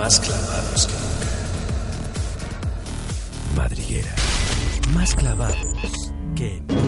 más 0.00 0.18
clavados 0.18 0.86
que 0.86 0.94
nunca. 0.94 1.28
Madriguera, 3.54 4.14
más 4.94 5.14
clavados 5.14 6.12
que 6.34 6.62
nunca. 6.62 6.80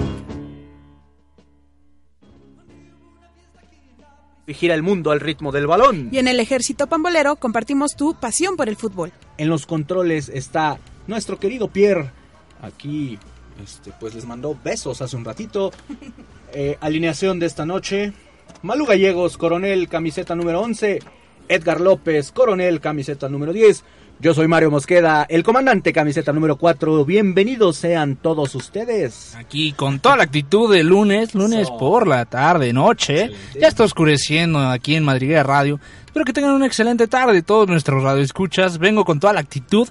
Y 4.46 4.54
gira 4.54 4.74
el 4.74 4.82
mundo 4.82 5.10
al 5.10 5.20
ritmo 5.20 5.52
del 5.52 5.66
balón. 5.66 6.08
Y 6.10 6.18
en 6.18 6.26
el 6.26 6.40
ejército 6.40 6.86
pambolero 6.86 7.36
compartimos 7.36 7.96
tu 7.96 8.14
pasión 8.14 8.56
por 8.56 8.70
el 8.70 8.76
fútbol. 8.76 9.12
En 9.36 9.50
los 9.50 9.66
controles 9.66 10.30
está 10.30 10.78
nuestro 11.06 11.38
querido 11.38 11.68
Pierre. 11.68 12.10
Aquí, 12.62 13.18
este, 13.62 13.92
pues 14.00 14.14
les 14.14 14.24
mandó 14.24 14.58
besos 14.64 15.02
hace 15.02 15.16
un 15.16 15.24
ratito. 15.26 15.70
Eh, 16.54 16.76
alineación 16.82 17.38
de 17.38 17.46
esta 17.46 17.64
noche. 17.64 18.12
Malu 18.60 18.84
Gallegos, 18.84 19.38
coronel, 19.38 19.88
camiseta 19.88 20.34
número 20.34 20.60
11. 20.60 20.98
Edgar 21.52 21.80
López, 21.80 22.32
coronel, 22.32 22.80
camiseta 22.80 23.28
número 23.28 23.52
10. 23.52 23.84
Yo 24.20 24.32
soy 24.34 24.46
Mario 24.48 24.70
Mosqueda, 24.70 25.26
el 25.28 25.42
comandante, 25.42 25.92
camiseta 25.92 26.32
número 26.32 26.56
4. 26.56 27.04
Bienvenidos 27.04 27.76
sean 27.76 28.16
todos 28.16 28.54
ustedes. 28.54 29.34
Aquí 29.36 29.72
con 29.72 30.00
toda 30.00 30.16
la 30.16 30.22
actitud 30.22 30.72
de 30.72 30.82
lunes, 30.82 31.34
lunes 31.34 31.66
So. 31.66 31.76
por 31.76 32.06
la 32.06 32.24
tarde, 32.24 32.72
noche. 32.72 33.24
Excelente. 33.24 33.60
Ya 33.60 33.68
está 33.68 33.84
oscureciendo 33.84 34.60
aquí 34.60 34.94
en 34.94 35.04
Madriguera 35.04 35.42
Radio. 35.42 35.78
Espero 36.06 36.24
que 36.24 36.32
tengan 36.32 36.52
una 36.52 36.66
excelente 36.66 37.06
tarde 37.08 37.42
todos 37.42 37.68
nuestros 37.68 38.02
radioescuchas. 38.02 38.78
Vengo 38.78 39.04
con 39.04 39.20
toda 39.20 39.32
la 39.32 39.40
actitud 39.40 39.88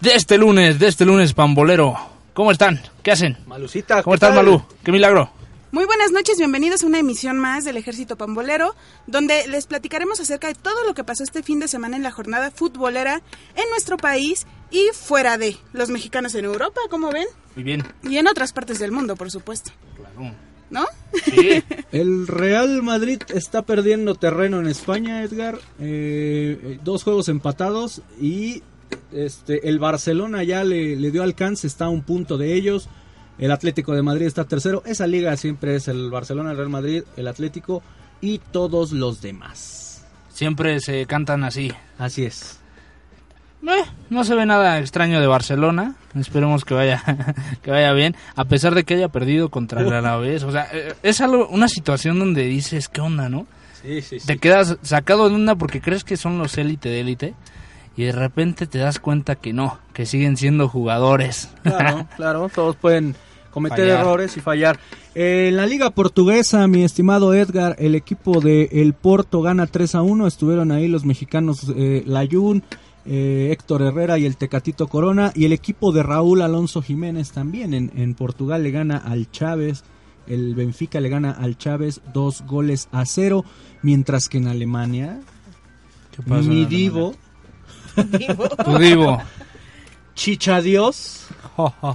de 0.00 0.14
este 0.14 0.36
lunes, 0.38 0.78
de 0.78 0.88
este 0.88 1.04
lunes 1.04 1.32
pambolero. 1.32 1.94
¿Cómo 2.32 2.50
están? 2.50 2.80
¿Qué 3.02 3.12
hacen? 3.12 3.36
Malucita, 3.46 4.02
¿Cómo 4.02 4.12
¿qué 4.14 4.16
estás, 4.16 4.34
tal? 4.34 4.44
Malú? 4.44 4.62
¡Qué 4.82 4.90
milagro! 4.92 5.30
Muy 5.72 5.84
buenas 5.84 6.12
noches, 6.12 6.38
bienvenidos 6.38 6.82
a 6.82 6.86
una 6.86 7.00
emisión 7.00 7.38
más 7.38 7.64
del 7.64 7.76
Ejército 7.76 8.16
Pambolero, 8.16 8.74
donde 9.06 9.46
les 9.48 9.66
platicaremos 9.66 10.20
acerca 10.20 10.46
de 10.48 10.54
todo 10.54 10.84
lo 10.84 10.94
que 10.94 11.04
pasó 11.04 11.24
este 11.24 11.42
fin 11.42 11.58
de 11.58 11.68
semana 11.68 11.96
en 11.96 12.02
la 12.02 12.12
jornada 12.12 12.50
futbolera 12.50 13.20
en 13.56 13.70
nuestro 13.70 13.96
país 13.96 14.46
y 14.70 14.88
fuera 14.94 15.38
de 15.38 15.56
los 15.72 15.90
mexicanos 15.90 16.34
en 16.34 16.44
Europa, 16.44 16.80
como 16.88 17.10
ven, 17.10 17.26
Muy 17.56 17.64
bien. 17.64 17.82
y 18.04 18.16
en 18.16 18.28
otras 18.28 18.52
partes 18.52 18.78
del 18.78 18.92
mundo, 18.92 19.16
por 19.16 19.30
supuesto. 19.30 19.72
Claro. 19.96 20.34
¿No? 20.70 20.84
Sí. 21.24 21.62
El 21.92 22.26
Real 22.26 22.82
Madrid 22.82 23.20
está 23.34 23.62
perdiendo 23.62 24.14
terreno 24.14 24.60
en 24.60 24.68
España, 24.68 25.22
Edgar. 25.22 25.56
Eh, 25.78 26.58
eh, 26.62 26.78
dos 26.82 27.02
juegos 27.04 27.28
empatados 27.28 28.02
y 28.20 28.62
este 29.12 29.68
el 29.68 29.78
Barcelona 29.78 30.42
ya 30.44 30.64
le, 30.64 30.96
le 30.96 31.10
dio 31.10 31.22
alcance, 31.22 31.66
está 31.66 31.84
a 31.86 31.88
un 31.88 32.02
punto 32.02 32.36
de 32.38 32.54
ellos. 32.54 32.88
El 33.38 33.52
Atlético 33.52 33.94
de 33.94 34.02
Madrid 34.02 34.26
está 34.26 34.44
tercero. 34.44 34.82
Esa 34.86 35.06
liga 35.06 35.36
siempre 35.36 35.76
es 35.76 35.88
el 35.88 36.10
Barcelona, 36.10 36.52
el 36.52 36.56
Real 36.56 36.70
Madrid, 36.70 37.02
el 37.16 37.28
Atlético 37.28 37.82
y 38.20 38.38
todos 38.38 38.92
los 38.92 39.20
demás. 39.20 40.04
Siempre 40.30 40.80
se 40.80 41.06
cantan 41.06 41.44
así. 41.44 41.72
Así 41.98 42.24
es. 42.24 42.60
Eh, 43.66 43.84
no 44.10 44.24
se 44.24 44.34
ve 44.34 44.46
nada 44.46 44.78
extraño 44.78 45.20
de 45.20 45.26
Barcelona. 45.26 45.96
Esperemos 46.14 46.64
que 46.64 46.74
vaya, 46.74 47.02
que 47.62 47.70
vaya 47.70 47.92
bien. 47.92 48.16
A 48.36 48.44
pesar 48.44 48.74
de 48.74 48.84
que 48.84 48.94
haya 48.94 49.08
perdido 49.08 49.50
contra 49.50 49.80
el 49.80 49.92
Alavés. 49.92 50.42
O 50.44 50.52
sea, 50.52 50.68
eh, 50.72 50.94
es 51.02 51.20
algo, 51.20 51.48
una 51.48 51.68
situación 51.68 52.18
donde 52.18 52.44
dices, 52.44 52.88
¿qué 52.88 53.00
onda, 53.00 53.28
no? 53.28 53.46
Sí, 53.82 54.02
sí, 54.02 54.18
Te 54.24 54.38
quedas 54.38 54.78
sacado 54.82 55.28
de 55.28 55.34
una 55.34 55.56
porque 55.56 55.80
crees 55.80 56.04
que 56.04 56.16
son 56.16 56.38
los 56.38 56.56
élite 56.58 56.88
de 56.88 57.00
élite. 57.00 57.34
Y 57.96 58.04
de 58.04 58.12
repente 58.12 58.66
te 58.66 58.78
das 58.78 58.98
cuenta 59.00 59.36
que 59.36 59.52
no, 59.52 59.78
que 59.94 60.04
siguen 60.06 60.36
siendo 60.36 60.68
jugadores. 60.68 61.48
Claro, 61.62 62.06
claro, 62.16 62.48
todos 62.54 62.76
pueden 62.76 63.16
cometer 63.50 63.86
Fallar. 63.86 64.00
errores 64.00 64.36
y 64.36 64.40
fallar. 64.40 64.78
Eh, 65.14 65.48
en 65.48 65.56
la 65.56 65.64
liga 65.64 65.88
portuguesa, 65.88 66.66
mi 66.66 66.84
estimado 66.84 67.32
Edgar, 67.32 67.74
el 67.78 67.94
equipo 67.94 68.40
de 68.42 68.68
El 68.70 68.92
Porto 68.92 69.40
gana 69.40 69.66
3 69.66 69.94
a 69.94 70.02
1. 70.02 70.26
Estuvieron 70.26 70.72
ahí 70.72 70.88
los 70.88 71.06
mexicanos 71.06 71.72
eh, 71.74 72.02
Layún, 72.06 72.62
eh, 73.06 73.48
Héctor 73.50 73.80
Herrera 73.80 74.18
y 74.18 74.26
el 74.26 74.36
Tecatito 74.36 74.88
Corona. 74.88 75.32
Y 75.34 75.46
el 75.46 75.54
equipo 75.54 75.90
de 75.90 76.02
Raúl 76.02 76.42
Alonso 76.42 76.82
Jiménez 76.82 77.32
también 77.32 77.72
en, 77.72 77.90
en 77.96 78.14
Portugal 78.14 78.62
le 78.62 78.72
gana 78.72 78.98
al 78.98 79.30
Chávez. 79.30 79.84
El 80.26 80.54
Benfica 80.54 81.00
le 81.00 81.08
gana 81.08 81.30
al 81.30 81.56
Chávez 81.56 82.02
dos 82.12 82.42
goles 82.42 82.88
a 82.92 83.06
cero. 83.06 83.42
Mientras 83.80 84.28
que 84.28 84.36
en 84.36 84.48
Alemania, 84.48 85.20
¿Qué 86.14 86.22
pasa 86.22 86.40
en 86.42 86.48
mi 86.50 86.64
Alemania? 86.64 87.12
Divo, 88.04 88.48
Tu 88.48 88.78
divo. 88.78 89.22
Chicha 90.14 90.60
Dios, 90.62 91.26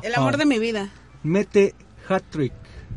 El 0.03 0.15
amor 0.15 0.37
de 0.37 0.45
mi 0.45 0.59
vida. 0.59 0.89
mete 1.23 1.73
hat-trick. 2.07 2.53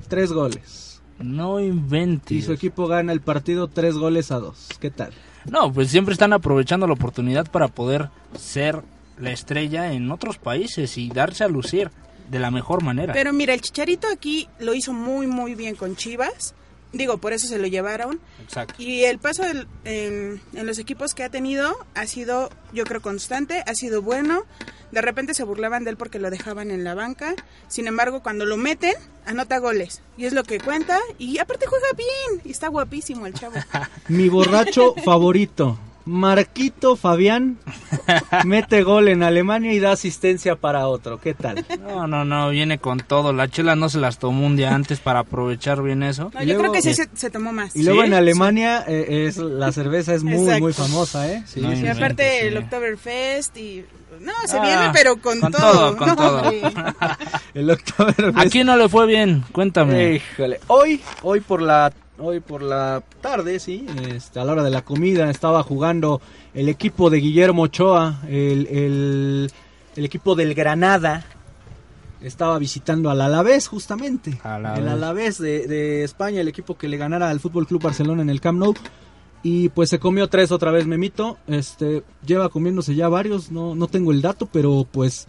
Tres 0.09 0.33
goles. 0.33 1.01
No 1.19 1.61
Y 1.61 1.67
inventes. 1.67 2.45
su 2.45 2.53
equipo 2.53 2.87
gana 2.87 3.13
el 3.13 3.21
partido 3.21 3.69
tres 3.69 3.95
goles 3.97 4.31
a 4.33 4.39
dos. 4.39 4.69
¿Qué 4.81 4.91
tal? 4.91 5.13
No, 5.51 5.73
pues 5.73 5.91
siempre 5.91 6.13
están 6.13 6.33
aprovechando 6.33 6.87
la 6.87 6.93
oportunidad 6.95 7.51
para 7.51 7.69
poder 7.69 8.11
ser 8.39 8.83
la 9.19 9.31
estrella 9.31 9.93
en 9.93 10.11
otros 10.11 10.39
países 10.39 10.99
y 10.99 11.09
darse 11.11 11.45
a 11.45 11.49
lucir 11.49 11.91
de 12.31 12.39
la 12.39 12.51
mejor 12.51 12.83
manera. 12.83 13.13
Pero 13.13 13.33
mira, 13.33 13.55
el 13.55 13.61
Chicharito 13.61 14.09
aquí 14.09 14.49
lo 14.59 14.75
hizo 14.75 14.93
muy, 14.93 15.27
muy 15.27 15.55
bien 15.55 15.77
con 15.77 15.97
Chivas. 15.97 16.55
Digo, 16.95 17.19
por 17.19 17.33
eso 17.35 17.47
se 17.47 17.59
lo 17.59 17.67
llevaron. 17.67 18.21
Exacto. 18.43 18.75
Y 18.79 19.05
el 19.05 19.19
paso 19.19 19.43
del- 19.43 19.69
en, 19.85 20.41
en 20.55 20.67
los 20.67 20.79
equipos 20.79 21.15
que 21.15 21.25
ha 21.25 21.29
tenido 21.29 21.77
ha 21.95 22.07
sido, 22.07 22.49
yo 22.73 22.85
creo, 22.85 23.03
constante, 23.03 23.63
ha 23.67 23.75
sido 23.75 24.01
bueno. 24.01 24.45
De 24.93 25.01
repente 25.03 25.35
se 25.35 25.43
burlaban 25.43 25.83
de 25.85 25.91
él 25.91 25.97
porque 25.97 26.21
lo 26.21 26.31
dejaban 26.31 26.71
en 26.71 26.85
la 26.85 26.95
banca. 26.95 27.35
Sin 27.69 27.89
embargo, 27.89 28.23
cuando 28.23 28.45
lo 28.47 28.57
meten, 28.57 28.95
anota 29.27 29.59
goles. 29.59 30.03
Y 30.17 30.25
es 30.27 30.33
lo 30.33 30.45
que 30.45 30.61
cuenta. 30.61 30.99
Y 31.19 31.39
aparte 31.39 31.67
juega 31.67 31.87
bien. 31.97 32.43
Y 32.45 32.53
está 32.53 32.69
guapísimo 32.69 33.27
el 33.27 33.35
chavo. 33.35 33.57
Mi 34.09 34.29
borracho 34.29 34.95
favorito, 35.05 35.79
Marquito 36.07 36.97
Fabián, 36.97 37.57
mete 38.45 38.83
gol 38.83 39.09
en 39.09 39.23
Alemania 39.23 39.73
y 39.73 39.79
da 39.81 39.93
asistencia 39.93 40.55
para 40.57 40.87
otro. 40.87 41.19
¿Qué 41.19 41.33
tal? 41.33 41.65
No, 41.81 42.07
no, 42.07 42.25
no, 42.27 42.51
viene 42.51 42.79
con 42.79 42.99
todo. 43.01 43.33
La 43.33 43.49
chela 43.49 43.75
no 43.75 43.89
se 43.89 43.99
las 43.99 44.19
tomó 44.19 44.47
un 44.47 44.55
día 44.57 44.75
antes 44.75 45.01
para 45.01 45.21
aprovechar 45.21 45.83
bien 45.83 46.03
eso. 46.03 46.31
No, 46.35 46.41
yo 46.41 46.47
luego- 46.47 46.61
creo 46.61 46.73
que 46.73 46.83
sí 46.83 46.93
se, 46.95 47.09
se 47.15 47.31
tomó 47.31 47.53
más. 47.53 47.75
Y 47.75 47.83
luego 47.85 48.03
¿Sí? 48.03 48.07
en 48.09 48.15
Alemania 48.15 48.85
eh, 48.87 49.27
es 49.29 49.39
la 49.39 49.73
cerveza 49.73 50.15
es 50.15 50.23
muy 50.23 50.35
Exacto. 50.35 50.61
muy 50.63 50.73
famosa, 50.75 51.31
¿eh? 51.33 51.43
Sí, 51.47 51.61
No, 51.61 51.71
sí, 51.71 51.77
Y 51.79 51.81
sí. 51.81 51.89
aparte 51.89 52.49
el. 52.49 52.59
Oktoberfest 52.59 53.57
y... 53.57 53.85
No, 54.21 54.33
se 54.47 54.59
Ah, 54.59 54.63
viene 54.63 54.91
pero 54.93 55.17
con, 55.17 55.41
con 55.41 55.51
todo. 55.53 55.73
todo, 55.73 55.97
con 55.97 56.09
No, 56.09 56.17
todo. 56.17 56.43
El 57.55 57.71
Oktoberfest. 57.71 58.39
¿A 58.39 58.45
quién 58.49 58.67
no 58.67 58.77
le 58.77 58.89
fue 58.89 59.07
bien? 59.07 59.43
Cuéntame. 59.53 60.15
Híjole, 60.35 60.61
hoy, 60.69 61.01
hoy 61.23 61.41
por 61.41 61.61
la, 61.61 61.93
hoy 62.19 62.41
por 62.41 62.63
la 62.63 63.03
tarde, 63.21 63.59
sí, 63.59 63.87
este, 64.09 64.41
a 64.41 64.45
la 64.45 64.53
hora 64.53 64.63
de 64.65 64.71
la 64.71 64.83
comida 64.83 65.31
estaba 65.31 65.63
jugando 65.63 66.21
el 66.55 66.69
equipo 66.69 67.11
de 67.11 67.19
Guillermo 67.19 67.63
Ochoa, 67.63 68.21
el, 68.29 68.67
el, 68.69 69.51
el 69.97 70.05
equipo 70.05 70.35
del 70.35 70.55
Granada, 70.55 71.25
estaba 72.21 72.59
visitando 72.59 73.11
al 73.11 73.21
Alavés 73.21 73.69
justamente, 73.69 74.39
Alavés. 74.43 74.79
el 74.81 74.89
Alavés 74.89 75.39
de, 75.39 75.67
de 75.67 76.05
España, 76.05 76.41
el 76.41 76.49
equipo 76.49 76.77
que 76.79 76.89
le 76.89 76.97
ganara 76.97 77.29
al 77.31 77.41
Fútbol 77.41 77.67
Club 77.67 77.83
Barcelona 77.83 78.23
en 78.23 78.31
el 78.31 78.41
Camp 78.41 78.59
Nou. 78.59 78.75
Y 79.47 79.69
pues 79.69 79.91
se 79.91 79.99
comió 79.99 80.29
tres 80.29 80.51
otra 80.53 80.71
vez 80.71 80.87
Memito, 80.87 81.37
este 81.47 82.03
lleva 82.25 82.49
comiéndose 82.49 82.95
ya 82.95 83.11
varios, 83.11 83.51
no, 83.51 83.75
no 83.75 83.89
tengo 83.89 84.11
el 84.11 84.23
dato, 84.23 84.49
pero 84.51 84.87
pues 84.91 85.27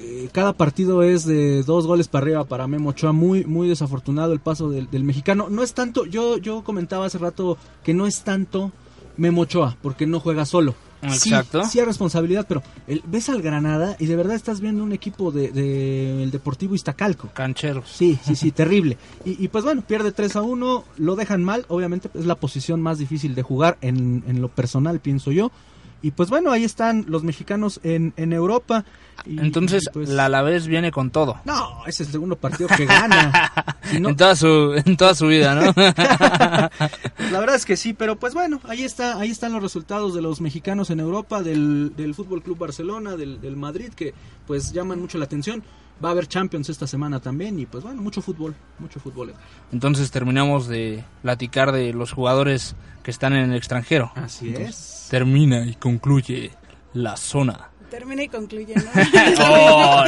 eh, 0.00 0.28
cada 0.32 0.52
partido 0.52 1.02
es 1.02 1.24
de 1.24 1.62
dos 1.62 1.86
goles 1.86 2.08
para 2.08 2.24
arriba 2.24 2.44
para 2.44 2.66
Memo 2.66 2.90
Ochoa. 2.90 3.12
Muy, 3.12 3.44
muy 3.44 3.68
desafortunado 3.68 4.32
el 4.32 4.40
paso 4.40 4.70
del, 4.70 4.90
del 4.90 5.04
mexicano. 5.04 5.48
No 5.50 5.62
es 5.62 5.74
tanto, 5.74 6.04
yo, 6.06 6.38
yo 6.38 6.62
comentaba 6.64 7.06
hace 7.06 7.18
rato 7.18 7.58
que 7.82 7.94
no 7.94 8.06
es 8.06 8.22
tanto 8.22 8.72
Memo 9.16 9.42
Ochoa, 9.42 9.76
porque 9.82 10.06
no 10.06 10.20
juega 10.20 10.44
solo. 10.44 10.74
Sí, 11.00 11.28
Exacto. 11.30 11.62
Sí, 11.64 11.78
hay 11.78 11.84
responsabilidad, 11.86 12.44
pero 12.48 12.60
el- 12.88 13.02
ves 13.06 13.28
al 13.28 13.40
Granada 13.40 13.94
y 14.00 14.06
de 14.06 14.16
verdad 14.16 14.34
estás 14.34 14.60
viendo 14.60 14.82
un 14.82 14.92
equipo 14.92 15.30
del 15.30 15.52
de, 15.52 16.24
el 16.24 16.32
Deportivo 16.32 16.74
Iztacalco. 16.74 17.28
Cancheros. 17.32 17.88
Sí, 17.88 18.18
sí, 18.24 18.34
sí, 18.34 18.50
terrible. 18.52 18.98
Y, 19.24 19.42
y 19.44 19.46
pues 19.46 19.62
bueno, 19.64 19.82
pierde 19.86 20.10
3 20.10 20.34
a 20.34 20.42
1, 20.42 20.84
lo 20.96 21.14
dejan 21.14 21.44
mal, 21.44 21.66
obviamente 21.68 22.10
es 22.14 22.26
la 22.26 22.34
posición 22.34 22.80
más 22.80 22.98
difícil 22.98 23.36
de 23.36 23.42
jugar 23.42 23.78
en, 23.80 24.24
en 24.26 24.40
lo 24.40 24.48
personal, 24.48 24.98
pienso 24.98 25.30
yo. 25.30 25.52
Y 26.00 26.12
pues 26.12 26.30
bueno, 26.30 26.52
ahí 26.52 26.62
están 26.64 27.06
los 27.08 27.24
mexicanos 27.24 27.80
en, 27.82 28.12
en 28.16 28.32
Europa. 28.32 28.84
Y- 29.26 29.40
Entonces, 29.40 29.82
y, 29.88 29.90
pues, 29.92 30.08
la 30.08 30.26
Alavés 30.26 30.68
viene 30.68 30.92
con 30.92 31.10
todo. 31.10 31.40
No, 31.44 31.84
es 31.86 31.98
el 32.00 32.06
segundo 32.06 32.36
partido 32.36 32.68
que 32.76 32.86
gana. 32.86 33.52
Si 33.90 33.98
no- 34.00 34.10
En, 34.10 34.16
toda 34.16 34.36
su, 34.36 34.74
en 34.84 34.96
toda 34.96 35.14
su 35.14 35.26
vida, 35.28 35.54
¿no? 35.54 35.72
la 37.32 37.40
verdad 37.40 37.54
es 37.56 37.64
que 37.64 37.76
sí, 37.76 37.94
pero 37.94 38.16
pues 38.16 38.34
bueno, 38.34 38.60
ahí 38.68 38.82
está, 38.84 39.18
ahí 39.18 39.30
están 39.30 39.52
los 39.52 39.62
resultados 39.62 40.14
de 40.14 40.22
los 40.22 40.40
mexicanos 40.40 40.90
en 40.90 41.00
Europa, 41.00 41.42
del, 41.42 41.94
del 41.96 42.14
Fútbol 42.14 42.42
Club 42.42 42.58
Barcelona, 42.58 43.16
del, 43.16 43.40
del 43.40 43.56
Madrid, 43.56 43.88
que 43.94 44.14
pues 44.46 44.72
llaman 44.72 45.00
mucho 45.00 45.18
la 45.18 45.24
atención. 45.24 45.62
Va 46.02 46.10
a 46.10 46.12
haber 46.12 46.28
Champions 46.28 46.68
esta 46.68 46.86
semana 46.86 47.20
también 47.20 47.58
y 47.58 47.66
pues 47.66 47.82
bueno, 47.82 48.00
mucho 48.00 48.22
fútbol, 48.22 48.54
mucho 48.78 49.00
fútbol. 49.00 49.34
Entonces 49.72 50.10
terminamos 50.10 50.68
de 50.68 51.04
platicar 51.22 51.72
de 51.72 51.92
los 51.92 52.12
jugadores 52.12 52.76
que 53.02 53.10
están 53.10 53.32
en 53.32 53.50
el 53.50 53.56
extranjero. 53.56 54.12
Así 54.14 54.54
es. 54.54 55.08
Termina 55.10 55.66
y 55.66 55.74
concluye 55.74 56.52
la 56.94 57.16
zona. 57.16 57.70
Termina 57.90 58.22
y 58.22 58.28
concluye, 58.28 58.74
¿no? 58.74 58.82
Oh, 59.40 60.04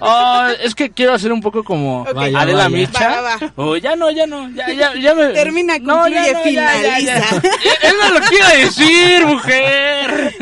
oh, 0.00 0.46
es 0.62 0.74
que 0.74 0.90
quiero 0.90 1.12
hacer 1.14 1.32
un 1.32 1.40
poco 1.40 1.64
como 1.64 2.02
Ok. 2.02 2.14
Vaya, 2.14 2.40
Adela 2.40 2.64
vaya. 2.64 2.68
Micha. 2.76 3.08
Va, 3.08 3.20
va, 3.20 3.36
va. 3.36 3.52
Oh, 3.56 3.76
ya 3.76 3.96
no, 3.96 4.10
ya 4.10 4.26
no, 4.26 4.48
ya, 4.50 4.72
ya, 4.72 4.94
ya 4.94 5.14
me... 5.14 5.28
Termina, 5.28 5.78
No, 5.78 5.94
concluye, 6.02 6.20
no, 6.20 6.22
ya, 6.26 6.32
ya. 6.32 6.42
finaliza. 6.42 7.36
Él 7.82 7.94
no 8.00 8.10
lo 8.18 8.20
quiere 8.26 8.58
decir, 8.64 9.26
mujer. 9.26 10.34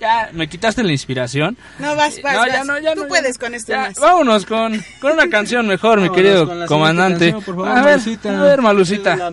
ya, 0.00 0.30
me 0.32 0.48
quitaste 0.48 0.82
la 0.82 0.92
inspiración. 0.92 1.56
No, 1.78 1.94
vas, 1.96 2.20
vas, 2.22 2.34
no, 2.36 2.46
ya 2.46 2.64
no, 2.64 2.78
ya 2.78 2.94
Tú 2.94 3.02
no, 3.02 3.08
puedes 3.08 3.36
ya. 3.36 3.40
con 3.40 3.54
esto 3.54 3.72
Ya, 3.72 3.78
más. 3.80 3.94
Vámonos 3.98 4.46
con, 4.46 4.82
con 5.00 5.12
una 5.12 5.28
canción 5.28 5.66
mejor, 5.66 6.00
mi 6.00 6.10
querido 6.10 6.66
comandante. 6.66 7.32
canción, 7.32 7.42
por 7.56 7.66
favor, 7.66 7.68
a 7.78 7.82
ver, 7.82 7.98
Malucita. 7.98 8.38
a 8.38 8.42
ver, 8.42 8.62
Malucita. 8.62 9.30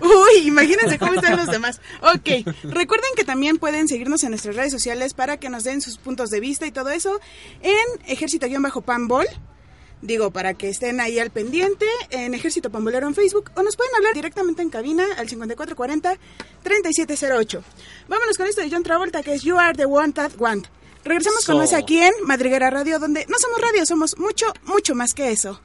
Uy, 0.00 0.46
imagínense 0.46 0.98
cómo 0.98 1.14
están 1.14 1.36
los 1.36 1.46
demás. 1.48 1.80
Ok, 2.02 2.46
recuerden 2.64 3.10
que 3.16 3.24
también 3.24 3.58
pueden 3.58 3.88
seguirnos 3.88 4.22
en 4.24 4.30
nuestras 4.30 4.56
redes 4.56 4.72
sociales 4.72 5.14
para 5.14 5.31
que 5.36 5.48
nos 5.48 5.64
den 5.64 5.80
sus 5.80 5.98
puntos 5.98 6.30
de 6.30 6.40
vista 6.40 6.66
y 6.66 6.72
todo 6.72 6.90
eso 6.90 7.20
en 7.62 7.86
ejército-panbol. 8.06 9.26
Digo, 10.02 10.30
para 10.32 10.54
que 10.54 10.68
estén 10.68 11.00
ahí 11.00 11.20
al 11.20 11.30
pendiente 11.30 11.86
en 12.10 12.34
Ejército 12.34 12.70
Pambolero 12.70 13.06
en 13.06 13.14
Facebook 13.14 13.52
o 13.54 13.62
nos 13.62 13.76
pueden 13.76 13.94
hablar 13.94 14.14
directamente 14.14 14.60
en 14.60 14.68
cabina 14.68 15.06
al 15.16 15.28
5440-3708. 15.28 17.62
Vámonos 18.08 18.36
con 18.36 18.48
esto 18.48 18.62
de 18.62 18.70
John 18.70 18.82
Travolta 18.82 19.22
que 19.22 19.34
es 19.34 19.42
You 19.42 19.58
Are 19.58 19.76
the 19.76 19.84
One 19.84 20.12
That 20.12 20.32
Want. 20.38 20.66
Regresamos 21.04 21.46
con 21.46 21.58
más 21.58 21.72
aquí 21.72 21.98
en 21.98 22.12
Madriguera 22.24 22.68
Radio 22.68 22.98
donde 22.98 23.26
no 23.26 23.36
somos 23.38 23.60
radio, 23.60 23.86
somos 23.86 24.18
mucho, 24.18 24.46
mucho 24.64 24.96
más 24.96 25.14
que 25.14 25.30
eso. 25.30 25.60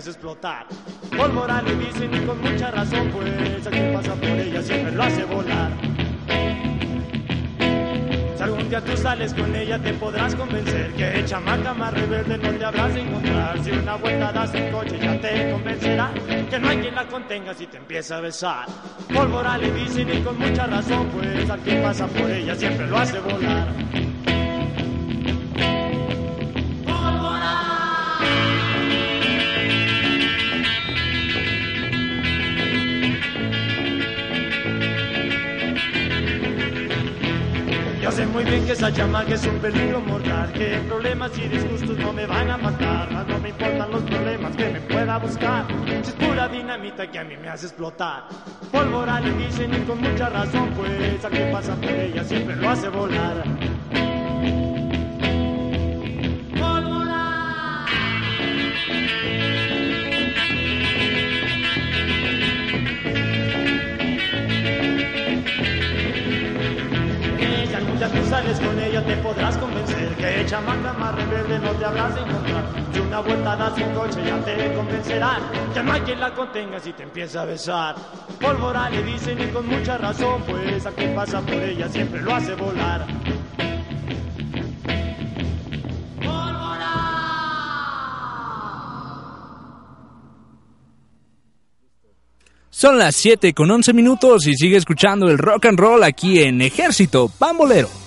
Hace 0.00 0.10
explotar. 0.10 0.66
Pólvora 1.14 1.60
le 1.60 1.76
dicen 1.76 2.10
y 2.14 2.20
con 2.24 2.40
mucha 2.40 2.70
razón, 2.70 3.10
pues 3.12 3.66
a 3.66 3.70
quien 3.70 3.92
pasa 3.92 4.14
por 4.14 4.30
ella 4.30 4.62
siempre 4.62 4.92
lo 4.92 5.02
hace 5.02 5.24
volar. 5.24 5.72
Si 8.34 8.42
algún 8.42 8.70
día 8.70 8.82
tú 8.82 8.96
sales 8.96 9.34
con 9.34 9.54
ella 9.54 9.78
te 9.78 9.92
podrás 9.92 10.34
convencer 10.34 10.90
que 10.94 11.22
chamaca 11.26 11.74
más 11.74 11.92
rebelde 11.92 12.38
no 12.38 12.50
te 12.50 12.64
habrás 12.64 12.94
de 12.94 13.00
encontrar. 13.02 13.62
Si 13.62 13.70
una 13.72 13.96
vuelta 13.96 14.32
das 14.32 14.54
en 14.54 14.72
coche 14.72 14.98
ya 14.98 15.20
te 15.20 15.50
convencerá 15.52 16.10
que 16.48 16.58
no 16.58 16.68
hay 16.70 16.78
quien 16.78 16.94
la 16.94 17.06
contenga 17.06 17.52
si 17.52 17.66
te 17.66 17.76
empieza 17.76 18.16
a 18.16 18.20
besar. 18.22 18.66
Pólvora 19.14 19.58
le 19.58 19.70
dicen 19.72 20.08
y 20.08 20.22
con 20.22 20.38
mucha 20.38 20.66
razón, 20.66 21.08
pues 21.08 21.50
al 21.50 21.60
que 21.60 21.74
pasa 21.82 22.06
por 22.06 22.30
ella 22.30 22.54
siempre 22.54 22.86
lo 22.86 22.96
hace 22.96 23.20
volar. 23.20 23.68
Muy 38.42 38.50
bien 38.50 38.64
que 38.64 38.72
esa 38.72 38.90
chamaca 38.90 39.34
es 39.34 39.46
un 39.46 39.58
peligro 39.58 40.00
mortal, 40.00 40.50
que 40.52 40.78
problemas 40.88 41.36
y 41.36 41.42
disgustos 41.48 41.98
no 41.98 42.12
me 42.12 42.26
van 42.26 42.50
a 42.50 42.56
matar, 42.56 43.12
no 43.28 43.38
me 43.38 43.50
importan 43.50 43.90
los 43.90 44.02
problemas 44.02 44.56
que 44.56 44.68
me 44.70 44.80
pueda 44.80 45.18
buscar. 45.18 45.66
Si 45.86 46.10
es 46.10 46.12
pura 46.12 46.48
dinamita 46.48 47.10
que 47.10 47.18
a 47.18 47.24
mí 47.24 47.36
me 47.36 47.48
hace 47.50 47.66
explotar. 47.66 48.28
Pólvora 48.72 49.20
le 49.20 49.32
dicen 49.32 49.74
y 49.74 49.84
con 49.84 50.00
mucha 50.00 50.30
razón, 50.30 50.70
pues 50.74 51.22
al 51.22 51.32
que 51.32 51.44
pasa 51.52 51.74
por 51.74 51.90
ella 51.90 52.24
siempre 52.24 52.56
lo 52.56 52.70
hace 52.70 52.88
volar. 52.88 53.44
Día 68.00 68.08
tú 68.08 68.30
sales 68.30 68.58
con 68.58 68.80
ella 68.80 69.04
te 69.04 69.14
podrás 69.18 69.58
convencer 69.58 70.16
que 70.16 70.46
chamaca 70.46 70.94
más 70.94 71.14
rebelde 71.16 71.58
no 71.58 71.70
te 71.72 71.84
habrás 71.84 72.14
de 72.14 72.22
encontrar. 72.22 72.64
Y 72.94 72.98
una 72.98 73.20
vuelta 73.20 73.56
das 73.56 73.74
sin 73.74 73.90
coche 73.90 74.24
ya 74.24 74.38
te 74.42 74.74
convencerán 74.74 75.42
que 75.74 76.02
quien 76.04 76.20
la 76.20 76.32
contenga 76.32 76.80
si 76.80 76.94
te 76.94 77.02
empieza 77.02 77.42
a 77.42 77.44
besar. 77.44 77.96
Pólvora 78.40 78.88
le 78.88 79.02
dicen 79.02 79.38
y 79.38 79.48
con 79.48 79.66
mucha 79.66 79.98
razón, 79.98 80.42
pues 80.48 80.86
a 80.86 80.92
quien 80.92 81.14
pasa 81.14 81.42
por 81.42 81.56
ella 81.56 81.90
siempre 81.90 82.22
lo 82.22 82.34
hace 82.34 82.54
volar. 82.54 83.06
Son 92.80 92.96
las 92.96 93.14
7 93.14 93.52
con 93.52 93.70
11 93.70 93.92
minutos 93.92 94.46
y 94.46 94.54
sigue 94.54 94.78
escuchando 94.78 95.28
el 95.28 95.36
rock 95.36 95.66
and 95.66 95.78
roll 95.78 96.02
aquí 96.02 96.38
en 96.40 96.62
Ejército 96.62 97.28
Pambolero. 97.28 97.99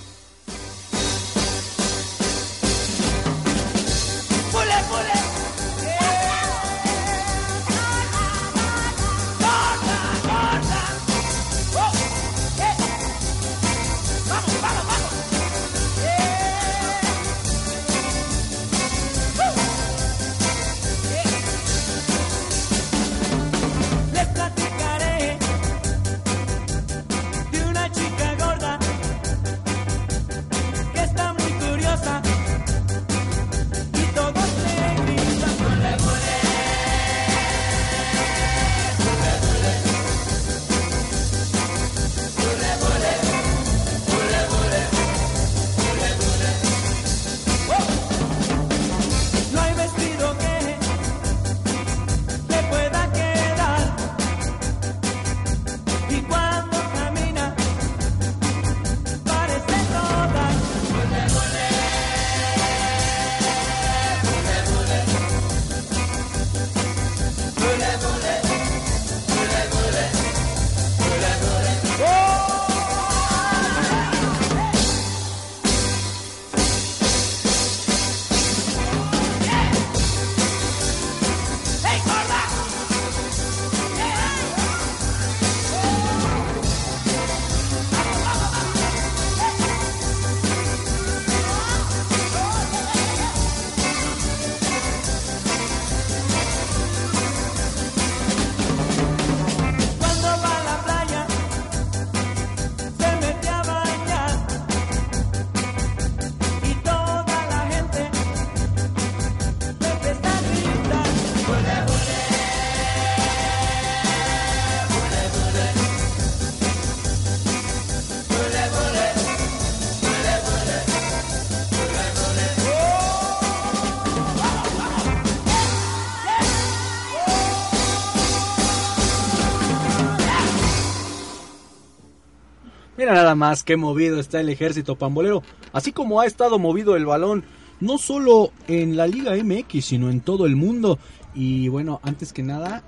Mira 132.96 133.12
nada 133.14 133.34
más 133.34 133.64
qué 133.64 133.76
movido 133.76 134.20
está 134.20 134.40
el 134.40 134.48
ejército 134.48 134.96
pambolero, 134.96 135.42
así 135.72 135.92
como 135.92 136.20
ha 136.20 136.26
estado 136.26 136.58
movido 136.58 136.94
el 136.96 137.06
balón, 137.06 137.44
no 137.80 137.98
solo 137.98 138.52
en 138.68 138.96
la 138.96 139.06
Liga 139.06 139.32
MX, 139.34 139.84
sino 139.84 140.10
en 140.10 140.20
todo 140.20 140.46
el 140.46 140.54
mundo. 140.56 140.98
Y 141.34 141.68
bueno, 141.68 142.00
antes 142.04 142.32
que 142.32 142.42
nada, 142.44 142.84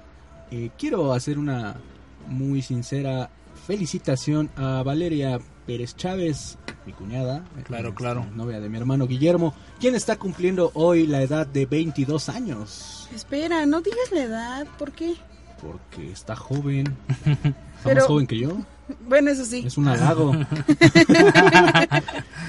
eh, 0.53 0.71
quiero 0.79 1.13
hacer 1.13 1.39
una 1.39 1.77
muy 2.29 2.63
sincera 2.63 3.31
felicitación 3.67 4.49
a 4.57 4.83
Valeria 4.85 5.41
Pérez 5.67 5.97
Chávez, 5.97 6.57
mi 6.87 6.93
cuñada, 6.93 7.45
Claro, 7.65 7.93
claro. 7.93 8.25
novia 8.37 8.61
de 8.61 8.69
mi 8.69 8.79
hermano 8.79 9.09
Guillermo, 9.09 9.55
quien 9.81 9.97
está 9.97 10.15
cumpliendo 10.17 10.71
hoy 10.75 11.09
la 11.09 11.21
edad 11.23 11.49
de 11.49 11.67
22 11.67 12.29
años, 12.29 13.09
Espera, 13.13 13.67
no 13.67 13.81
digas 13.81 14.13
la 14.13 14.23
edad, 14.23 14.67
¿por 14.79 14.93
qué? 14.93 15.15
porque 15.61 16.13
está 16.13 16.37
joven, 16.37 16.97
está 17.27 17.55
Pero- 17.83 17.97
más 17.97 18.05
joven 18.07 18.27
que 18.29 18.39
yo. 18.39 18.57
Bueno, 19.09 19.31
eso 19.31 19.45
sí. 19.45 19.65
Es 19.67 19.77
un 19.79 19.89
halago. 19.89 20.33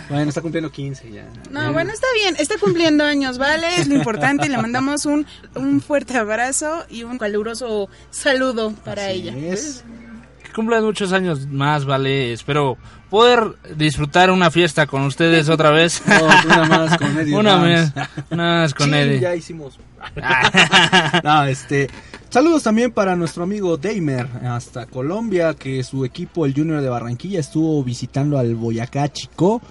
bueno, 0.09 0.29
está 0.29 0.41
cumpliendo 0.41 0.71
15 0.71 1.11
ya. 1.11 1.25
No, 1.51 1.73
bueno, 1.73 1.91
está 1.91 2.07
bien, 2.13 2.35
está 2.39 2.55
cumpliendo 2.59 3.03
años, 3.03 3.37
¿vale? 3.37 3.67
Es 3.77 3.87
lo 3.87 3.95
importante. 3.95 4.49
Le 4.49 4.57
mandamos 4.57 5.05
un, 5.05 5.25
un 5.55 5.81
fuerte 5.81 6.17
abrazo 6.17 6.85
y 6.89 7.03
un 7.03 7.17
caluroso 7.17 7.89
saludo 8.11 8.71
para 8.85 9.07
Así 9.07 9.29
ella. 9.29 9.35
es. 9.35 9.83
Cumplan 10.57 10.83
muchos 10.83 11.13
años 11.13 11.45
más, 11.45 11.85
vale. 11.85 12.33
Espero 12.33 12.77
poder 13.11 13.43
disfrutar 13.75 14.31
una 14.31 14.49
fiesta 14.49 14.87
con 14.87 15.03
ustedes 15.03 15.49
otra 15.49 15.69
vez. 15.69 16.01
No, 16.07 16.25
una 16.45 16.65
más 16.65 16.97
con 16.97 17.15
Eddie 17.19 17.35
una, 17.37 17.57
más, 17.57 17.93
una 18.31 18.43
más 18.61 18.73
con 18.73 18.89
Sí, 18.89 18.95
Eddie. 18.95 19.19
ya 19.19 19.35
hicimos. 19.35 19.77
no, 21.23 21.45
este. 21.45 21.91
Saludos 22.29 22.63
también 22.63 22.91
para 22.91 23.15
nuestro 23.15 23.43
amigo 23.43 23.77
Daimer 23.77 24.27
hasta 24.49 24.87
Colombia, 24.87 25.53
que 25.53 25.83
su 25.83 26.03
equipo, 26.03 26.47
el 26.47 26.55
Junior 26.55 26.81
de 26.81 26.89
Barranquilla, 26.89 27.39
estuvo 27.39 27.83
visitando 27.83 28.39
al 28.39 28.55
Boyacá 28.55 29.09
Chico. 29.13 29.61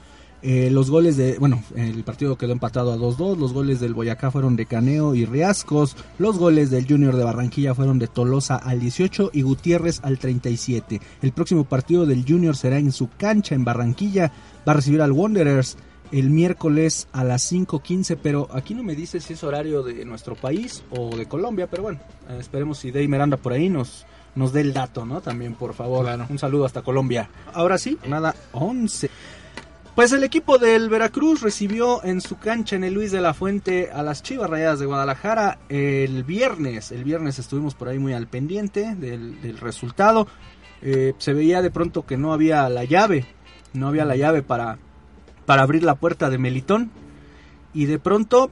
Eh, 0.48 0.70
los 0.70 0.92
goles 0.92 1.16
de, 1.16 1.38
bueno, 1.40 1.60
el 1.74 2.04
partido 2.04 2.38
quedó 2.38 2.52
empatado 2.52 2.92
a 2.92 2.96
2-2. 2.96 3.36
Los 3.36 3.52
goles 3.52 3.80
del 3.80 3.94
Boyacá 3.94 4.30
fueron 4.30 4.54
de 4.54 4.66
Caneo 4.66 5.16
y 5.16 5.24
Riascos. 5.24 5.96
Los 6.18 6.38
goles 6.38 6.70
del 6.70 6.86
Junior 6.86 7.16
de 7.16 7.24
Barranquilla 7.24 7.74
fueron 7.74 7.98
de 7.98 8.06
Tolosa 8.06 8.54
al 8.54 8.78
18 8.78 9.30
y 9.32 9.42
Gutiérrez 9.42 9.98
al 10.04 10.20
37. 10.20 11.00
El 11.20 11.32
próximo 11.32 11.64
partido 11.64 12.06
del 12.06 12.24
Junior 12.24 12.56
será 12.56 12.78
en 12.78 12.92
su 12.92 13.08
cancha 13.16 13.56
en 13.56 13.64
Barranquilla. 13.64 14.30
Va 14.66 14.70
a 14.70 14.76
recibir 14.76 15.02
al 15.02 15.10
Wanderers 15.10 15.78
el 16.12 16.30
miércoles 16.30 17.08
a 17.10 17.24
las 17.24 17.52
5.15, 17.52 18.16
pero 18.22 18.48
aquí 18.52 18.72
no 18.74 18.84
me 18.84 18.94
dice 18.94 19.18
si 19.18 19.32
es 19.32 19.42
horario 19.42 19.82
de 19.82 20.04
nuestro 20.04 20.36
país 20.36 20.84
o 20.90 21.16
de 21.16 21.26
Colombia, 21.26 21.66
pero 21.68 21.82
bueno, 21.82 21.98
eh, 22.28 22.36
esperemos 22.38 22.78
si 22.78 22.92
Deimer 22.92 23.20
anda 23.20 23.36
por 23.36 23.52
ahí 23.52 23.68
nos, 23.68 24.06
nos 24.36 24.52
dé 24.52 24.60
el 24.60 24.72
dato, 24.72 25.04
¿no? 25.04 25.20
También, 25.20 25.54
por 25.54 25.74
favor. 25.74 26.04
Claro. 26.04 26.26
Un 26.28 26.38
saludo 26.38 26.66
hasta 26.66 26.82
Colombia. 26.82 27.28
Ahora 27.52 27.78
sí, 27.78 27.98
nada, 28.06 28.36
11. 28.52 29.10
Pues 29.96 30.12
el 30.12 30.24
equipo 30.24 30.58
del 30.58 30.90
Veracruz 30.90 31.40
recibió 31.40 32.04
en 32.04 32.20
su 32.20 32.38
cancha 32.38 32.76
en 32.76 32.84
el 32.84 32.92
Luis 32.92 33.12
de 33.12 33.22
la 33.22 33.32
Fuente 33.32 33.88
a 33.90 34.02
las 34.02 34.22
Chivas 34.22 34.50
Rayadas 34.50 34.78
de 34.78 34.84
Guadalajara 34.84 35.58
el 35.70 36.22
viernes. 36.22 36.92
El 36.92 37.02
viernes 37.02 37.38
estuvimos 37.38 37.74
por 37.74 37.88
ahí 37.88 37.98
muy 37.98 38.12
al 38.12 38.26
pendiente 38.26 38.94
del, 38.94 39.56
resultado. 39.58 40.28
Eh, 40.82 41.14
se 41.16 41.32
veía 41.32 41.62
de 41.62 41.70
pronto 41.70 42.04
que 42.04 42.18
no 42.18 42.34
había 42.34 42.68
la 42.68 42.84
llave, 42.84 43.24
no 43.72 43.88
había 43.88 44.04
la 44.04 44.16
llave 44.16 44.42
para, 44.42 44.76
para 45.46 45.62
abrir 45.62 45.82
la 45.82 45.94
puerta 45.94 46.28
de 46.28 46.36
Melitón. 46.36 46.90
Y 47.72 47.86
de 47.86 47.98
pronto 47.98 48.50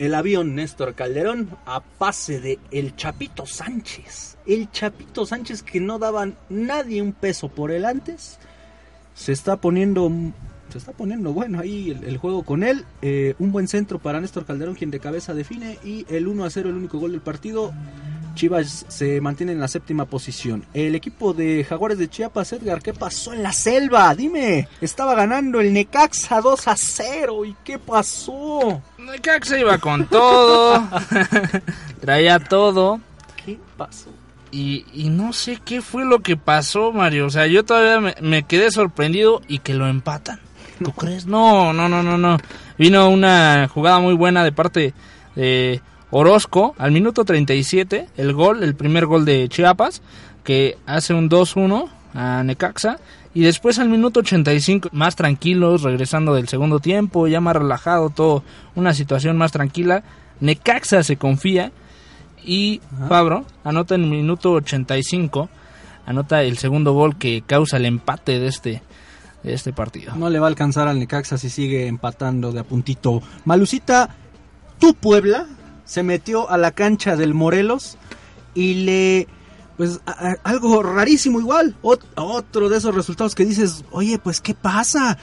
el 0.00 0.16
avión 0.16 0.56
Néstor 0.56 0.96
Calderón 0.96 1.48
a 1.64 1.80
pase 1.80 2.40
de 2.40 2.58
el 2.72 2.96
Chapito 2.96 3.46
Sánchez. 3.46 4.36
El 4.46 4.68
Chapito 4.72 5.26
Sánchez 5.26 5.62
que 5.62 5.78
no 5.78 6.00
daban 6.00 6.36
nadie 6.48 7.02
un 7.02 7.12
peso 7.12 7.50
por 7.50 7.70
él 7.70 7.84
antes. 7.84 8.40
Se 9.14 9.32
está 9.32 9.56
poniendo 9.56 10.10
se 10.70 10.78
está 10.78 10.92
poniendo 10.92 11.32
bueno 11.32 11.58
ahí 11.58 11.90
el, 11.90 12.04
el 12.04 12.16
juego 12.16 12.42
con 12.44 12.62
él. 12.62 12.84
Eh, 13.02 13.34
un 13.38 13.52
buen 13.52 13.68
centro 13.68 13.98
para 13.98 14.20
Néstor 14.20 14.46
Calderón 14.46 14.74
quien 14.74 14.90
de 14.90 15.00
cabeza 15.00 15.34
define 15.34 15.78
y 15.84 16.06
el 16.08 16.28
1 16.28 16.44
a 16.44 16.50
0 16.50 16.70
el 16.70 16.76
único 16.76 16.98
gol 16.98 17.12
del 17.12 17.20
partido. 17.20 17.72
Chivas 18.34 18.86
se 18.88 19.20
mantiene 19.20 19.52
en 19.52 19.60
la 19.60 19.68
séptima 19.68 20.04
posición. 20.04 20.64
El 20.72 20.94
equipo 20.94 21.34
de 21.34 21.64
Jaguares 21.64 21.98
de 21.98 22.08
Chiapas, 22.08 22.52
Edgar, 22.52 22.80
¿qué 22.80 22.94
pasó 22.94 23.32
en 23.32 23.42
la 23.42 23.52
selva? 23.52 24.14
Dime, 24.14 24.68
estaba 24.80 25.14
ganando 25.14 25.60
el 25.60 25.72
Necaxa 25.72 26.40
2 26.40 26.68
a 26.68 26.76
0. 26.76 27.44
¿Y 27.44 27.56
qué 27.64 27.78
pasó? 27.78 28.80
Necaxa 28.98 29.58
iba 29.58 29.78
con 29.78 30.06
todo. 30.06 30.88
Traía 32.00 32.38
todo. 32.38 33.00
¿Qué 33.44 33.58
pasó? 33.76 34.10
Y, 34.52 34.84
no 35.10 35.32
sé 35.32 35.60
qué 35.64 35.80
fue 35.80 36.04
lo 36.04 36.20
que 36.20 36.36
pasó, 36.36 36.92
Mario. 36.92 37.26
O 37.26 37.30
sea, 37.30 37.46
yo 37.46 37.64
todavía 37.64 38.00
me, 38.00 38.14
me 38.20 38.42
quedé 38.42 38.70
sorprendido 38.70 39.42
y 39.46 39.58
que 39.58 39.74
lo 39.74 39.86
empatan. 39.86 40.40
¿Tú 40.82 40.92
crees? 40.92 41.26
No, 41.26 41.72
no, 41.72 41.88
no, 41.88 42.02
no, 42.02 42.16
no. 42.16 42.38
Vino 42.78 43.08
una 43.10 43.68
jugada 43.68 44.00
muy 44.00 44.14
buena 44.14 44.42
de 44.42 44.52
parte 44.52 44.94
de 45.36 45.82
Orozco 46.10 46.74
al 46.78 46.90
minuto 46.90 47.24
37. 47.24 48.08
El 48.16 48.32
gol, 48.32 48.62
el 48.62 48.74
primer 48.74 49.06
gol 49.06 49.24
de 49.24 49.48
Chiapas, 49.48 50.02
que 50.42 50.78
hace 50.86 51.14
un 51.14 51.28
2-1 51.28 51.88
a 52.14 52.42
Necaxa. 52.42 52.98
Y 53.32 53.42
después 53.42 53.78
al 53.78 53.88
minuto 53.88 54.20
85, 54.20 54.88
más 54.92 55.14
tranquilos, 55.14 55.82
regresando 55.82 56.34
del 56.34 56.48
segundo 56.48 56.80
tiempo, 56.80 57.28
ya 57.28 57.40
más 57.40 57.54
relajado, 57.54 58.10
todo, 58.10 58.42
una 58.74 58.92
situación 58.92 59.36
más 59.36 59.52
tranquila. 59.52 60.02
Necaxa 60.40 61.04
se 61.04 61.16
confía 61.16 61.70
y 62.44 62.80
Fabro 63.08 63.44
anota 63.64 63.94
en 63.94 64.04
el 64.04 64.10
minuto 64.10 64.52
85, 64.52 65.48
anota 66.06 66.42
el 66.42 66.58
segundo 66.58 66.92
gol 66.92 67.16
que 67.16 67.42
causa 67.46 67.76
el 67.76 67.86
empate 67.86 68.38
de 68.38 68.46
este, 68.46 68.82
de 69.42 69.52
este 69.54 69.72
partido. 69.72 70.14
No 70.16 70.30
le 70.30 70.38
va 70.38 70.46
a 70.46 70.48
alcanzar 70.50 70.88
al 70.88 70.98
Necaxa 70.98 71.38
si 71.38 71.50
sigue 71.50 71.86
empatando 71.86 72.52
de 72.52 72.60
a 72.60 72.64
puntito. 72.64 73.22
Malucita, 73.44 74.10
tu 74.78 74.94
Puebla 74.94 75.46
se 75.84 76.02
metió 76.02 76.50
a 76.50 76.56
la 76.58 76.70
cancha 76.72 77.16
del 77.16 77.34
Morelos 77.34 77.96
y 78.54 78.74
le 78.84 79.28
pues 79.76 80.00
a- 80.04 80.10
a- 80.10 80.36
algo 80.44 80.82
rarísimo 80.82 81.40
igual, 81.40 81.74
Ot- 81.82 82.04
otro 82.16 82.68
de 82.68 82.76
esos 82.76 82.94
resultados 82.94 83.34
que 83.34 83.46
dices, 83.46 83.82
"Oye, 83.92 84.18
pues 84.18 84.40
qué 84.42 84.52
pasa?" 84.54 85.16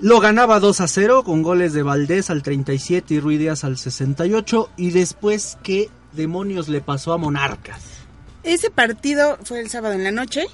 Lo 0.00 0.18
ganaba 0.18 0.58
2 0.58 0.80
a 0.80 0.88
0 0.88 1.22
con 1.22 1.42
goles 1.42 1.72
de 1.72 1.84
Valdés 1.84 2.28
al 2.28 2.42
37 2.42 3.14
y 3.14 3.20
Ruiz 3.20 3.38
Díaz 3.38 3.62
al 3.62 3.78
68 3.78 4.68
y 4.76 4.90
después 4.90 5.56
qué 5.62 5.88
demonios 6.16 6.68
le 6.68 6.80
pasó 6.80 7.12
a 7.12 7.18
Monarcas. 7.18 7.82
Ese 8.42 8.70
partido 8.70 9.38
fue 9.42 9.60
el 9.60 9.70
sábado 9.70 9.94
en 9.94 10.04
la 10.04 10.10
noche. 10.10 10.46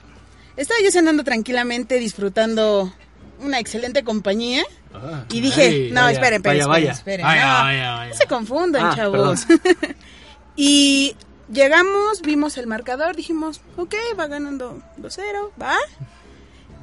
Estaba 0.57 0.81
yo 0.83 0.91
cenando 0.91 1.25
tranquilamente, 1.25 1.99
disfrutando 1.99 2.93
una 3.41 3.59
excelente 3.59 4.05
compañía. 4.05 4.63
Y 5.31 5.41
dije, 5.41 5.63
Ay, 5.63 5.91
no, 5.93 6.03
vaya, 6.03 6.11
esperen, 6.13 6.37
esperen, 6.37 6.69
vaya, 6.69 6.93
esperen, 6.93 7.25
vaya. 7.25 8.03
no, 8.03 8.09
no 8.09 8.15
se 8.15 8.27
confundan, 8.27 8.87
Ah, 8.87 8.93
chavos. 8.97 9.47
y 10.57 11.17
llegamos, 11.53 12.23
vimos 12.23 12.59
el 12.59 12.67
marcador, 12.67 13.15
dijimos, 13.17 13.61
ok, 13.77 13.95
va 14.19 14.27
ganando 14.27 14.83
2-0, 15.01 15.51
va. 15.61 15.77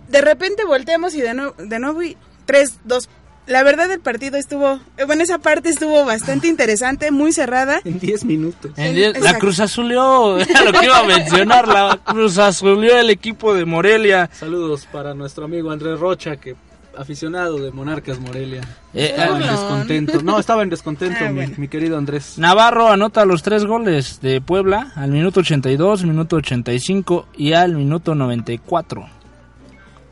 De 0.07 0.21
repente 0.21 0.63
volteamos 0.65 1.13
y 1.15 1.21
de, 1.21 1.33
nuevo 1.33 1.53
de 1.57 1.79
nuevo 1.79 2.01
y 2.01 2.15
3-2. 2.47 3.07
La 3.47 3.63
verdad 3.63 3.89
el 3.91 3.99
partido 4.01 4.37
estuvo, 4.37 4.79
eh, 4.97 5.05
bueno, 5.05 5.23
esa 5.23 5.39
parte 5.39 5.69
estuvo 5.69 6.03
bastante 6.05 6.47
interesante, 6.49 7.11
muy 7.11 7.31
cerrada. 7.31 7.79
En 7.85 7.97
10 7.99 8.25
minutos. 8.25 8.71
En 8.77 8.93
Sí, 8.93 9.01
diez- 9.01 9.19
la. 9.19 9.39
Cruz 9.39 9.59
Azulió, 9.59 10.37
era 10.39 10.63
lo 10.63 10.71
que 10.73 10.85
iba 10.85 10.99
a 10.99 11.03
mencionar, 11.03 11.67
la 11.67 11.99
Cruz 12.03 12.37
Azulió 12.37 12.97
el 12.99 13.09
equipo 13.09 13.53
de 13.53 13.65
Morelia. 13.65 14.29
Saludos 14.33 14.85
para 14.91 15.13
nuestro 15.13 15.45
amigo 15.45 15.71
Andrés 15.71 15.99
Rocha, 15.99 16.35
que 16.35 16.55
aficionado 16.97 17.57
de 17.59 17.71
Monarcas 17.71 18.19
Morelia. 18.19 18.61
Eh, 18.93 19.09
Estaba 19.11 19.27
en 19.27 19.33
Burlón. 19.43 19.49
descontento. 19.55 20.21
No, 20.23 20.39
estaba 20.39 20.63
en 20.63 20.69
descontento, 20.69 21.17
Ah, 21.23 21.29
mi, 21.29 21.35
bueno. 21.35 21.53
mi 21.57 21.67
querido 21.67 21.95
Andrés. 21.97 22.37
Navarro 22.39 22.89
anota 22.89 23.23
los 23.23 23.43
tres 23.43 23.65
goles 23.65 24.19
de 24.21 24.41
Puebla 24.41 24.91
al 24.95 25.11
minuto 25.11 25.41
82, 25.41 26.03
minuto 26.05 26.37
85 26.37 27.27
y 27.37 27.53
al 27.53 27.75
minuto 27.75 28.15
94. 28.15 29.07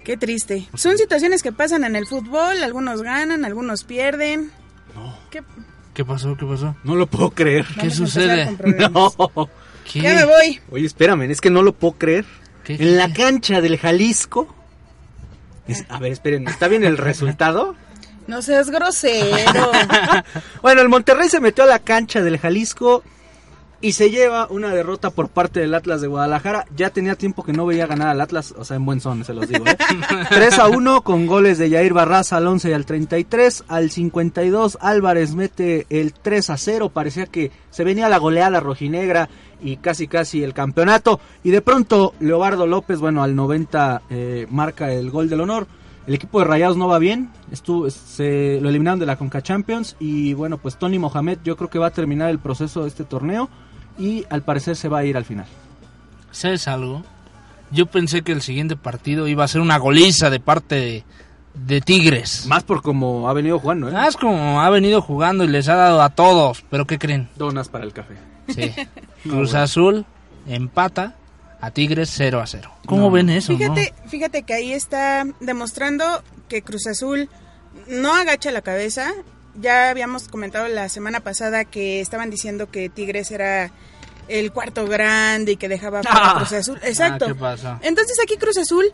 Qué 0.06 0.16
triste. 0.18 0.68
Son 0.76 0.98
situaciones 0.98 1.44
que 1.44 1.52
pasan 1.52 1.84
en 1.84 1.96
el 1.98 2.06
fútbol, 2.08 2.64
algunos 2.64 3.02
ganan, 3.02 3.44
algunos 3.44 3.84
pierden. 3.84 4.52
¿Qué? 5.30 5.44
¿Qué 5.94 6.06
pasó? 6.06 6.38
¿Qué 6.38 6.46
pasó? 6.46 6.76
No 6.84 6.96
lo 6.96 7.08
puedo 7.08 7.32
creer. 7.32 7.66
¿Qué 7.66 7.90
Vamos 7.90 7.96
sucede? 7.96 8.56
No. 8.92 9.12
¿Qué? 9.92 10.02
Ya 10.02 10.14
me 10.16 10.26
voy. 10.26 10.62
Oye, 10.72 10.86
espérame, 10.86 11.24
es 11.32 11.42
que 11.42 11.50
no 11.50 11.62
lo 11.64 11.74
puedo 11.74 11.96
creer. 11.96 12.26
¿Qué? 12.64 12.76
En 12.76 12.98
la 12.98 13.12
cancha 13.14 13.62
del 13.62 13.78
Jalisco. 13.78 14.54
Es- 15.68 15.86
a 15.90 16.00
ver, 16.00 16.12
esperen, 16.12 16.48
¿está 16.48 16.68
bien 16.68 16.84
el 16.84 16.98
resultado? 16.98 17.76
No 18.28 18.42
seas 18.42 18.70
grosero. 18.70 19.72
Bueno, 20.62 20.82
el 20.82 20.90
Monterrey 20.90 21.30
se 21.30 21.40
metió 21.40 21.64
a 21.64 21.68
la 21.68 21.80
cancha 21.80 22.22
del 22.22 22.38
Jalisco 22.40 23.04
y 23.86 23.92
se 23.92 24.10
lleva 24.10 24.48
una 24.50 24.74
derrota 24.74 25.12
por 25.12 25.30
parte 25.30 25.60
del 25.60 25.76
Atlas 25.76 26.02
de 26.02 26.08
Guadalajara. 26.08 26.66
Ya 26.76 26.90
tenía 26.90 27.14
tiempo 27.14 27.44
que 27.44 27.54
no 27.54 27.68
veía 27.68 27.86
ganar 27.86 28.08
al 28.08 28.20
Atlas, 28.20 28.56
o 28.58 28.66
sea, 28.66 28.78
en 28.78 28.86
buen 28.86 29.00
son, 29.00 29.24
se 29.24 29.36
los 29.36 29.48
digo. 29.48 29.64
¿eh? 29.68 29.78
3 30.30 30.58
a 30.58 30.70
1 30.70 31.04
con 31.04 31.28
goles 31.28 31.60
de 31.60 31.70
Yair 31.70 31.94
Barraza 31.94 32.38
al 32.38 32.48
11 32.48 32.72
y 32.72 32.74
al 32.74 32.84
33. 32.84 33.66
Al 33.68 33.92
52 33.92 34.80
Álvarez 34.82 35.36
mete 35.36 35.86
el 35.92 36.14
3 36.14 36.50
a 36.50 36.58
0. 36.58 36.90
Parecía 36.90 37.28
que 37.28 37.52
se 37.70 37.84
venía 37.84 38.10
la 38.10 38.18
goleada 38.18 38.60
rojinegra 38.60 39.30
y 39.62 39.78
casi 39.78 40.08
casi 40.08 40.42
el 40.42 40.56
campeonato. 40.56 41.20
Y 41.44 41.52
de 41.52 41.62
pronto 41.62 42.16
Leobardo 42.20 42.66
López, 42.66 43.00
bueno, 43.00 43.22
al 43.22 43.36
90 43.36 44.02
eh, 44.10 44.48
marca 44.50 44.92
el 44.92 45.12
gol 45.12 45.30
del 45.30 45.42
honor. 45.42 45.68
El 46.08 46.16
equipo 46.16 46.40
de 46.40 46.46
Rayados 46.46 46.78
no 46.78 46.88
va 46.88 47.00
bien, 47.00 47.32
estuvo, 47.52 47.90
se 47.90 48.60
lo 48.62 48.70
eliminaron 48.70 49.00
de 49.00 49.08
la 49.08 49.16
Conca 49.16 49.42
Champions 49.42 49.96
y 50.00 50.36
bueno, 50.36 50.60
pues 50.60 50.78
Tony 50.78 51.00
Mohamed 51.00 51.40
yo 51.44 51.58
creo 51.58 51.72
que 51.72 51.80
va 51.80 51.88
a 51.88 51.92
terminar 51.92 52.30
el 52.30 52.38
proceso 52.38 52.84
de 52.84 52.90
este 52.90 53.06
torneo 53.06 53.50
y 53.98 54.26
al 54.30 54.42
parecer 54.44 54.76
se 54.76 54.90
va 54.90 55.00
a 55.00 55.06
ir 55.06 55.18
al 55.18 55.26
final. 55.26 55.46
¿Sabes 56.32 56.68
algo? 56.68 57.04
Yo 57.72 57.86
pensé 57.88 58.22
que 58.22 58.32
el 58.32 58.42
siguiente 58.42 58.76
partido 58.76 59.28
iba 59.28 59.44
a 59.44 59.48
ser 59.48 59.62
una 59.62 59.78
goliza 59.78 60.30
de 60.30 60.40
parte 60.40 60.76
de, 60.76 61.04
de 61.54 61.82
Tigres. 61.82 62.46
Más 62.48 62.64
por 62.64 62.82
como 62.82 63.28
ha 63.30 63.34
venido 63.34 63.60
jugando, 63.60 63.90
¿eh? 63.90 63.94
Más 63.94 64.18
como 64.18 64.62
ha 64.62 64.70
venido 64.70 65.02
jugando 65.02 65.44
y 65.44 65.48
les 65.48 65.68
ha 65.70 65.76
dado 65.76 66.02
a 66.02 66.10
todos. 66.10 66.64
¿Pero 66.70 66.86
qué 66.86 67.00
creen? 67.00 67.30
Donas 67.36 67.70
para 67.70 67.84
el 67.86 67.94
café. 67.94 68.16
Sí. 68.50 68.72
Cruz 69.24 69.54
Azul 69.56 70.06
empata 70.48 71.16
a 71.62 71.72
Tigres 71.72 72.12
0 72.14 72.42
a 72.42 72.46
0. 72.48 72.70
¿Cómo 72.86 73.04
No. 73.04 73.12
ven 73.12 73.30
eso? 73.30 73.54
no? 73.54 73.58
Fíjate, 73.58 73.94
fíjate 74.08 74.44
que 74.44 74.54
ahí 74.54 74.72
está 74.74 75.26
demostrando 75.40 76.06
que 76.48 76.62
Cruz 76.62 76.86
Azul 76.88 77.30
no 77.88 78.14
agacha 78.14 78.52
la 78.52 78.62
cabeza. 78.62 79.12
Ya 79.60 79.90
habíamos 79.90 80.28
comentado 80.28 80.68
la 80.68 80.90
semana 80.90 81.20
pasada 81.22 81.66
que 81.66 82.02
estaban 82.02 82.30
diciendo 82.30 82.70
que 82.70 82.90
Tigres 82.90 83.32
era 83.32 83.72
el 84.28 84.52
cuarto 84.52 84.86
grande 84.88 85.54
y 85.54 85.56
que 85.58 85.70
dejaba 85.70 86.02
fuera 86.04 86.32
Ah. 86.32 86.36
Cruz 86.38 86.52
Azul. 86.54 86.80
Exacto. 86.84 87.26
Ah, 87.26 87.28
¿qué 87.30 87.36
pasa? 87.36 87.80
Entonces 87.84 88.18
aquí 88.22 88.38
Cruz 88.38 88.58
Azul, 88.58 88.86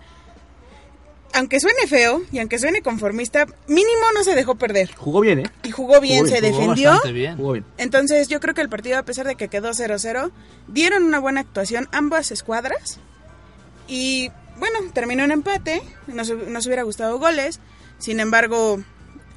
aunque 1.34 1.60
suene 1.60 1.88
feo 1.88 2.22
y 2.32 2.40
aunque 2.40 2.60
suene 2.60 2.82
conformista, 2.82 3.46
mínimo 3.68 4.02
no 4.14 4.24
se 4.24 4.36
dejó 4.36 4.56
perder. 4.56 4.94
Jugó 4.96 5.22
bien, 5.22 5.40
¿eh? 5.40 5.44
Y 5.64 5.72
jugó 5.72 6.00
bien, 6.02 6.26
Jugó 6.26 6.36
se 6.36 6.42
bien, 6.42 6.54
defendió. 6.54 6.90
bastante 6.92 7.14
bien. 7.14 7.38
Jugó 7.38 7.54
bien. 7.54 7.66
Entonces 7.78 8.28
yo 8.28 8.40
creo 8.40 8.54
que 8.54 8.62
el 8.62 8.70
partido, 8.70 8.98
a 9.00 9.04
pesar 9.04 9.26
de 9.26 9.36
que 9.36 9.48
quedó 9.48 9.70
0-0, 9.72 10.32
dieron 10.68 11.04
una 11.04 11.20
buena 11.20 11.42
actuación 11.42 11.88
ambas 11.94 12.32
escuadras. 12.32 13.00
Y 13.88 14.30
bueno, 14.58 14.78
terminó 14.94 15.24
en 15.24 15.32
empate. 15.32 15.82
Nos, 16.08 16.30
nos 16.30 16.66
hubiera 16.66 16.84
gustado 16.84 17.18
goles. 17.18 17.60
Sin 17.98 18.20
embargo, 18.20 18.84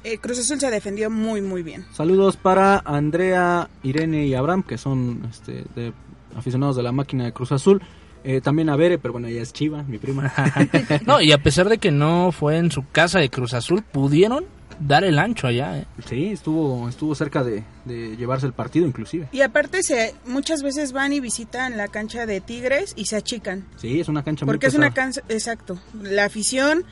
eh, 0.05 0.17
Cruz 0.19 0.39
Azul 0.39 0.59
se 0.59 0.69
defendió 0.71 1.09
muy, 1.09 1.41
muy 1.41 1.63
bien. 1.63 1.85
Saludos 1.93 2.37
para 2.37 2.79
Andrea, 2.85 3.69
Irene 3.83 4.25
y 4.27 4.33
Abraham, 4.35 4.63
que 4.63 4.77
son 4.77 5.27
este, 5.29 5.65
de- 5.75 5.93
aficionados 6.35 6.75
de 6.75 6.83
la 6.83 6.91
máquina 6.91 7.25
de 7.25 7.33
Cruz 7.33 7.51
Azul. 7.51 7.81
Eh, 8.23 8.41
también 8.41 8.69
a 8.69 8.75
Bere, 8.75 8.97
pero 8.97 9.11
bueno, 9.11 9.27
ella 9.27 9.41
es 9.43 9.53
Chiva, 9.53 9.83
mi 9.83 9.97
prima. 9.99 10.33
No, 11.05 11.21
y 11.21 11.31
a 11.31 11.37
pesar 11.37 11.69
de 11.69 11.77
que 11.77 11.91
no 11.91 12.31
fue 12.31 12.57
en 12.57 12.71
su 12.71 12.83
casa 12.91 13.19
de 13.19 13.29
Cruz 13.29 13.53
Azul, 13.53 13.83
pudieron 13.83 14.45
dar 14.79 15.03
el 15.03 15.19
ancho 15.19 15.45
allá. 15.47 15.77
¿eh? 15.77 15.85
sí, 16.07 16.25
estuvo, 16.31 16.89
estuvo 16.89 17.13
cerca 17.15 17.43
de, 17.43 17.63
de 17.85 18.17
llevarse 18.17 18.45
el 18.47 18.53
partido, 18.53 18.87
inclusive. 18.87 19.29
Y 19.31 19.41
aparte, 19.41 19.83
se, 19.83 20.15
muchas 20.25 20.63
veces 20.63 20.91
van 20.91 21.13
y 21.13 21.19
visitan 21.19 21.77
la 21.77 21.87
cancha 21.87 22.25
de 22.25 22.41
Tigres 22.41 22.93
y 22.97 23.05
se 23.05 23.15
achican. 23.15 23.65
Sí, 23.77 23.99
es 23.99 24.07
una 24.09 24.23
cancha 24.23 24.43
muy 24.45 24.53
Porque 24.53 24.67
es 24.67 24.73
una 24.75 24.91
cancha, 24.91 25.21
exacto. 25.29 25.77
La 26.01 26.25
afición 26.25 26.83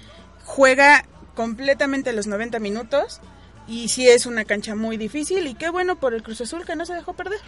juega 0.45 1.03
completamente 1.35 2.13
los 2.13 2.27
90 2.27 2.59
minutos. 2.59 3.19
Y 3.67 3.87
sí 3.87 4.07
es 4.07 4.25
una 4.25 4.43
cancha 4.45 4.75
muy 4.75 4.97
difícil. 4.97 5.47
Y 5.47 5.53
qué 5.55 5.69
bueno 5.69 5.95
por 5.95 6.13
el 6.13 6.23
Cruz 6.23 6.41
Azul 6.41 6.65
que 6.65 6.75
no 6.75 6.85
se 6.85 6.93
dejó 6.93 7.13
perder. 7.13 7.39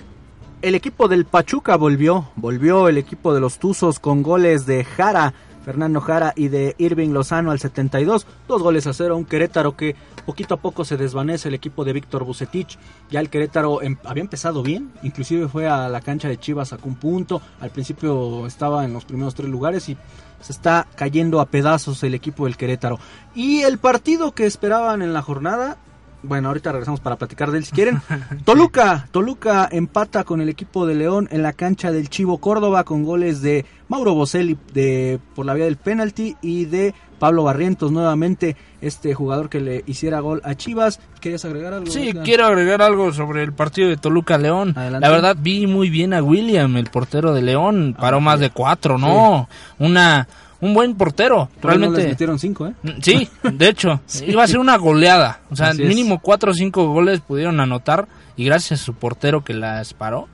El 0.62 0.74
equipo 0.76 1.08
del 1.08 1.26
Pachuca 1.26 1.76
volvió, 1.76 2.30
volvió 2.36 2.88
el 2.88 2.98
equipo 2.98 3.34
de 3.34 3.42
los 3.42 3.60
Tuzos 3.60 4.00
con 4.00 4.24
goles 4.24 4.66
de 4.66 4.84
Jara, 4.86 5.34
Fernando 5.66 6.00
Jara 6.00 6.32
y 6.36 6.48
de 6.48 6.76
Irving 6.78 7.10
Lozano 7.10 7.52
al 7.52 7.60
72, 7.60 8.26
dos 8.48 8.64
goles 8.64 8.88
a 8.88 8.94
cero, 8.94 9.18
un 9.18 9.26
Querétaro 9.26 9.76
que 9.76 9.96
poquito 10.26 10.54
a 10.54 10.58
poco 10.58 10.86
se 10.86 10.96
desvanece 10.96 11.50
el 11.50 11.56
equipo 11.56 11.84
de 11.84 11.94
Víctor 11.94 12.24
Bucetich, 12.24 12.78
ya 13.12 13.20
el 13.20 13.30
Querétaro 13.30 13.82
em- 13.82 13.98
había 14.06 14.22
empezado 14.22 14.64
bien, 14.64 14.92
inclusive 15.04 15.48
fue 15.48 15.68
a 15.68 15.90
la 15.90 16.02
cancha 16.02 16.30
de 16.30 16.38
Chivas, 16.38 16.70
sacó 16.70 16.88
un 16.88 16.96
punto, 16.96 17.42
al 17.60 17.70
principio 17.72 18.48
estaba 18.48 18.86
en 18.86 18.94
los 18.94 19.06
primeros 19.06 19.36
tres 19.36 19.50
lugares 19.50 19.90
y 19.90 19.98
se 20.46 20.52
está 20.52 20.86
cayendo 20.96 21.42
a 21.42 21.48
pedazos 21.48 22.04
el 22.04 22.14
equipo 22.14 22.46
del 22.46 22.56
Querétaro. 22.56 23.00
Y 23.34 23.62
el 23.62 23.80
partido 23.80 24.34
que 24.34 24.46
esperaban 24.46 25.02
en 25.02 25.12
la 25.12 25.24
jornada, 25.24 25.78
Bueno, 26.24 26.48
ahorita 26.48 26.72
regresamos 26.72 27.00
para 27.00 27.18
platicar 27.18 27.52
de 27.52 27.60
él 27.60 27.66
si 27.66 27.72
quieren. 27.72 28.02
Toluca, 28.46 29.08
Toluca 29.12 29.68
empata 29.72 30.24
con 30.24 30.42
el 30.42 30.50
equipo 30.50 30.86
de 30.86 30.96
León 30.96 31.28
en 31.32 31.44
la 31.44 31.54
cancha 31.54 31.92
del 31.92 32.10
Chivo 32.10 32.40
Córdoba 32.40 32.84
con 32.84 33.04
goles 33.04 33.42
de 33.42 33.66
Mauro 33.88 34.14
Boselli 34.14 34.58
de, 34.74 35.20
por 35.36 35.46
la 35.46 35.54
vía 35.54 35.66
del 35.66 35.78
penalti 35.78 36.36
y 36.42 36.66
de 36.66 36.94
Pablo 37.20 37.44
Barrientos 37.44 37.92
nuevamente, 37.92 38.56
este 38.82 39.14
jugador 39.14 39.50
que 39.50 39.60
le 39.60 39.84
hiciera 39.86 40.20
gol 40.20 40.42
a 40.44 40.56
Chivas. 40.56 41.00
¿Quieres 41.20 41.46
agregar 41.46 41.74
algo? 41.74 41.90
Sí, 41.90 42.14
quiero 42.24 42.46
agregar 42.46 42.82
algo 42.82 43.14
sobre 43.14 43.44
el 43.44 43.54
partido 43.54 43.90
de 43.90 43.98
Toluca 43.98 44.38
León. 44.38 44.74
Adelante. 44.76 45.08
La 45.08 45.12
verdad 45.12 45.38
vi 45.40 45.68
muy 45.68 45.90
bien 45.90 46.14
a 46.14 46.22
William, 46.22 46.76
el 46.78 46.90
portero 46.90 47.34
de 47.34 47.42
León, 47.42 47.96
paró 48.00 48.20
más 48.20 48.40
de 48.40 48.50
cuatro, 48.50 48.98
¿no? 48.98 49.48
Una 49.80 50.28
un 50.62 50.74
buen 50.74 50.96
portero, 50.96 51.50
Por 51.62 51.72
ahí 51.72 51.78
no 51.78 51.86
les 51.86 51.92
realmente. 51.92 52.10
metieron 52.10 52.40
cinco, 52.40 52.68
¿eh? 52.68 52.74
Mm, 52.84 53.02
Sí, 53.02 53.30
de 53.44 53.68
hecho, 53.70 54.00
iba 54.26 54.44
a 54.44 54.48
ser 54.48 54.60
una 54.60 54.78
goleada. 54.78 55.42
O 55.52 55.56
sea, 55.56 55.70
Así 55.70 55.84
es. 55.84 55.88
mínimo 55.90 56.20
cuatro 56.20 56.52
o 56.52 56.54
cinco 56.54 56.88
goles 56.88 57.20
pudieron 57.22 57.60
anotar 57.60 58.08
y 58.38 58.46
gracias 58.46 58.82
a 58.82 58.84
su 58.86 58.94
portero 58.94 59.44
que 59.44 59.54
las 59.54 59.94
paró 59.94 60.28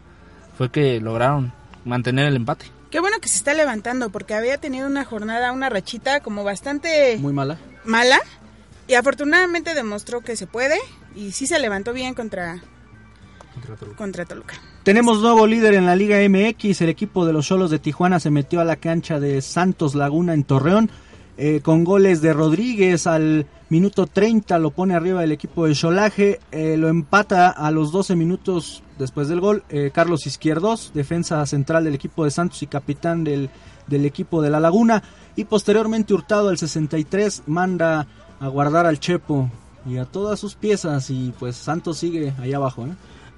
fue 0.57 0.69
que 0.71 0.99
lograron 1.01 1.51
mantener 1.85 2.25
el 2.27 2.35
empate. 2.35 2.65
Qué 2.91 2.99
bueno 2.99 3.17
que 3.21 3.29
se 3.29 3.37
está 3.37 3.53
levantando 3.53 4.09
porque 4.09 4.33
había 4.33 4.57
tenido 4.57 4.85
una 4.87 5.05
jornada, 5.05 5.51
una 5.53 5.69
rachita 5.69 6.19
como 6.19 6.43
bastante 6.43 7.17
Muy 7.19 7.31
mala. 7.33 7.57
mala 7.85 8.19
y 8.87 8.95
afortunadamente 8.95 9.73
demostró 9.73 10.21
que 10.21 10.35
se 10.35 10.45
puede 10.45 10.77
y 11.15 11.31
sí 11.31 11.47
se 11.47 11.57
levantó 11.59 11.93
bien 11.93 12.13
contra 12.13 12.61
contra 13.95 14.25
Toluca. 14.25 14.55
Tenemos 14.83 15.21
nuevo 15.21 15.45
líder 15.47 15.73
en 15.75 15.85
la 15.85 15.95
Liga 15.95 16.17
MX. 16.27 16.81
El 16.81 16.89
equipo 16.89 17.25
de 17.25 17.33
los 17.33 17.47
Cholos 17.47 17.71
de 17.71 17.79
Tijuana 17.79 18.19
se 18.19 18.29
metió 18.31 18.61
a 18.61 18.65
la 18.65 18.75
cancha 18.77 19.19
de 19.19 19.41
Santos 19.41 19.95
Laguna 19.95 20.33
en 20.33 20.43
Torreón. 20.43 20.89
eh, 21.37 21.61
con 21.63 21.83
goles 21.83 22.21
de 22.21 22.33
Rodríguez 22.33 23.07
al 23.07 23.47
minuto 23.69 24.05
30 24.05 24.59
lo 24.59 24.69
pone 24.71 24.93
arriba 24.95 25.23
el 25.23 25.31
equipo 25.31 25.65
de 25.65 25.73
Cholaje. 25.73 26.39
eh, 26.51 26.75
lo 26.77 26.87
empata 26.89 27.49
a 27.49 27.71
los 27.71 27.91
12 27.91 28.15
minutos 28.15 28.83
después 28.99 29.27
del 29.27 29.39
gol. 29.39 29.63
eh, 29.69 29.91
Carlos 29.93 30.27
Izquierdos, 30.27 30.91
defensa 30.93 31.43
central 31.47 31.83
del 31.85 31.95
equipo 31.95 32.25
de 32.25 32.31
Santos 32.31 32.61
y 32.61 32.67
capitán 32.67 33.23
del, 33.23 33.49
del 33.87 34.05
equipo 34.05 34.41
de 34.41 34.49
La 34.51 34.59
Laguna. 34.59 35.01
Y 35.35 35.45
posteriormente 35.45 36.13
Hurtado 36.13 36.49
al 36.49 36.57
63 36.57 37.43
manda 37.47 38.05
a 38.39 38.47
guardar 38.49 38.85
al 38.85 38.99
Chepo 38.99 39.49
y 39.89 39.97
a 39.97 40.05
todas 40.05 40.39
sus 40.39 40.55
piezas. 40.55 41.09
Y 41.09 41.33
pues 41.39 41.55
Santos 41.55 41.97
sigue 41.97 42.33
allá 42.39 42.57
abajo. 42.57 42.85
¿eh? 42.85 42.91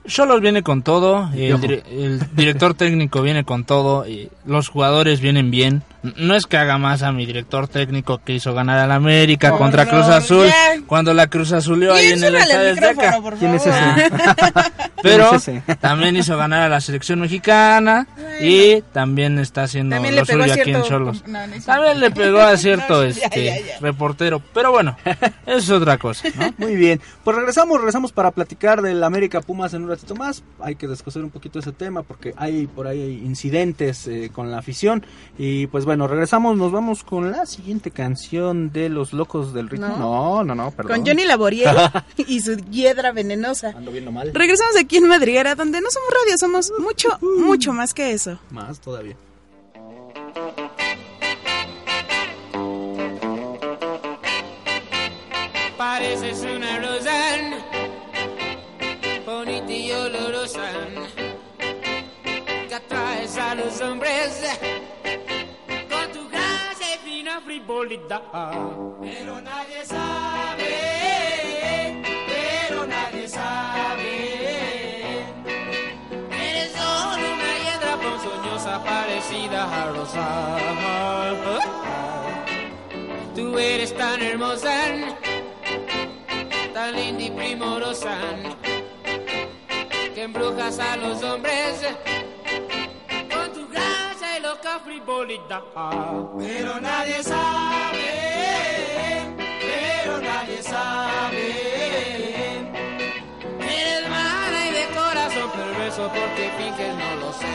Cholos 0.05 0.41
viene 0.41 0.63
con 0.63 0.81
todo, 0.81 1.29
el, 1.33 1.83
el 1.89 2.21
director 2.35 2.73
técnico 2.73 3.21
viene 3.21 3.43
con 3.43 3.63
todo, 3.63 4.07
y 4.07 4.29
los 4.45 4.67
jugadores 4.67 5.21
vienen 5.21 5.49
bien. 5.51 5.81
No 6.17 6.35
es 6.35 6.45
que 6.47 6.57
haga 6.57 6.77
más 6.77 7.01
a 7.01 7.11
mi 7.13 7.25
director 7.25 7.67
técnico 7.69 8.19
que 8.23 8.33
hizo 8.33 8.53
ganar 8.53 8.77
al 8.77 8.91
América 8.91 9.49
No, 9.51 9.57
contra 9.57 9.85
no, 9.85 9.91
Cruz 9.91 10.07
Azul 10.07 10.47
ya. 10.47 10.81
cuando 10.85 11.13
la 11.13 11.27
Cruz 11.27 11.53
Azulió 11.53 11.93
ahí 11.93 12.07
en 12.11 12.23
el 12.23 12.35
Estadio 12.35 12.73
Azteca. 12.73 13.19
¿Quién 13.39 13.55
es 13.55 13.65
ese? 13.65 13.79
Pero 15.01 15.29
¿Quién 15.29 15.35
es 15.35 15.47
ese? 15.47 15.75
también 15.77 16.15
hizo 16.17 16.35
ganar 16.37 16.63
a 16.63 16.69
la 16.69 16.81
selección 16.81 17.21
mexicana 17.21 18.05
y 18.41 18.81
también 18.91 19.39
está 19.39 19.63
haciendo 19.63 19.95
También 19.95 20.15
lo 20.17 20.25
suyo 20.25 20.53
aquí 20.53 20.71
en 20.71 20.81
Cholos. 20.83 21.23
También 21.65 21.99
le 21.99 22.11
pegó 22.11 22.41
a 22.41 22.57
cierto 22.63 23.03
este 23.03 23.45
ya, 23.45 23.55
ya. 23.59 23.79
reportero, 23.79 24.41
pero 24.53 24.71
bueno, 24.71 24.97
eso 25.05 25.17
es 25.57 25.69
otra 25.69 25.97
cosa. 25.97 26.27
Muy 26.57 26.75
bien, 26.75 26.99
pues 27.23 27.37
regresamos, 27.37 27.77
regresamos 27.77 28.11
para 28.11 28.31
platicar 28.31 28.81
del 28.81 29.01
América 29.03 29.39
Pumas 29.39 29.73
en 29.73 29.83
un 29.83 29.89
ratito 29.89 30.15
más. 30.15 30.43
Hay 30.59 30.75
que 30.75 30.87
descoser 30.87 31.23
un 31.23 31.29
poquito 31.29 31.59
ese 31.59 31.71
tema 31.71 32.03
porque 32.03 32.33
hay 32.35 32.67
por 32.67 32.87
ahí 32.87 33.21
incidentes 33.25 34.05
eh, 34.07 34.29
con 34.33 34.51
la 34.51 34.57
afición. 34.57 35.05
Y 35.37 35.67
pues 35.67 35.85
bueno, 35.85 35.92
regresamos, 35.95 36.58
nos 36.58 36.71
vamos 36.71 37.03
con 37.03 37.32
la 37.32 37.45
siguiente 37.45 37.91
canción 37.91 38.71
de 38.71 38.89
Los 38.89 39.13
Locos 39.13 39.53
del 39.53 39.69
Ritmo. 39.69 39.88
No, 39.97 40.43
no, 40.43 40.56
no, 40.56 40.71
perdón. 40.71 40.97
Con 40.97 41.06
Johnny 41.06 41.25
Laboriel 41.25 41.75
y 42.17 42.41
su 42.41 42.56
hiedra 42.58 43.12
venenosa. 43.12 43.73
Ando 43.75 43.91
viendo 43.91 44.12
mal. 44.12 44.32
Regresamos 44.34 44.75
aquí 44.77 44.97
en 44.97 45.08
Madriguera, 45.08 45.56
donde 45.56 45.82
no 45.82 45.89
somos 45.89 46.10
radio, 46.23 46.38
somos 46.38 46.71
mucho, 46.79 47.10
mucho 47.21 47.73
más 47.73 47.93
que 47.93 48.12
eso. 48.12 48.39
Más 48.49 48.79
todavía. 48.79 49.15
Pero 67.85 69.41
nadie 69.41 69.85
sabe, 69.85 70.71
pero 72.27 72.87
nadie 72.87 73.27
sabe. 73.27 75.25
Eres 76.31 76.71
solo 76.71 77.25
una 77.33 77.51
hiedra 77.63 77.97
ponzoñosa 78.01 78.81
parecida 78.85 79.81
a 79.81 79.91
rosa. 79.91 80.27
Tú 83.35 83.59
eres 83.59 83.93
tan 83.97 84.21
hermosa, 84.21 84.85
tan 86.73 86.95
linda 86.95 87.23
y 87.23 87.31
primorosa, 87.31 88.17
que 90.15 90.23
embrujas 90.23 90.79
a 90.79 90.95
los 90.95 91.21
hombres 91.21 91.81
loca 94.73 94.79
frivolidad. 94.86 95.63
Pero 96.38 96.81
nadie 96.81 97.23
sabe, 97.23 98.09
pero 99.62 100.21
nadie 100.21 100.62
sabe. 100.63 101.45
Eres 103.59 104.09
mala 104.09 104.65
y 104.67 104.71
de 104.71 104.86
corazón 104.95 105.51
perverso 105.51 106.07
porque 106.09 106.51
finges 106.57 106.95
no 106.95 107.15
lo 107.15 107.33
sé. 107.33 107.49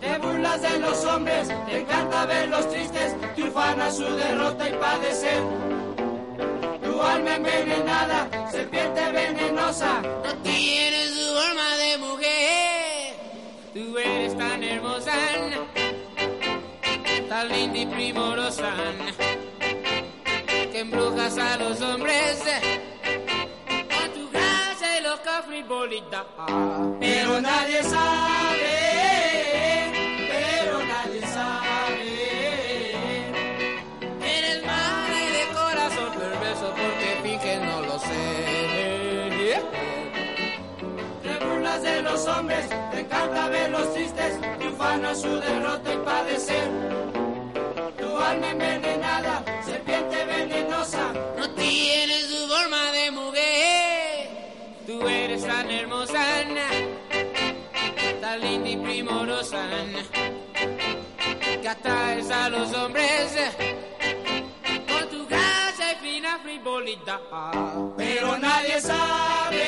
Te 0.00 0.18
burlas 0.18 0.62
de 0.62 0.78
los 0.78 1.04
hombres, 1.04 1.48
te 1.66 1.80
encanta 1.80 2.26
verlos 2.26 2.68
tristes, 2.70 3.16
te 3.20 3.90
su 3.90 4.16
derrota 4.16 4.68
y 4.68 4.72
padecer. 4.74 5.42
Tu 6.82 7.02
alma 7.02 7.34
envenenada, 7.34 8.28
serpiente 8.50 9.12
venenosa, 9.12 10.00
no 10.02 10.34
tienes 10.42 11.10
su 11.14 11.34
mujer. 11.34 11.73
Tú 13.74 13.98
eres 13.98 14.38
tan 14.38 14.62
hermosa, 14.62 15.12
tan 17.28 17.48
linda 17.48 17.78
y 17.78 17.86
primorosa, 17.86 18.72
que 20.70 20.78
embrujas 20.78 21.36
a 21.36 21.56
los 21.56 21.80
hombres 21.80 22.40
con 23.66 24.12
tu 24.12 24.30
gracia 24.30 25.00
y 25.00 25.02
loca 25.02 25.42
frivolidad. 25.42 26.24
Pero 27.00 27.40
nadie 27.40 27.82
sabe, 27.82 28.83
su 45.14 45.40
derrota 45.40 45.94
y 45.94 45.96
padecer. 45.98 46.68
Tu 47.98 48.18
alma 48.18 48.50
envenenada, 48.50 49.44
serpiente 49.64 50.24
venenosa, 50.24 51.12
no 51.36 51.50
tienes 51.50 52.26
su 52.26 52.48
forma 52.48 52.90
de 52.92 53.10
mujer. 53.10 54.28
Tú 54.86 55.08
eres 55.08 55.46
tan 55.46 55.70
hermosa, 55.70 56.22
tan 58.20 58.40
linda 58.40 58.68
y 58.68 58.76
primorosa, 58.76 59.68
que 61.62 61.68
atraes 61.68 62.30
a 62.30 62.48
los 62.48 62.72
hombres 62.74 63.32
con 64.88 65.08
tu 65.10 65.26
gracia 65.26 65.92
y 65.92 65.96
fina 66.04 66.38
frivolidad. 66.42 67.20
Pero 67.96 68.36
nadie 68.38 68.80
sabe, 68.80 69.64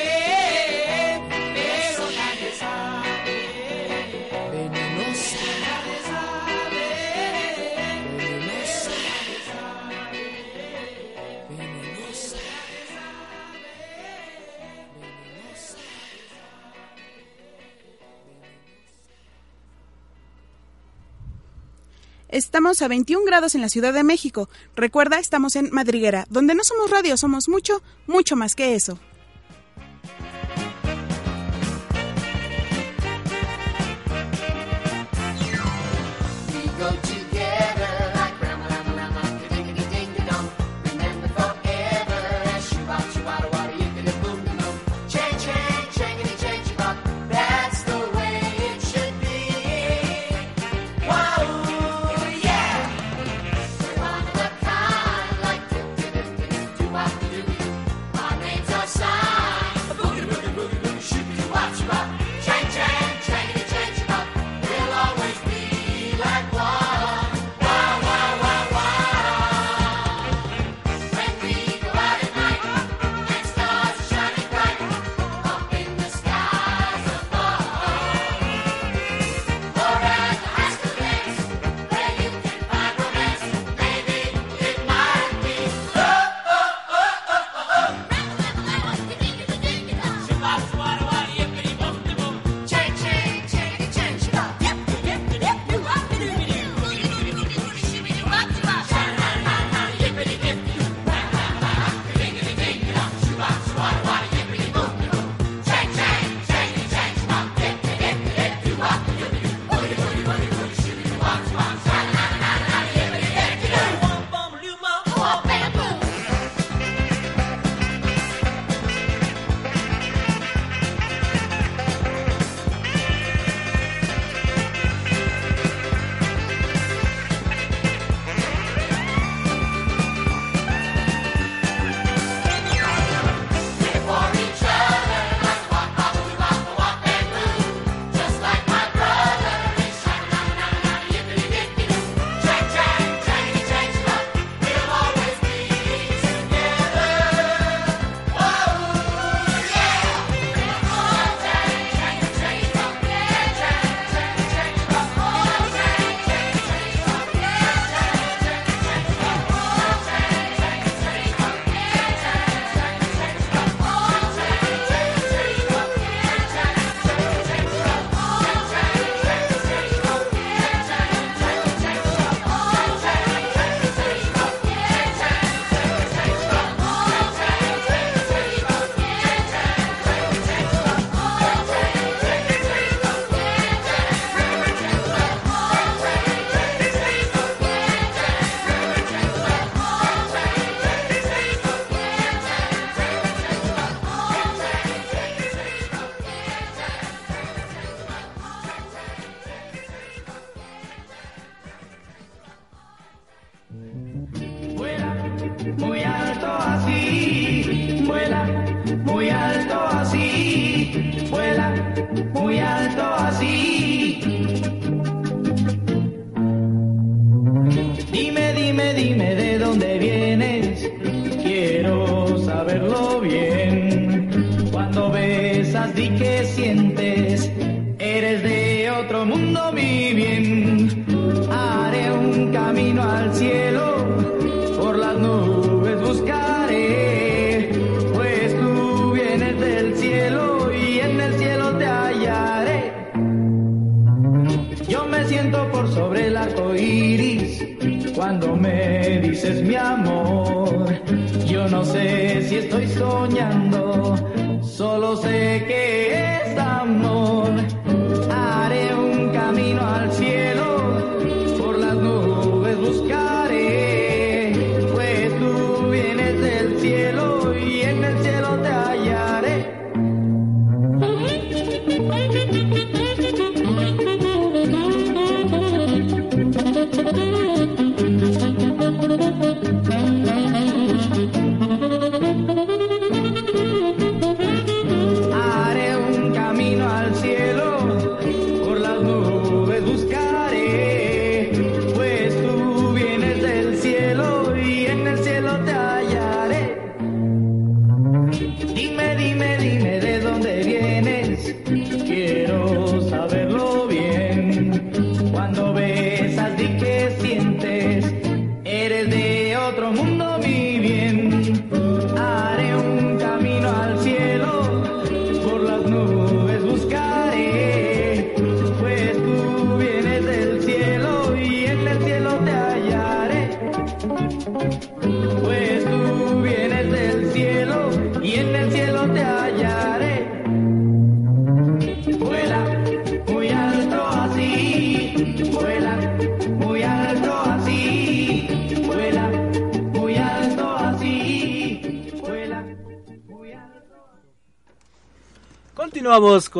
Estamos 22.29 22.81
a 22.81 22.89
21 22.89 23.25
grados 23.25 23.55
en 23.55 23.61
la 23.61 23.69
Ciudad 23.69 23.93
de 23.93 24.03
México. 24.03 24.49
Recuerda, 24.75 25.17
estamos 25.17 25.55
en 25.55 25.69
Madriguera, 25.71 26.25
donde 26.29 26.55
no 26.55 26.63
somos 26.65 26.89
radio, 26.89 27.15
somos 27.15 27.47
mucho, 27.47 27.81
mucho 28.05 28.35
más 28.35 28.53
que 28.53 28.75
eso. 28.75 28.99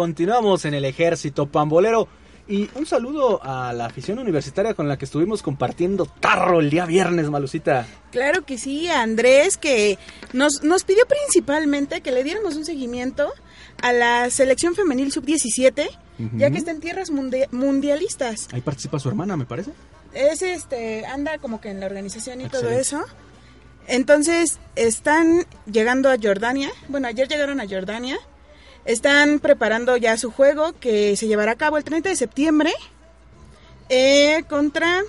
Continuamos, 0.01 0.63
en 0.65 0.75
el 0.75 0.86
ejército 0.86 1.47
pambolero. 1.47 2.07
Y 2.47 2.69
un 2.75 2.86
saludo 2.86 3.41
a 3.43 3.73
la 3.73 3.88
afición 3.88 4.19
universitaria 4.19 4.75
con 4.75 4.88
la 4.88 4.95
que 4.97 5.05
estuvimos 5.05 5.41
compartiendo 5.41 6.05
tarro 6.05 6.60
el 6.60 6.69
día 6.69 6.86
viernes, 6.86 7.31
Malucita. 7.31 7.88
Claro 8.12 8.45
que 8.45 8.60
sí, 8.60 8.88
Andrés, 8.89 9.57
que 9.57 9.97
nos, 10.33 10.62
nos 10.63 10.83
pidió 10.83 11.03
principalmente 11.07 12.01
que 12.01 12.12
le 12.12 12.23
diéramos 12.23 12.55
un 12.55 12.63
seguimiento 12.63 13.33
a 13.81 13.91
la 13.91 14.29
selección 14.29 14.75
femenil 14.75 15.12
sub-17, 15.12 15.89
ya 16.36 16.51
que 16.51 16.57
está 16.60 16.69
en 16.69 16.79
tierras 16.79 17.12
mundi- 17.12 17.47
mundialistas. 17.51 18.47
Ahí 18.53 18.62
participa 18.62 18.99
su 18.99 19.10
hermana, 19.10 19.36
me 19.36 19.45
parece. 19.45 19.71
Es 20.13 20.43
este, 20.43 21.07
anda 21.07 21.39
como 21.39 21.60
que 21.60 21.69
en 21.71 21.79
la 21.79 21.88
organización 21.88 22.39
y 22.41 22.49
todo 22.49 22.69
eso. 22.69 23.03
Entonces, 23.88 24.60
están 24.75 25.45
llegando 25.71 26.10
a 26.12 26.17
Jordania. 26.21 26.69
Bueno, 26.88 27.07
ayer 27.07 27.27
llegaron 27.27 27.60
a 27.60 27.67
Jordania. 27.67 28.17
Están 28.88 29.39
preparando 29.39 29.97
ya 29.97 30.17
su 30.17 30.32
juego 30.32 30.73
que 30.80 31.15
se 31.17 31.28
llevará 31.28 31.52
a 31.52 31.56
cabo 31.56 31.78
el 31.78 31.84
30 31.84 32.08
de 32.08 32.15
septiembre 32.15 32.73
eh, 33.89 34.45
contra, 34.50 35.02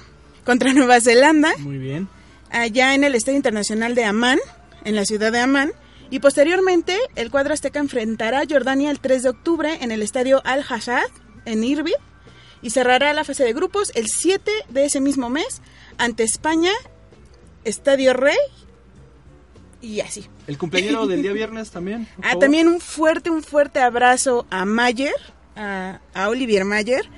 contra 0.45 0.73
Nueva 0.73 1.01
Zelanda, 1.01 1.57
Muy 1.59 1.79
bien. 1.79 2.09
allá 2.51 2.95
en 2.95 3.05
el 3.05 3.14
Estadio 3.14 3.37
Internacional 3.37 3.95
de 3.95 4.05
Amán, 4.05 4.41
en 4.85 4.97
la 4.97 5.05
ciudad 5.05 5.31
de 5.31 5.38
Amán. 5.38 5.73
Y 6.11 6.19
posteriormente, 6.19 6.99
el 7.14 7.31
cuadro 7.31 7.55
azteca 7.55 7.79
enfrentará 7.79 8.41
a 8.41 8.47
Jordania 8.51 8.91
el 8.91 8.99
3 8.99 9.23
de 9.23 9.29
octubre 9.29 9.79
en 9.81 9.93
el 9.93 10.03
Estadio 10.03 10.43
Al-Hassad, 10.45 11.07
en 11.45 11.62
Irbil. 11.62 11.95
Y 12.62 12.71
cerrará 12.71 13.12
la 13.12 13.23
fase 13.23 13.45
de 13.45 13.53
grupos 13.53 13.93
el 13.95 14.09
7 14.09 14.51
de 14.71 14.87
ese 14.87 15.01
mismo 15.01 15.31
mes 15.31 15.62
ante 15.99 16.25
España, 16.25 16.73
Estadio 17.62 18.12
Rey 18.12 18.37
y 19.81 20.01
así. 20.01 20.27
El 20.47 20.59
cumpleañero 20.59 21.07
del 21.07 21.23
día 21.23 21.33
viernes 21.35 21.71
también. 21.71 22.09
Ah, 22.19 22.29
favor. 22.29 22.38
también 22.41 22.69
un 22.69 22.81
fuerte, 22.81 23.31
un 23.31 23.43
fuerte 23.43 23.81
abrazo 23.81 24.47
a 24.51 24.64
Mayer, 24.64 25.14
a, 25.57 26.01
a 26.14 26.29
Olivier 26.29 26.64
Mayer, 26.64 27.09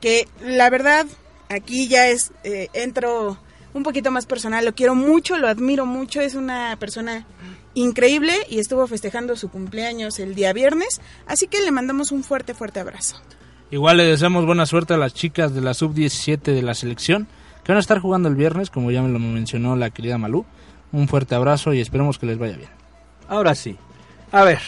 que 0.00 0.26
la 0.44 0.70
verdad 0.70 1.06
aquí 1.48 1.88
ya 1.88 2.08
es, 2.08 2.32
eh, 2.44 2.68
entro 2.72 3.38
un 3.74 3.82
poquito 3.82 4.10
más 4.10 4.26
personal, 4.26 4.64
lo 4.64 4.74
quiero 4.74 4.94
mucho, 4.94 5.36
lo 5.38 5.48
admiro 5.48 5.86
mucho, 5.86 6.20
es 6.20 6.34
una 6.34 6.76
persona 6.78 7.26
increíble 7.74 8.32
y 8.48 8.58
estuvo 8.58 8.86
festejando 8.86 9.36
su 9.36 9.48
cumpleaños 9.48 10.18
el 10.18 10.34
día 10.34 10.52
viernes, 10.52 11.00
así 11.26 11.46
que 11.46 11.60
le 11.60 11.70
mandamos 11.70 12.10
un 12.10 12.24
fuerte, 12.24 12.54
fuerte 12.54 12.80
abrazo. 12.80 13.16
Igual 13.70 13.98
le 13.98 14.04
deseamos 14.04 14.46
buena 14.46 14.66
suerte 14.66 14.94
a 14.94 14.96
las 14.96 15.14
chicas 15.14 15.54
de 15.54 15.60
la 15.60 15.74
sub-17 15.74 16.42
de 16.42 16.62
la 16.62 16.74
selección, 16.74 17.28
que 17.62 17.70
van 17.70 17.76
a 17.76 17.80
estar 17.80 18.00
jugando 18.00 18.28
el 18.28 18.34
viernes, 18.34 18.70
como 18.70 18.90
ya 18.90 19.02
me 19.02 19.10
lo 19.10 19.20
mencionó 19.20 19.76
la 19.76 19.90
querida 19.90 20.18
Malú. 20.18 20.44
Un 20.92 21.08
fuerte 21.08 21.34
abrazo 21.34 21.72
y 21.72 21.80
esperemos 21.80 22.18
que 22.18 22.26
les 22.26 22.38
vaya 22.38 22.56
bien. 22.56 22.70
Ahora 23.28 23.54
sí. 23.54 23.76
A 24.32 24.44
ver. 24.44 24.60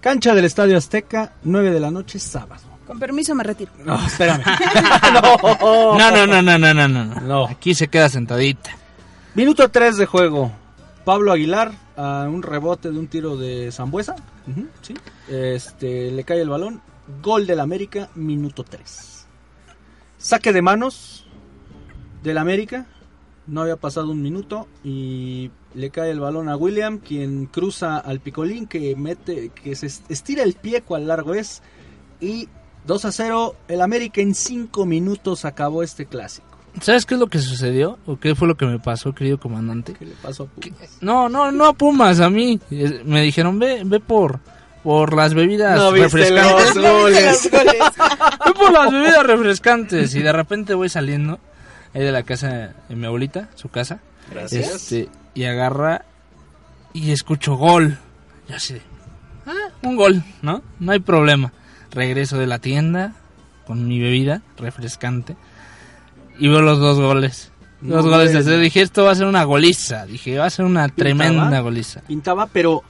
Cancha 0.00 0.34
del 0.34 0.44
Estadio 0.44 0.76
Azteca, 0.76 1.32
9 1.42 1.70
de 1.70 1.80
la 1.80 1.90
noche, 1.90 2.18
sábado. 2.18 2.62
Con 2.86 2.98
permiso 2.98 3.34
me 3.34 3.44
retiro. 3.44 3.72
No, 3.84 4.06
espérame. 4.06 4.42
No, 5.12 6.10
no, 6.10 6.26
no, 6.26 6.42
no, 6.42 6.58
no, 6.58 6.74
no, 6.74 6.88
no. 6.88 7.04
No. 7.20 7.46
Aquí 7.46 7.74
se 7.74 7.88
queda 7.88 8.08
sentadita. 8.08 8.70
Minuto 9.34 9.68
3 9.68 9.96
de 9.96 10.06
juego. 10.06 10.52
Pablo 11.04 11.32
Aguilar 11.32 11.72
a 11.96 12.26
un 12.28 12.42
rebote 12.42 12.90
de 12.90 12.98
un 12.98 13.08
tiro 13.08 13.36
de 13.36 13.70
Zambuesa. 13.72 14.16
Sí. 14.82 14.94
Este, 15.28 16.10
le 16.10 16.24
cae 16.24 16.40
el 16.40 16.48
balón. 16.48 16.80
Gol 17.22 17.46
del 17.46 17.60
América, 17.60 18.08
minuto 18.14 18.64
3. 18.64 19.26
Saque 20.18 20.52
de 20.52 20.62
manos 20.62 21.26
del 22.22 22.38
América. 22.38 22.86
No 23.48 23.62
había 23.62 23.76
pasado 23.76 24.10
un 24.10 24.20
minuto 24.22 24.68
y 24.84 25.50
le 25.74 25.90
cae 25.90 26.10
el 26.10 26.20
balón 26.20 26.48
a 26.48 26.56
William, 26.56 26.98
quien 26.98 27.46
cruza 27.46 27.96
al 27.98 28.20
picolín, 28.20 28.66
que 28.66 28.94
mete, 28.94 29.50
que 29.50 29.74
se 29.74 29.86
estira 30.08 30.42
el 30.42 30.52
pie 30.54 30.82
cual 30.82 31.06
largo 31.08 31.34
es. 31.34 31.62
Y 32.20 32.48
2 32.86 33.04
a 33.06 33.12
0, 33.12 33.54
el 33.68 33.80
América 33.80 34.20
en 34.20 34.34
5 34.34 34.84
minutos 34.86 35.44
acabó 35.44 35.82
este 35.82 36.04
clásico. 36.06 36.46
¿Sabes 36.82 37.06
qué 37.06 37.14
es 37.14 37.20
lo 37.20 37.26
que 37.28 37.38
sucedió? 37.38 37.98
¿O 38.06 38.18
qué 38.20 38.34
fue 38.34 38.46
lo 38.46 38.56
que 38.56 38.66
me 38.66 38.78
pasó, 38.78 39.12
querido 39.14 39.38
comandante? 39.40 39.94
¿Qué 39.94 40.04
le 40.04 40.12
pasó 40.22 40.44
a 40.44 40.46
Pumas? 40.46 40.98
No, 41.00 41.28
no, 41.28 41.50
no 41.50 41.64
a 41.66 41.72
Pumas, 41.72 42.20
a 42.20 42.30
mí. 42.30 42.60
Eh, 42.70 43.02
Me 43.04 43.22
dijeron, 43.22 43.58
ve, 43.58 43.82
ve 43.84 43.98
por, 43.98 44.38
por 44.84 45.14
las 45.16 45.32
bebidas 45.34 45.76
No 45.78 45.90
viste 45.90 46.08
refrescantes. 46.18 46.76
los 46.76 46.92
goles. 46.92 47.50
Ve 48.46 48.52
por 48.54 48.72
las 48.72 48.92
bebidas 48.92 49.26
refrescantes. 49.26 50.14
Y 50.14 50.20
de 50.22 50.32
repente 50.32 50.74
voy 50.74 50.88
saliendo 50.88 51.38
ahí 51.94 52.02
de 52.02 52.12
la 52.12 52.22
casa 52.22 52.74
de 52.88 52.96
mi 52.96 53.06
abuelita, 53.06 53.48
su 53.54 53.68
casa. 53.68 54.00
Gracias. 54.30 54.68
Este, 54.74 55.08
y 55.34 55.44
agarra 55.44 56.04
y 56.92 57.10
escucho 57.12 57.56
gol. 57.56 57.98
Y 58.48 58.52
así 58.52 58.74
de, 58.74 58.82
ah, 59.46 59.52
un 59.82 59.96
gol, 59.96 60.22
¿no? 60.42 60.62
No 60.80 60.92
hay 60.92 61.00
problema. 61.00 61.52
Regreso 61.90 62.38
de 62.38 62.46
la 62.46 62.58
tienda 62.58 63.14
con 63.66 63.86
mi 63.86 63.98
bebida 64.00 64.42
refrescante 64.56 65.36
y 66.38 66.48
veo 66.48 66.60
los 66.62 66.78
dos 66.78 66.98
goles. 66.98 67.50
Dos 67.80 68.04
No, 68.04 68.10
goles. 68.10 68.44
Dije, 68.46 68.80
esto 68.82 69.04
va 69.04 69.12
a 69.12 69.14
ser 69.14 69.26
una 69.26 69.44
goliza. 69.44 70.04
Dije, 70.06 70.36
va 70.38 70.46
a 70.46 70.50
ser 70.50 70.64
una 70.64 70.88
tremenda 70.88 71.42
Pintaba. 71.44 71.60
goliza. 71.60 72.00
Pintaba, 72.02 72.46
pero 72.46 72.82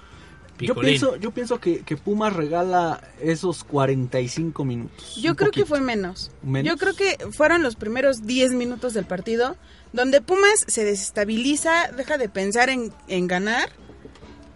Yo 0.60 0.74
pienso, 0.74 1.16
yo 1.16 1.30
pienso 1.30 1.60
que, 1.60 1.80
que 1.80 1.96
Pumas 1.96 2.32
regala 2.32 3.00
esos 3.20 3.64
45 3.64 4.64
minutos. 4.64 5.16
Yo 5.16 5.36
creo 5.36 5.50
que 5.50 5.64
fue 5.64 5.80
menos. 5.80 6.30
¿Menos? 6.42 6.68
Yo 6.68 6.76
creo 6.76 6.94
que 6.94 7.16
fueron 7.30 7.62
los 7.62 7.76
primeros 7.76 8.26
10 8.26 8.52
minutos 8.52 8.94
del 8.94 9.04
partido 9.04 9.56
donde 9.92 10.20
Pumas 10.20 10.64
se 10.66 10.84
desestabiliza, 10.84 11.90
deja 11.96 12.18
de 12.18 12.28
pensar 12.28 12.68
en, 12.68 12.92
en 13.06 13.26
ganar 13.26 13.70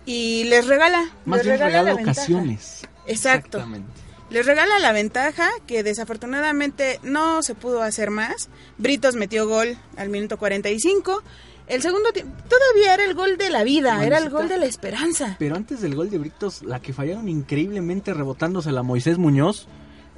y 0.05 0.45
les 0.45 0.67
regala. 0.67 1.11
Más 1.25 1.39
les 1.39 1.47
bien 1.47 1.59
regala 1.59 1.69
regala 1.69 1.91
la 1.91 1.97
ventaja. 1.97 2.21
ocasiones. 2.21 2.83
Exacto. 3.07 3.59
Exactamente. 3.59 4.03
Les 4.31 4.47
regala 4.47 4.79
la 4.79 4.93
ventaja 4.93 5.51
que 5.67 5.83
desafortunadamente 5.83 6.99
no 7.03 7.43
se 7.43 7.55
pudo 7.55 7.83
hacer 7.83 8.11
más. 8.11 8.49
Britos 8.79 9.15
metió 9.15 9.47
gol 9.47 9.77
al 9.97 10.09
minuto 10.09 10.39
45. 10.39 11.23
El 11.69 11.81
segundo 11.81 12.13
tiempo 12.13 12.35
todavía 12.49 12.95
era 12.95 13.05
el 13.05 13.15
gol 13.15 13.37
de 13.39 13.49
la 13.51 13.63
vida, 13.65 14.05
era 14.05 14.19
el 14.19 14.29
gol 14.31 14.49
de 14.49 14.59
la 14.59 14.67
esperanza. 14.67 15.37
Pero 15.39 15.57
antes 15.57 15.81
del 15.81 15.95
gol 15.95 16.11
de 16.11 16.19
Britos, 16.19 16.63
la 16.63 16.81
que 16.81 16.93
fallaron 16.93 17.29
increíblemente 17.29 18.13
rebotándosela 18.13 18.81
a 18.81 18.83
Moisés 18.83 19.17
Muñoz, 19.19 19.69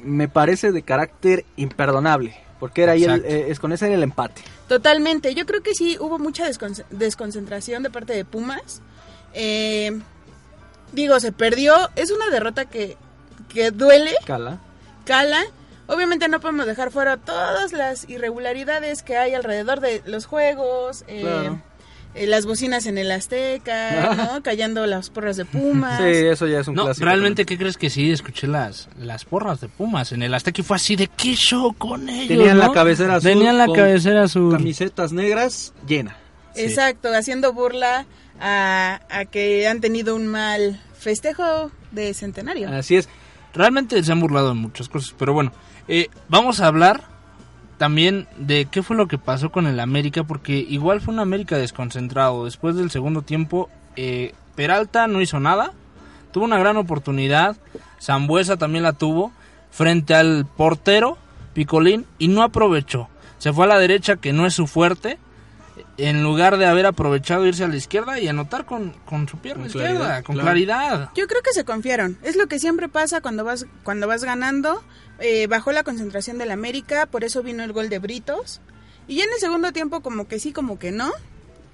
me 0.02 0.28
parece 0.28 0.72
de 0.72 0.82
carácter 0.82 1.44
imperdonable. 1.56 2.34
Porque 2.60 2.82
era 2.82 2.92
ahí 2.92 3.04
el, 3.04 3.24
eh, 3.24 3.46
es 3.50 3.60
con 3.60 3.72
ese 3.72 3.86
era 3.86 3.94
el 3.96 4.02
empate. 4.02 4.40
Totalmente. 4.68 5.34
Yo 5.34 5.44
creo 5.44 5.62
que 5.62 5.74
sí 5.74 5.96
hubo 6.00 6.18
mucha 6.18 6.48
descon- 6.48 6.84
desconcentración 6.90 7.82
de 7.82 7.90
parte 7.90 8.14
de 8.14 8.24
Pumas. 8.24 8.80
Eh, 9.34 10.00
digo, 10.92 11.20
se 11.20 11.30
perdió. 11.32 11.74
Es 11.96 12.10
una 12.10 12.30
derrota 12.30 12.64
que, 12.64 12.96
que 13.52 13.70
duele, 13.70 14.12
Cala. 14.24 14.60
cala. 15.04 15.42
Obviamente 15.86 16.28
no 16.28 16.40
podemos 16.40 16.66
dejar 16.66 16.90
fuera 16.90 17.16
todas 17.18 17.72
las 17.72 18.08
irregularidades 18.08 19.02
que 19.02 19.16
hay 19.16 19.34
alrededor 19.34 19.80
de 19.80 20.02
los 20.06 20.26
juegos. 20.26 21.04
eh, 21.08 21.20
Claro. 21.22 21.60
eh, 22.14 22.26
las 22.26 22.46
bocinas 22.46 22.86
en 22.86 22.96
el 22.96 23.10
Azteca, 23.10 24.14
¿no? 24.32 24.42
Callando 24.42 24.86
las 24.86 25.10
porras 25.10 25.36
de 25.36 25.44
Pumas. 25.44 25.98
Sí, 25.98 26.04
eso 26.06 26.46
ya 26.46 26.60
es 26.60 26.68
un 26.68 26.74
No, 26.76 26.84
clásico. 26.84 27.04
realmente, 27.06 27.44
¿qué 27.44 27.58
crees 27.58 27.76
que 27.76 27.90
sí? 27.90 28.10
Escuché 28.12 28.46
las, 28.46 28.88
las 28.98 29.24
porras 29.24 29.60
de 29.60 29.68
Pumas 29.68 30.12
en 30.12 30.22
el 30.22 30.32
Azteca 30.32 30.60
y 30.60 30.64
fue 30.64 30.76
así 30.76 30.96
de 30.96 31.08
qué 31.08 31.34
show 31.34 31.74
con 31.74 32.08
ellos. 32.08 32.28
Tenían 32.28 32.58
la 32.58 32.72
cabecera 32.72 33.16
azul 33.16 33.30
Tenían 33.30 33.58
la 33.58 33.66
con 33.66 33.76
cabecera 33.76 34.22
azul. 34.22 34.52
Camisetas 34.52 35.12
negras 35.12 35.74
llena. 35.86 36.16
Exacto, 36.56 37.08
haciendo 37.12 37.52
burla 37.52 38.06
a, 38.40 39.00
a 39.10 39.24
que 39.24 39.66
han 39.66 39.80
tenido 39.80 40.14
un 40.14 40.28
mal 40.28 40.80
festejo 40.96 41.72
de 41.90 42.14
centenario. 42.14 42.68
Así 42.70 42.96
es. 42.96 43.08
Realmente 43.52 44.02
se 44.02 44.10
han 44.12 44.20
burlado 44.20 44.48
de 44.48 44.54
muchas 44.54 44.88
cosas, 44.88 45.14
pero 45.18 45.32
bueno, 45.32 45.52
eh, 45.88 46.08
vamos 46.28 46.60
a 46.60 46.66
hablar 46.66 47.02
también 47.78 48.28
de 48.36 48.66
qué 48.66 48.82
fue 48.82 48.96
lo 48.96 49.08
que 49.08 49.18
pasó 49.18 49.50
con 49.50 49.66
el 49.66 49.80
América, 49.80 50.24
porque 50.24 50.56
igual 50.56 51.00
fue 51.00 51.14
un 51.14 51.20
América 51.20 51.58
desconcentrado. 51.58 52.44
Después 52.44 52.76
del 52.76 52.90
segundo 52.90 53.22
tiempo, 53.22 53.68
eh, 53.96 54.34
Peralta 54.54 55.06
no 55.06 55.20
hizo 55.20 55.40
nada, 55.40 55.72
tuvo 56.32 56.44
una 56.44 56.58
gran 56.58 56.76
oportunidad, 56.76 57.56
Zambuesa 58.00 58.56
también 58.56 58.84
la 58.84 58.92
tuvo, 58.92 59.32
frente 59.70 60.14
al 60.14 60.46
portero, 60.46 61.18
Picolín, 61.52 62.06
y 62.18 62.28
no 62.28 62.42
aprovechó. 62.42 63.08
Se 63.38 63.52
fue 63.52 63.64
a 63.64 63.68
la 63.68 63.78
derecha, 63.78 64.16
que 64.16 64.32
no 64.32 64.46
es 64.46 64.54
su 64.54 64.66
fuerte, 64.66 65.18
en 65.96 66.22
lugar 66.22 66.56
de 66.58 66.66
haber 66.66 66.86
aprovechado 66.86 67.46
irse 67.46 67.64
a 67.64 67.68
la 67.68 67.76
izquierda 67.76 68.18
y 68.20 68.28
anotar 68.28 68.64
con, 68.66 68.90
con 69.04 69.28
su 69.28 69.38
pierna 69.38 69.62
Con 69.62 69.66
izquierda, 69.68 69.90
claridad, 69.96 70.24
con 70.24 70.34
claro. 70.36 70.46
claridad. 70.48 71.10
Yo 71.14 71.26
creo 71.26 71.42
que 71.42 71.52
se 71.52 71.64
confiaron. 71.64 72.18
Es 72.22 72.36
lo 72.36 72.46
que 72.46 72.58
siempre 72.58 72.88
pasa 72.88 73.20
cuando 73.20 73.44
vas 73.44 73.66
cuando 73.82 74.06
vas 74.06 74.22
ganando. 74.24 74.82
Eh, 75.20 75.46
bajó 75.46 75.72
la 75.72 75.84
concentración 75.84 76.38
del 76.38 76.50
América, 76.50 77.06
por 77.06 77.24
eso 77.24 77.42
vino 77.42 77.62
el 77.64 77.72
gol 77.72 77.88
de 77.88 77.98
Britos. 77.98 78.60
Y 79.06 79.16
ya 79.16 79.24
en 79.24 79.30
el 79.32 79.38
segundo 79.38 79.72
tiempo 79.72 80.00
como 80.00 80.26
que 80.28 80.38
sí, 80.40 80.52
como 80.52 80.78
que 80.78 80.90
no. 80.90 81.10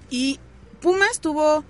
Y 0.09 0.39
Pumas 0.81 1.19
tuvo 1.21 1.63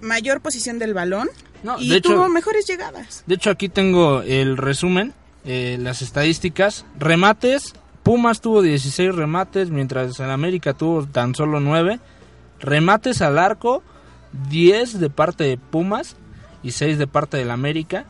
mayor 0.00 0.40
posición 0.40 0.78
del 0.78 0.92
balón 0.94 1.28
No, 1.62 1.78
y 1.78 1.88
de 1.90 1.96
hecho- 1.96 2.10
tuvo 2.14 2.28
mejores 2.28 2.66
llegadas. 2.66 3.22
De 3.26 3.34
hecho, 3.36 3.50
aquí 3.50 3.68
tengo 3.68 4.22
el 4.22 4.56
resumen, 4.56 5.14
eh, 5.44 5.76
las 5.80 6.02
estadísticas. 6.02 6.84
Remates, 6.98 7.74
Pumas 8.04 8.42
tuvo 8.42 8.60
16 8.60 9.14
remates, 9.14 9.70
mientras 9.70 10.20
el 10.20 10.30
América 10.30 10.74
tuvo 10.74 11.06
tan 11.06 11.34
solo 11.34 11.58
9. 11.58 11.98
Remates 12.60 13.22
al 13.22 13.38
arco, 13.38 13.82
10 14.50 15.00
de 15.00 15.08
parte 15.08 15.44
de 15.44 15.56
Pumas 15.56 16.16
y 16.62 16.72
6 16.72 16.98
de 16.98 17.06
parte 17.06 17.38
del 17.38 17.50
América. 17.50 18.04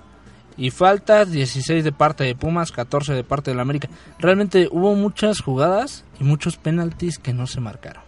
Y 0.57 0.71
faltas, 0.71 1.31
16 1.31 1.85
de 1.85 1.93
parte 1.93 2.25
de 2.25 2.35
Pumas, 2.35 2.73
14 2.73 3.15
de 3.15 3.23
parte 3.23 3.53
del 3.53 3.61
América. 3.61 3.89
Realmente 4.19 4.69
hubo 4.69 4.97
muchas 4.97 5.41
jugadas 5.41 6.05
y 6.21 6.25
muchos 6.25 6.57
penaltis 6.57 7.19
que 7.19 7.33
no 7.33 7.47
se 7.47 7.61
marcaron. 7.61 8.03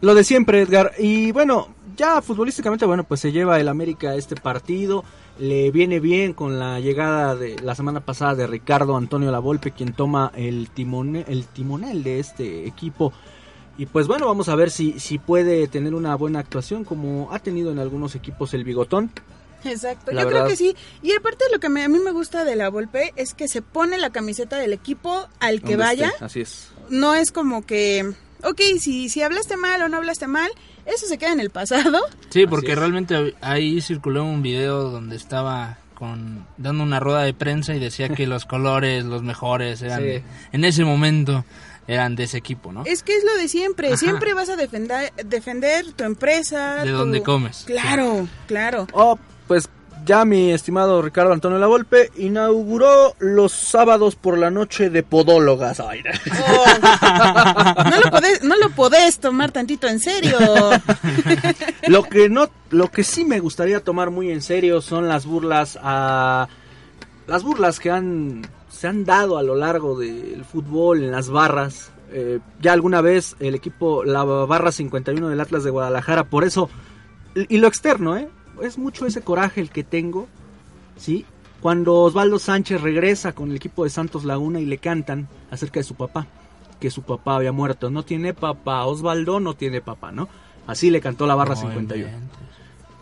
Lo 0.00 0.16
de 0.16 0.24
siempre, 0.24 0.62
Edgar. 0.62 0.94
Y 0.98 1.30
bueno, 1.30 1.68
ya 2.00 2.20
futbolísticamente, 2.22 2.86
bueno, 2.86 3.04
pues 3.04 3.20
se 3.20 3.30
lleva 3.30 3.60
el 3.60 3.68
América 3.68 4.10
a 4.10 4.14
este 4.16 4.34
partido. 4.34 5.04
Le 5.38 5.70
viene 5.70 6.00
bien 6.00 6.32
con 6.34 6.58
la 6.58 6.80
llegada 6.80 7.34
de 7.36 7.56
la 7.62 7.74
semana 7.74 8.00
pasada 8.00 8.34
de 8.34 8.46
Ricardo 8.46 8.96
Antonio 8.96 9.30
Lavolpe, 9.30 9.70
quien 9.70 9.92
toma 9.92 10.32
el, 10.34 10.68
timone, 10.70 11.24
el 11.28 11.46
timonel 11.46 12.02
de 12.02 12.18
este 12.20 12.66
equipo. 12.66 13.12
Y 13.78 13.86
pues 13.86 14.06
bueno, 14.06 14.26
vamos 14.26 14.48
a 14.48 14.54
ver 14.56 14.70
si, 14.70 14.98
si 15.00 15.18
puede 15.18 15.66
tener 15.68 15.94
una 15.94 16.14
buena 16.14 16.40
actuación 16.40 16.84
como 16.84 17.28
ha 17.32 17.38
tenido 17.38 17.70
en 17.70 17.78
algunos 17.78 18.14
equipos 18.14 18.52
el 18.54 18.64
Bigotón. 18.64 19.10
Exacto, 19.64 20.12
La 20.12 20.22
yo 20.22 20.28
creo 20.28 20.46
que 20.46 20.56
sí. 20.56 20.74
Y 21.02 21.12
aparte 21.12 21.44
lo 21.52 21.60
que 21.60 21.68
me- 21.68 21.84
a 21.84 21.88
mí 21.88 21.98
me 21.98 22.12
gusta 22.12 22.44
de 22.44 22.56
la 22.56 22.68
Volpe 22.70 23.12
es 23.16 23.34
que 23.34 23.46
se 23.48 23.62
pone 23.62 23.98
la 23.98 24.10
camiseta 24.10 24.56
del 24.58 24.72
equipo 24.72 25.26
al 25.38 25.62
que 25.62 25.76
vaya. 25.76 26.08
esté, 26.08 26.24
Así 26.24 26.40
es. 26.40 26.68
No 26.90 27.14
es 27.14 27.30
como 27.32 27.64
que, 27.64 28.12
ok, 28.42 28.60
si, 28.78 29.08
si 29.08 29.22
hablaste 29.22 29.56
mal 29.56 29.80
o 29.82 29.88
no 29.88 29.98
hablaste 29.98 30.26
mal, 30.26 30.50
eso 30.86 31.06
se 31.06 31.18
queda 31.18 31.32
en 31.32 31.40
el 31.40 31.50
pasado. 31.50 31.98
Sí, 32.30 32.46
porque 32.46 32.74
realmente 32.74 33.34
ahí 33.40 33.80
circuló 33.80 34.24
un 34.24 34.42
video 34.42 34.90
donde 34.90 35.16
estaba 35.16 35.78
con 35.94 36.46
dando 36.56 36.82
una 36.84 36.98
rueda 37.00 37.22
de 37.22 37.34
prensa 37.34 37.74
y 37.74 37.78
decía 37.78 38.08
que 38.08 38.26
los 38.26 38.46
colores, 38.46 39.04
los 39.04 39.22
mejores 39.22 39.82
eran 39.82 40.02
Sí. 40.02 40.22
en 40.52 40.64
ese 40.64 40.84
momento 40.84 41.44
eran 41.86 42.14
de 42.14 42.24
ese 42.24 42.38
equipo, 42.38 42.72
¿no? 42.72 42.84
Es 42.86 43.02
que 43.02 43.16
es 43.16 43.24
lo 43.24 43.34
de 43.36 43.48
siempre. 43.48 43.88
Ajá. 43.88 43.96
Siempre 43.96 44.32
vas 44.32 44.48
a 44.48 44.56
defender, 44.56 45.12
defender 45.26 45.92
tu 45.92 46.04
empresa. 46.04 46.84
De 46.84 46.90
tu- 46.92 46.96
donde 46.96 47.22
comes. 47.22 47.64
Claro, 47.66 48.28
claro. 48.46 48.86
Oh, 48.92 49.18
pues 49.48 49.68
ya 50.10 50.24
mi 50.24 50.50
estimado 50.50 51.00
Ricardo 51.02 51.32
Antonio 51.32 51.56
Lavolpe 51.60 52.10
inauguró 52.16 53.14
los 53.20 53.52
sábados 53.52 54.16
por 54.16 54.38
la 54.38 54.50
noche 54.50 54.90
de 54.90 55.04
podólogas. 55.04 55.78
Ay, 55.78 56.02
Oh, 56.32 57.84
no, 57.88 58.00
lo 58.00 58.10
podés, 58.10 58.42
no 58.42 58.56
lo 58.56 58.70
podés 58.70 59.20
tomar 59.20 59.52
tantito 59.52 59.86
en 59.86 60.00
serio. 60.00 60.36
lo 61.86 62.02
que 62.02 62.28
no, 62.28 62.50
lo 62.70 62.90
que 62.90 63.04
sí 63.04 63.24
me 63.24 63.38
gustaría 63.38 63.84
tomar 63.84 64.10
muy 64.10 64.32
en 64.32 64.42
serio 64.42 64.80
son 64.80 65.06
las 65.06 65.26
burlas 65.26 65.78
a 65.80 66.48
las 67.28 67.44
burlas 67.44 67.78
que 67.78 67.92
han 67.92 68.42
se 68.68 68.88
han 68.88 69.04
dado 69.04 69.38
a 69.38 69.44
lo 69.44 69.54
largo 69.54 69.96
del 69.96 70.44
fútbol 70.44 71.04
en 71.04 71.12
las 71.12 71.30
barras. 71.30 71.92
Eh, 72.10 72.40
ya 72.60 72.72
alguna 72.72 73.00
vez 73.00 73.36
el 73.38 73.54
equipo 73.54 74.02
la 74.02 74.24
barra 74.24 74.72
51 74.72 75.28
del 75.28 75.40
Atlas 75.40 75.62
de 75.62 75.70
Guadalajara, 75.70 76.24
por 76.24 76.42
eso 76.42 76.68
y 77.36 77.54
y 77.54 77.58
lo 77.58 77.68
externo, 77.68 78.16
¿eh? 78.16 78.28
Es 78.62 78.78
mucho 78.78 79.06
ese 79.06 79.22
coraje 79.22 79.60
el 79.60 79.70
que 79.70 79.84
tengo, 79.84 80.28
¿sí? 80.96 81.24
Cuando 81.60 81.94
Osvaldo 81.96 82.38
Sánchez 82.38 82.80
regresa 82.80 83.32
con 83.32 83.50
el 83.50 83.56
equipo 83.56 83.84
de 83.84 83.90
Santos 83.90 84.24
Laguna 84.24 84.60
y 84.60 84.66
le 84.66 84.78
cantan 84.78 85.28
acerca 85.50 85.80
de 85.80 85.84
su 85.84 85.94
papá, 85.94 86.26
que 86.80 86.90
su 86.90 87.02
papá 87.02 87.36
había 87.36 87.52
muerto. 87.52 87.90
No 87.90 88.02
tiene 88.02 88.32
papá, 88.34 88.84
Osvaldo 88.86 89.40
no 89.40 89.54
tiene 89.54 89.80
papá, 89.80 90.10
¿no? 90.12 90.28
Así 90.66 90.90
le 90.90 91.00
cantó 91.00 91.26
la 91.26 91.34
barra 91.34 91.54
No 91.54 91.60
51. 91.62 92.06
inventes. 92.08 92.38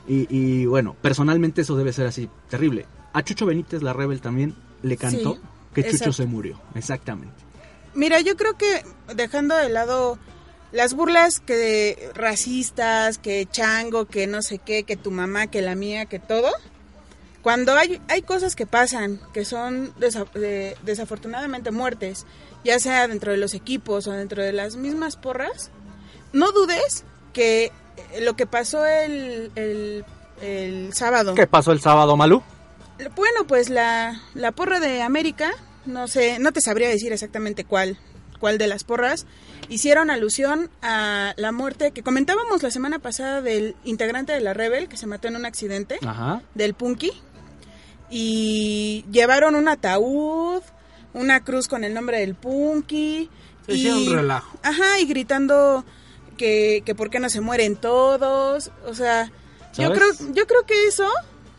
Y, 0.09 0.27
y 0.35 0.67
bueno, 0.67 0.97
personalmente 1.01 1.61
eso 1.61 1.77
debe 1.77 1.93
ser 1.93 2.07
así, 2.07 2.29
terrible. 2.49 2.87
A 3.13 3.23
Chucho 3.23 3.47
Benítez, 3.47 3.83
la 3.83 3.93
Rebel, 3.93 4.21
también 4.21 4.55
le 4.83 4.97
cantó 4.97 5.35
Sí, 5.35 5.41
que 5.75 5.83
Chucho 5.83 5.95
exacto. 5.97 6.13
se 6.15 6.27
murió. 6.27 6.59
Exactamente. 6.75 7.35
Mira, 7.95 8.21
yo 8.21 8.37
creo 8.37 8.57
que 8.57 8.85
dejando 9.15 9.55
de 9.57 9.69
lado 9.69 10.19
las 10.73 10.95
burlas 10.95 11.41
que 11.41 12.11
racistas, 12.15 13.19
que 13.19 13.47
chango, 13.51 14.07
que 14.07 14.27
no 14.27 14.43
sé 14.43 14.59
qué, 14.59 14.83
que 14.85 14.97
tu 14.97 15.11
mamá, 15.11 15.47
que 15.49 15.63
la 15.63 15.75
mía, 15.75 16.07
que 16.07 16.19
todo, 16.19 16.51
cuando 17.43 17.75
hay, 17.75 18.01
hay 18.09 18.23
cosas 18.23 18.55
que 18.57 18.67
pasan, 18.67 19.21
que 19.33 19.45
son 19.45 19.95
desa- 19.97 20.31
de- 20.33 20.77
desafortunadamente 20.83 21.71
muertes, 21.71 22.27
ya 22.65 22.79
sea 22.81 23.09
dentro 23.09 23.33
de 23.33 23.39
los 23.39 23.55
equipos 23.55 24.07
o 24.07 24.13
dentro 24.13 24.43
de 24.43 24.53
las 24.53 24.77
mismas 24.77 25.17
porras, 25.17 25.71
no 26.33 26.53
dudes 26.53 27.05
que 27.33 27.67
eh, 28.13 28.21
lo 28.21 28.35
que 28.37 28.47
pasó 28.47 28.85
el, 28.85 29.51
el, 29.55 30.05
el 30.43 30.93
sábado, 30.93 31.35
¿Qué 31.35 31.47
pasó 31.47 31.73
el 31.73 31.81
sábado, 31.81 32.17
Malú? 32.17 32.43
bueno, 33.15 33.47
pues 33.47 33.71
la, 33.71 34.21
la 34.35 34.51
porra 34.53 34.81
de 34.81 35.03
América, 35.03 35.53
no 35.87 36.09
sé, 36.09 36.39
no 36.41 36.51
te 36.53 36.61
sabría 36.61 36.89
decir 36.89 37.13
exactamente 37.13 37.65
cuál, 37.65 37.97
cuál 38.39 38.59
de 38.59 38.67
las 38.67 38.85
porras, 38.85 39.27
hicieron 39.69 40.11
alusión 40.11 40.71
a 40.83 41.35
la 41.37 41.53
muerte 41.53 41.91
que 41.91 42.03
comentábamos 42.03 42.63
la 42.63 42.71
semana 42.71 42.99
pasada 42.99 43.43
del 43.43 43.77
integrante 43.85 44.33
de 44.33 44.41
la 44.41 44.55
Rebel 44.55 44.89
que 44.89 44.97
se 44.97 45.07
mató 45.07 45.29
en 45.29 45.37
un 45.37 45.45
accidente, 45.47 45.99
Ajá. 46.07 46.43
del 46.55 46.75
Punky, 46.75 47.13
y 48.11 49.05
llevaron 49.11 49.55
un 49.55 49.69
ataúd, 49.69 50.63
una 51.15 51.45
cruz 51.45 51.69
con 51.69 51.85
el 51.85 51.95
nombre 51.95 52.21
del 52.21 52.35
Punky. 52.35 53.29
Se 53.67 53.93
un 53.93 54.13
relajo. 54.15 54.59
Ajá, 54.63 54.99
y 54.99 55.07
gritando 55.07 55.85
que, 56.39 56.83
que 56.87 56.95
por 56.95 57.11
qué 57.11 57.21
no 57.21 57.29
se 57.29 57.41
mueren 57.43 57.77
todos, 57.77 58.71
o 58.87 58.95
sea, 58.95 59.31
yo 59.77 59.93
creo, 59.93 60.07
yo 60.33 60.47
creo 60.47 60.65
que 60.67 60.87
eso 60.87 61.07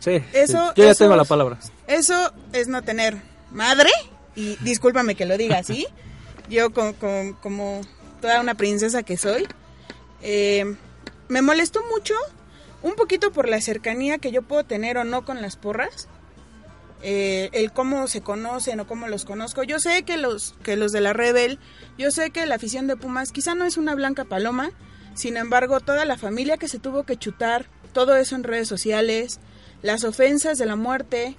Sí, 0.00 0.18
sí. 0.18 0.24
Eso- 0.32 0.72
yo 0.74 0.84
ya 0.84 0.90
eso- 0.90 1.04
tengo 1.04 1.14
la 1.16 1.24
palabra. 1.24 1.58
Eso 1.86 2.32
es 2.52 2.66
no 2.68 2.82
tener 2.82 3.16
madre, 3.52 3.90
y 4.34 4.56
discúlpame 4.56 5.14
que 5.14 5.26
lo 5.26 5.36
diga 5.36 5.58
así, 5.58 5.86
yo 6.50 6.70
con- 6.72 6.92
con- 6.92 7.32
como 7.34 7.80
toda 8.20 8.40
una 8.40 8.54
princesa 8.54 9.02
que 9.02 9.16
soy, 9.16 9.46
eh, 10.22 10.76
me 11.28 11.40
molestó 11.42 11.80
mucho, 11.90 12.14
un 12.82 12.94
poquito 12.94 13.32
por 13.32 13.48
la 13.48 13.60
cercanía 13.60 14.18
que 14.18 14.32
yo 14.32 14.42
puedo 14.42 14.64
tener 14.64 14.98
o 14.98 15.04
no 15.04 15.24
con 15.24 15.40
las 15.40 15.56
porras, 15.56 16.08
eh, 17.02 17.48
el 17.52 17.72
cómo 17.72 18.06
se 18.08 18.20
conocen 18.20 18.80
o 18.80 18.86
cómo 18.86 19.08
los 19.08 19.24
conozco. 19.24 19.62
Yo 19.62 19.78
sé 19.78 20.02
que 20.02 20.18
los, 20.18 20.54
que 20.62 20.76
los 20.76 20.92
de 20.92 21.00
la 21.00 21.12
Rebel, 21.14 21.58
yo 21.96 22.10
sé 22.10 22.30
que 22.30 22.44
la 22.44 22.56
afición 22.56 22.86
de 22.86 22.96
Pumas 22.96 23.32
quizá 23.32 23.54
no 23.54 23.64
es 23.64 23.78
una 23.78 23.94
blanca 23.94 24.24
paloma, 24.26 24.70
sin 25.14 25.36
embargo, 25.36 25.80
toda 25.80 26.04
la 26.04 26.18
familia 26.18 26.56
que 26.58 26.68
se 26.68 26.78
tuvo 26.78 27.04
que 27.04 27.16
chutar, 27.16 27.66
todo 27.92 28.16
eso 28.16 28.36
en 28.36 28.44
redes 28.44 28.68
sociales, 28.68 29.40
las 29.82 30.04
ofensas 30.04 30.58
de 30.58 30.66
la 30.66 30.76
muerte, 30.76 31.36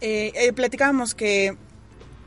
eh, 0.00 0.32
eh, 0.34 0.52
platicábamos 0.52 1.14
que 1.14 1.56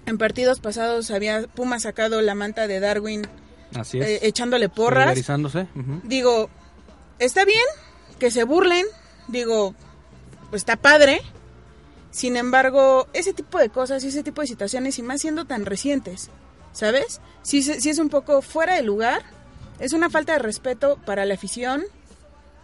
en 0.10 0.18
partidos 0.18 0.60
pasados 0.60 1.12
había 1.12 1.44
Pumas 1.48 1.84
sacado 1.84 2.22
la 2.22 2.36
manta 2.36 2.68
de 2.68 2.80
Darwin 2.80 3.28
Así 3.76 4.00
es. 4.00 4.06
eh, 4.08 4.20
echándole 4.24 4.68
porras. 4.70 5.08
Ujú. 5.76 6.02
Digo, 6.04 6.50
está 7.20 7.46
bien 7.46 7.64
que 8.20 8.32
se 8.32 8.44
burlen, 8.44 8.86
digo, 9.28 9.74
pues 10.50 10.62
está 10.62 10.76
padre. 10.76 11.22
Sin 12.12 12.36
embargo, 12.38 13.08
ese 13.14 13.34
tipo 13.34 13.60
de 13.60 13.70
cosas 13.70 14.04
y 14.04 14.08
ese 14.08 14.24
tipo 14.24 14.42
de 14.42 14.48
situaciones, 14.48 14.98
y 14.98 15.04
más 15.04 15.22
siendo 15.22 15.46
tan 15.46 15.66
recientes, 15.66 16.30
¿sabes? 16.74 17.22
Se- 17.44 17.62
sí 17.80 17.90
es 17.90 18.00
un 18.00 18.10
poco 18.10 18.42
fuera 18.42 18.76
de 18.76 18.82
lugar, 18.84 19.22
es 19.80 19.94
una 19.94 20.10
falta 20.10 20.34
de 20.34 20.40
respeto 20.40 20.98
para 21.06 21.24
la 21.26 21.36
afición, 21.36 21.84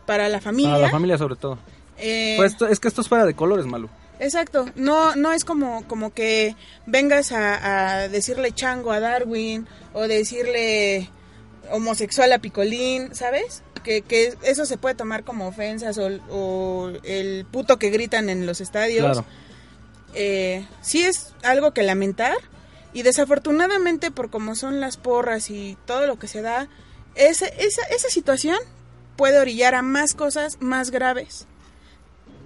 para 0.07 0.29
la 0.29 0.41
familia. 0.41 0.71
Para 0.71 0.81
la 0.85 0.89
familia 0.91 1.17
sobre 1.19 1.35
todo. 1.35 1.59
eh, 1.97 2.33
Pues 2.37 2.53
esto- 2.53 2.67
es 2.67 2.79
que 2.79 2.87
esto 2.87 3.01
es 3.01 3.07
fuera 3.07 3.25
de 3.25 3.35
colores, 3.35 3.65
Malu. 3.67 3.87
Exacto, 4.19 4.65
no, 4.75 5.15
no 5.15 5.31
es 5.33 5.43
como, 5.43 5.85
como 5.87 6.13
que 6.13 6.55
vengas 6.85 7.31
a, 7.31 7.97
a 8.03 8.07
decirle 8.07 8.51
chango 8.53 8.91
a 8.91 8.99
Darwin 8.99 9.67
o 9.93 10.07
decirle 10.07 11.09
homosexual 11.71 12.31
a 12.33 12.39
Picolín, 12.39 13.13
¿sabes? 13.13 13.61
Que, 13.83 14.01
que 14.01 14.35
eso 14.43 14.65
se 14.65 14.77
puede 14.77 14.95
tomar 14.95 15.23
como 15.23 15.47
ofensas 15.47 15.97
o, 15.97 16.07
o 16.29 16.91
el 17.03 17.45
puto 17.45 17.77
que 17.77 17.89
gritan 17.89 18.29
en 18.29 18.45
los 18.45 18.61
estadios. 18.61 19.03
Claro. 19.05 19.25
Eh, 20.13 20.65
sí 20.81 21.03
es 21.03 21.33
algo 21.43 21.73
que 21.73 21.83
lamentar 21.83 22.35
y 22.93 23.01
desafortunadamente 23.01 24.11
por 24.11 24.29
como 24.29 24.55
son 24.55 24.79
las 24.79 24.95
porras 24.95 25.49
y 25.49 25.77
todo 25.85 26.07
lo 26.07 26.17
que 26.17 26.27
se 26.29 26.41
da, 26.41 26.69
ese- 27.15 27.53
esa, 27.59 27.81
esa 27.89 28.09
situación 28.09 28.57
puede 29.17 29.39
orillar 29.39 29.75
a 29.75 29.81
más 29.81 30.13
cosas 30.13 30.57
más 30.61 30.89
graves 30.91 31.47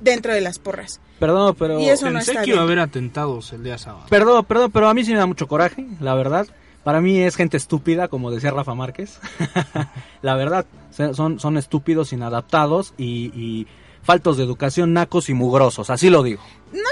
dentro 0.02 0.34
de 0.34 0.42
las 0.42 0.60
porras. 0.60 1.00
Perdón, 1.20 1.56
pero... 1.58 1.80
Y 1.80 1.90
eso 1.90 2.10
no 2.10 2.20
Pensé 2.20 2.38
que 2.44 2.52
iba 2.52 2.60
a 2.60 2.64
haber 2.64 2.80
atentados 2.80 3.52
el 3.54 3.64
día 3.64 3.78
sábado. 3.78 4.06
Perdón, 4.10 4.46
perdón, 4.46 4.72
pero 4.72 4.88
a 4.88 4.94
mí 4.94 5.04
sí 5.04 5.12
me 5.12 5.18
da 5.20 5.26
mucho 5.26 5.48
coraje, 5.48 5.86
la 6.00 6.16
verdad. 6.16 6.48
Para 6.84 7.02
mí 7.02 7.20
es 7.20 7.36
gente 7.36 7.58
estúpida, 7.58 8.08
como 8.08 8.32
decía 8.32 8.52
Rafa 8.52 8.74
Márquez. 8.74 9.20
la 10.22 10.36
verdad, 10.36 10.66
son, 10.92 11.40
son 11.40 11.58
estúpidos, 11.58 12.14
inadaptados 12.14 12.94
y, 12.98 13.32
y 13.36 13.68
faltos 14.02 14.38
de 14.38 14.44
educación, 14.44 14.94
nacos 14.94 15.30
y 15.30 15.34
mugrosos, 15.34 15.90
así 15.90 16.10
lo 16.10 16.24
digo. 16.24 16.42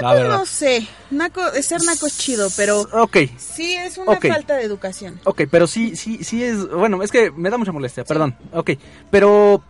Naco 0.00 0.24
no 0.24 0.46
sé, 0.46 0.86
naco, 1.10 1.40
ser 1.62 1.82
naco 1.84 2.06
es 2.06 2.18
chido, 2.18 2.48
pero 2.56 2.80
Ok, 2.92 3.16
sí 3.36 3.74
es 3.74 3.96
una 3.96 4.16
falta 4.20 4.56
de 4.56 4.64
educación. 4.64 5.20
ok, 5.24 5.42
pero 5.50 5.66
sí, 5.66 5.96
sí, 5.96 6.22
sí 6.22 6.42
es... 6.44 6.68
Bueno, 6.68 7.02
es 7.02 7.10
que 7.10 7.30
me 7.30 7.48
da 7.48 7.58
mucha 7.58 7.72
molestia, 7.72 8.04
perdón. 8.04 8.36
Ok, 8.52 8.72
pero 9.10 9.62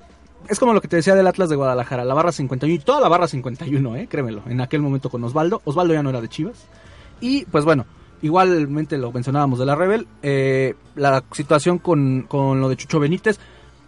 es 0.48 0.58
como 0.58 0.72
lo 0.72 0.80
que 0.80 0.88
te 0.88 0.96
decía 0.96 1.14
del 1.14 1.26
Atlas 1.26 1.48
de 1.48 1.56
Guadalajara, 1.56 2.04
la 2.04 2.14
barra 2.14 2.32
51, 2.32 2.72
y 2.74 2.78
toda 2.78 3.00
la 3.00 3.08
barra 3.08 3.28
51, 3.28 3.96
eh, 3.96 4.06
créemelo, 4.08 4.42
en 4.46 4.60
aquel 4.60 4.80
momento 4.80 5.10
con 5.10 5.22
Osvaldo. 5.24 5.60
Osvaldo 5.64 5.94
ya 5.94 6.02
no 6.02 6.10
era 6.10 6.20
de 6.20 6.28
Chivas. 6.28 6.66
Y 7.20 7.44
pues 7.46 7.64
bueno, 7.64 7.84
igualmente 8.22 8.98
lo 8.98 9.12
mencionábamos 9.12 9.58
de 9.58 9.66
la 9.66 9.74
Rebel, 9.74 10.06
eh, 10.22 10.74
la 10.94 11.22
situación 11.32 11.78
con, 11.78 12.22
con 12.28 12.60
lo 12.60 12.68
de 12.68 12.76
Chucho 12.76 13.00
Benítez, 13.00 13.38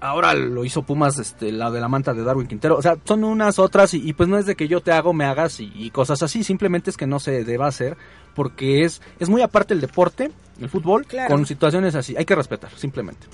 ahora 0.01 0.33
lo 0.35 0.65
hizo 0.65 0.83
Pumas, 0.83 1.19
este, 1.19 1.53
la 1.53 1.71
de 1.71 1.81
la 1.81 1.89
manta 1.89 2.15
de 2.15 2.23
Darwin 2.25 2.47
Quintero, 2.47 2.77
o 2.77 2.83
sea, 2.83 2.97
son 3.05 3.23
unas 3.25 3.59
otras 3.59 3.93
y, 3.95 4.09
y 4.09 4.13
pues 4.15 4.29
no 4.29 4.39
es 4.39 4.47
de 4.47 4.57
que 4.57 4.67
yo 4.69 4.81
te 4.81 4.93
hago, 4.93 5.13
me 5.13 5.25
hagas 5.27 5.61
y, 5.61 5.71
y 5.75 5.91
cosas 5.91 6.23
así, 6.23 6.43
simplemente 6.43 6.91
es 6.91 6.97
que 6.97 7.07
no 7.07 7.21
se 7.21 7.45
deba 7.45 7.67
hacer 7.67 7.97
porque 8.35 8.85
es, 8.85 9.03
es 9.19 9.29
muy 9.29 9.43
aparte 9.43 9.75
el 9.75 9.81
deporte, 9.81 10.31
el 10.61 10.69
fútbol, 10.71 11.05
Claro. 11.07 11.29
con 11.35 11.45
situaciones 11.47 11.95
así, 11.95 12.17
hay 12.17 12.25
que 12.25 12.35
respetar, 12.35 12.71
simplemente. 12.77 13.27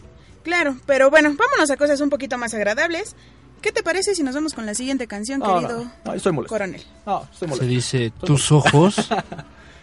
Claro, 0.46 0.76
pero 0.86 1.10
bueno, 1.10 1.34
vámonos 1.36 1.72
a 1.72 1.76
cosas 1.76 2.00
un 2.00 2.08
poquito 2.08 2.38
más 2.38 2.54
agradables. 2.54 3.16
¿Qué 3.60 3.72
te 3.72 3.82
parece 3.82 4.14
si 4.14 4.22
nos 4.22 4.32
vamos 4.32 4.54
con 4.54 4.64
la 4.64 4.74
siguiente 4.74 5.08
canción, 5.08 5.40
querido 5.40 5.82
no, 5.86 5.92
no, 6.04 6.12
estoy 6.14 6.30
molesto. 6.30 6.54
coronel? 6.54 6.80
No, 7.04 7.26
estoy 7.32 7.48
Se 7.58 7.64
dice 7.66 8.12
tus 8.24 8.52
ojos 8.52 9.08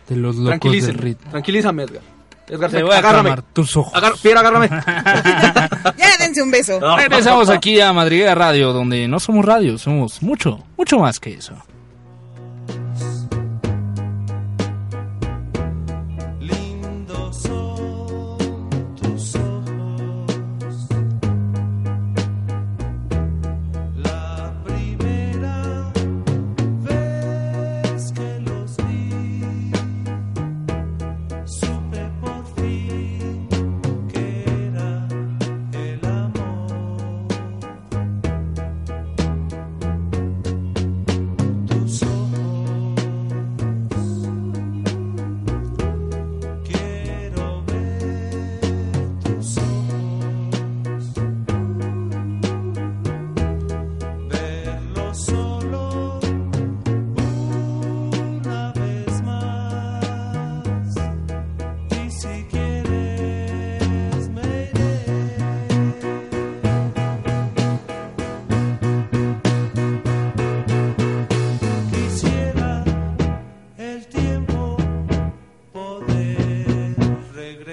de 0.08 0.16
los 0.16 0.38
locos 0.38 0.72
del 0.72 0.94
ritmo. 0.94 1.32
tranquilízame, 1.32 1.84
Edgar. 1.84 2.02
Edgar, 2.48 2.72
Te 2.72 2.82
voy 2.82 2.94
a 2.94 2.98
agárrame. 3.00 3.36
tus 3.52 3.76
ojos. 3.76 3.94
Agar- 3.94 4.14
Pierre, 4.22 4.40
agárrame. 4.40 4.70
Ya 5.98 6.18
dense 6.18 6.42
un 6.42 6.50
beso. 6.52 6.80
Regresamos 6.96 7.50
aquí 7.50 7.82
a 7.82 7.92
Madriguera 7.92 8.34
Radio, 8.34 8.72
donde 8.72 9.06
no 9.10 9.20
somos 9.20 9.44
radio, 9.44 9.78
somos 9.78 10.22
mucho, 10.24 10.64
mucho 10.78 10.98
más 10.98 11.20
que 11.20 11.34
eso. 11.34 11.54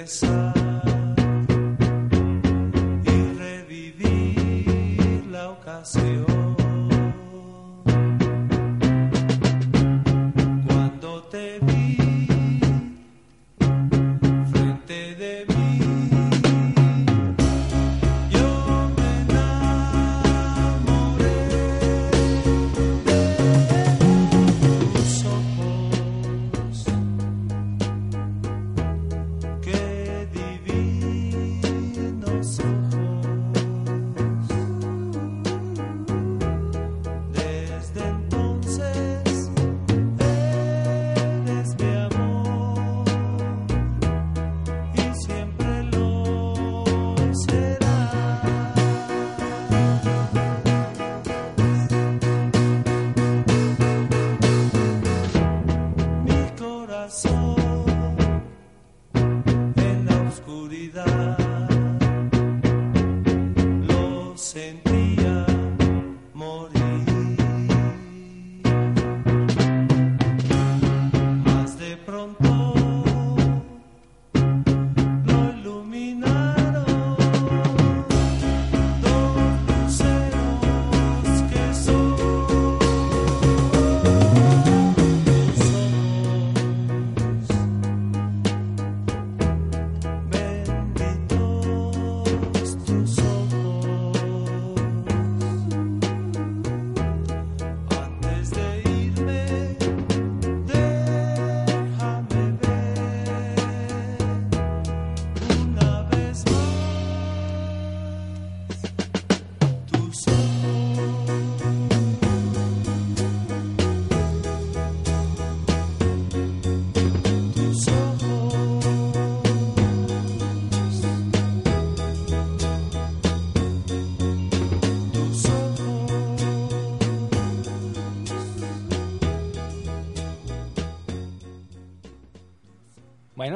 Regresar 0.00 0.39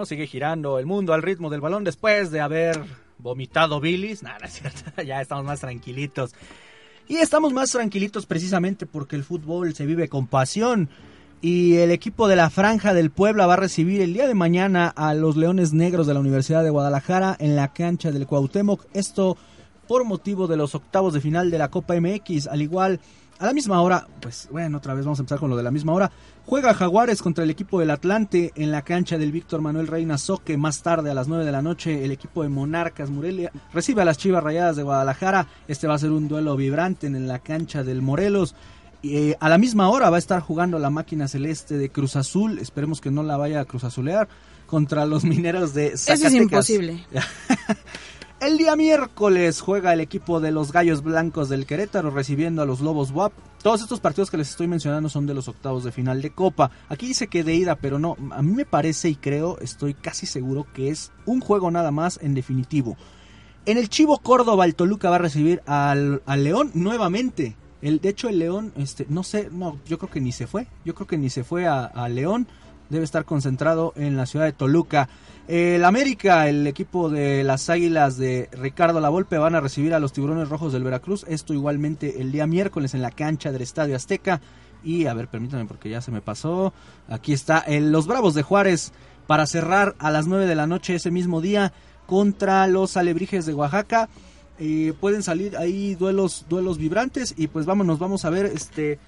Sigue 0.04 0.26
girando 0.26 0.78
el 0.78 0.86
mundo 0.86 1.14
al 1.14 1.22
ritmo 1.22 1.50
del 1.50 1.60
balón 1.60 1.84
después 1.84 2.30
de 2.30 2.40
haber 2.40 2.82
vomitado 3.18 3.80
bilis. 3.80 4.22
Nada, 4.22 4.46
es 4.46 4.54
cierto. 4.54 5.02
ya 5.06 5.20
estamos 5.20 5.44
más 5.44 5.60
tranquilitos. 5.60 6.34
Y 7.06 7.16
estamos 7.16 7.52
más 7.52 7.70
tranquilitos 7.70 8.26
precisamente 8.26 8.86
porque 8.86 9.16
el 9.16 9.24
fútbol 9.24 9.74
se 9.74 9.86
vive 9.86 10.08
con 10.08 10.26
pasión. 10.26 10.88
Y 11.40 11.76
el 11.76 11.90
equipo 11.90 12.26
de 12.26 12.36
la 12.36 12.48
Franja 12.50 12.94
del 12.94 13.10
Puebla 13.10 13.46
va 13.46 13.54
a 13.54 13.58
recibir 13.58 14.00
el 14.00 14.14
día 14.14 14.26
de 14.26 14.34
mañana 14.34 14.88
a 14.88 15.12
los 15.14 15.36
Leones 15.36 15.74
Negros 15.74 16.06
de 16.06 16.14
la 16.14 16.20
Universidad 16.20 16.64
de 16.64 16.70
Guadalajara 16.70 17.36
en 17.38 17.54
la 17.54 17.72
cancha 17.72 18.10
del 18.10 18.26
Cuauhtémoc. 18.26 18.86
Esto 18.94 19.36
por 19.86 20.04
motivo 20.04 20.46
de 20.46 20.56
los 20.56 20.74
octavos 20.74 21.12
de 21.12 21.20
final 21.20 21.50
de 21.50 21.58
la 21.58 21.70
Copa 21.70 21.94
MX. 22.00 22.46
Al 22.46 22.62
igual, 22.62 23.00
a 23.38 23.46
la 23.46 23.52
misma 23.52 23.80
hora, 23.80 24.06
pues 24.20 24.48
bueno, 24.50 24.78
otra 24.78 24.94
vez 24.94 25.04
vamos 25.04 25.18
a 25.18 25.22
empezar 25.22 25.38
con 25.38 25.50
lo 25.50 25.56
de 25.56 25.62
la 25.62 25.70
misma 25.70 25.92
hora. 25.92 26.10
Juega 26.46 26.74
Jaguares 26.74 27.22
contra 27.22 27.44
el 27.44 27.50
equipo 27.50 27.80
del 27.80 27.90
Atlante 27.90 28.52
en 28.54 28.70
la 28.70 28.82
cancha 28.82 29.18
del 29.18 29.32
Víctor 29.32 29.60
Manuel 29.60 29.86
Reina 29.86 30.18
Soque. 30.18 30.56
Más 30.56 30.82
tarde, 30.82 31.10
a 31.10 31.14
las 31.14 31.26
9 31.26 31.44
de 31.44 31.52
la 31.52 31.62
noche, 31.62 32.04
el 32.04 32.10
equipo 32.10 32.42
de 32.42 32.48
Monarcas 32.48 33.10
Morelia 33.10 33.50
recibe 33.72 34.02
a 34.02 34.04
las 34.04 34.18
Chivas 34.18 34.44
Rayadas 34.44 34.76
de 34.76 34.82
Guadalajara. 34.82 35.46
Este 35.68 35.86
va 35.86 35.94
a 35.94 35.98
ser 35.98 36.10
un 36.10 36.28
duelo 36.28 36.56
vibrante 36.56 37.06
en 37.06 37.26
la 37.26 37.38
cancha 37.38 37.82
del 37.82 38.02
Morelos. 38.02 38.54
Eh, 39.02 39.36
a 39.40 39.48
la 39.48 39.58
misma 39.58 39.88
hora 39.88 40.10
va 40.10 40.16
a 40.16 40.18
estar 40.18 40.40
jugando 40.40 40.78
la 40.78 40.90
máquina 40.90 41.28
celeste 41.28 41.76
de 41.76 41.90
Cruz 41.90 42.16
Azul. 42.16 42.58
Esperemos 42.58 43.00
que 43.00 43.10
no 43.10 43.22
la 43.22 43.36
vaya 43.36 43.60
a 43.60 43.64
Cruz 43.64 43.84
Azulear 43.84 44.28
contra 44.66 45.06
los 45.06 45.24
mineros 45.24 45.74
de 45.74 45.96
Zacatecas. 45.96 46.18
Eso 46.18 46.26
es 46.26 46.34
imposible. 46.34 47.06
El 48.44 48.58
día 48.58 48.76
miércoles 48.76 49.62
juega 49.62 49.94
el 49.94 50.02
equipo 50.02 50.38
de 50.38 50.50
los 50.50 50.70
Gallos 50.70 51.02
Blancos 51.02 51.48
del 51.48 51.64
Querétaro 51.64 52.10
recibiendo 52.10 52.60
a 52.60 52.66
los 52.66 52.80
Lobos 52.82 53.10
WAP. 53.10 53.32
Todos 53.62 53.80
estos 53.80 54.00
partidos 54.00 54.30
que 54.30 54.36
les 54.36 54.50
estoy 54.50 54.66
mencionando 54.66 55.08
son 55.08 55.24
de 55.24 55.32
los 55.32 55.48
octavos 55.48 55.82
de 55.82 55.92
final 55.92 56.20
de 56.20 56.28
Copa. 56.28 56.70
Aquí 56.90 57.06
dice 57.06 57.28
que 57.28 57.42
de 57.42 57.54
ida, 57.54 57.76
pero 57.76 57.98
no. 57.98 58.18
A 58.32 58.42
mí 58.42 58.52
me 58.52 58.66
parece 58.66 59.08
y 59.08 59.14
creo, 59.14 59.58
estoy 59.60 59.94
casi 59.94 60.26
seguro 60.26 60.66
que 60.74 60.90
es 60.90 61.10
un 61.24 61.40
juego 61.40 61.70
nada 61.70 61.90
más 61.90 62.18
en 62.22 62.34
definitivo. 62.34 62.98
En 63.64 63.78
el 63.78 63.88
Chivo 63.88 64.18
Córdoba, 64.18 64.66
el 64.66 64.74
Toluca 64.74 65.08
va 65.08 65.16
a 65.16 65.20
recibir 65.20 65.62
al, 65.64 66.20
León 66.36 66.70
nuevamente. 66.74 67.56
El, 67.80 68.02
de 68.02 68.10
hecho, 68.10 68.28
el 68.28 68.40
León, 68.40 68.74
este, 68.76 69.06
no 69.08 69.22
sé, 69.22 69.48
no, 69.50 69.78
yo 69.86 69.96
creo 69.96 70.10
que 70.10 70.20
ni 70.20 70.32
se 70.32 70.46
fue. 70.46 70.66
Yo 70.84 70.94
creo 70.94 71.06
que 71.06 71.16
ni 71.16 71.30
se 71.30 71.44
fue 71.44 71.66
a 71.66 72.08
León. 72.10 72.46
Debe 72.90 73.06
estar 73.06 73.24
concentrado 73.24 73.94
en 73.96 74.18
la 74.18 74.26
ciudad 74.26 74.44
de 74.44 74.52
Toluca. 74.52 75.08
El 75.46 75.84
América, 75.84 76.48
el 76.48 76.66
equipo 76.66 77.10
de 77.10 77.44
las 77.44 77.68
Águilas 77.68 78.16
de 78.16 78.48
Ricardo 78.52 78.98
Lavolpe 79.00 79.36
van 79.36 79.54
a 79.54 79.60
recibir 79.60 79.92
a 79.92 79.98
los 79.98 80.12
Tiburones 80.14 80.48
Rojos 80.48 80.72
del 80.72 80.84
Veracruz. 80.84 81.26
Esto 81.28 81.52
igualmente 81.52 82.22
el 82.22 82.32
día 82.32 82.46
miércoles 82.46 82.94
en 82.94 83.02
la 83.02 83.10
cancha 83.10 83.52
del 83.52 83.60
Estadio 83.60 83.94
Azteca. 83.94 84.40
Y 84.82 85.04
a 85.04 85.12
ver, 85.12 85.28
permítanme 85.28 85.66
porque 85.66 85.90
ya 85.90 86.00
se 86.00 86.10
me 86.10 86.22
pasó. 86.22 86.72
Aquí 87.08 87.34
está 87.34 87.58
el, 87.58 87.92
los 87.92 88.06
Bravos 88.06 88.32
de 88.32 88.42
Juárez 88.42 88.92
para 89.26 89.46
cerrar 89.46 89.94
a 89.98 90.10
las 90.10 90.26
9 90.26 90.46
de 90.46 90.54
la 90.54 90.66
noche 90.66 90.94
ese 90.94 91.10
mismo 91.10 91.42
día 91.42 91.74
contra 92.06 92.66
los 92.66 92.96
Alebrijes 92.96 93.44
de 93.44 93.52
Oaxaca. 93.52 94.08
Eh, 94.58 94.94
pueden 94.98 95.22
salir 95.22 95.58
ahí 95.58 95.94
duelos 95.94 96.46
duelos 96.48 96.78
vibrantes 96.78 97.34
y 97.36 97.48
pues 97.48 97.66
vámonos, 97.66 97.98
vamos 97.98 98.24
a 98.24 98.30
ver 98.30 98.46
este... 98.46 98.98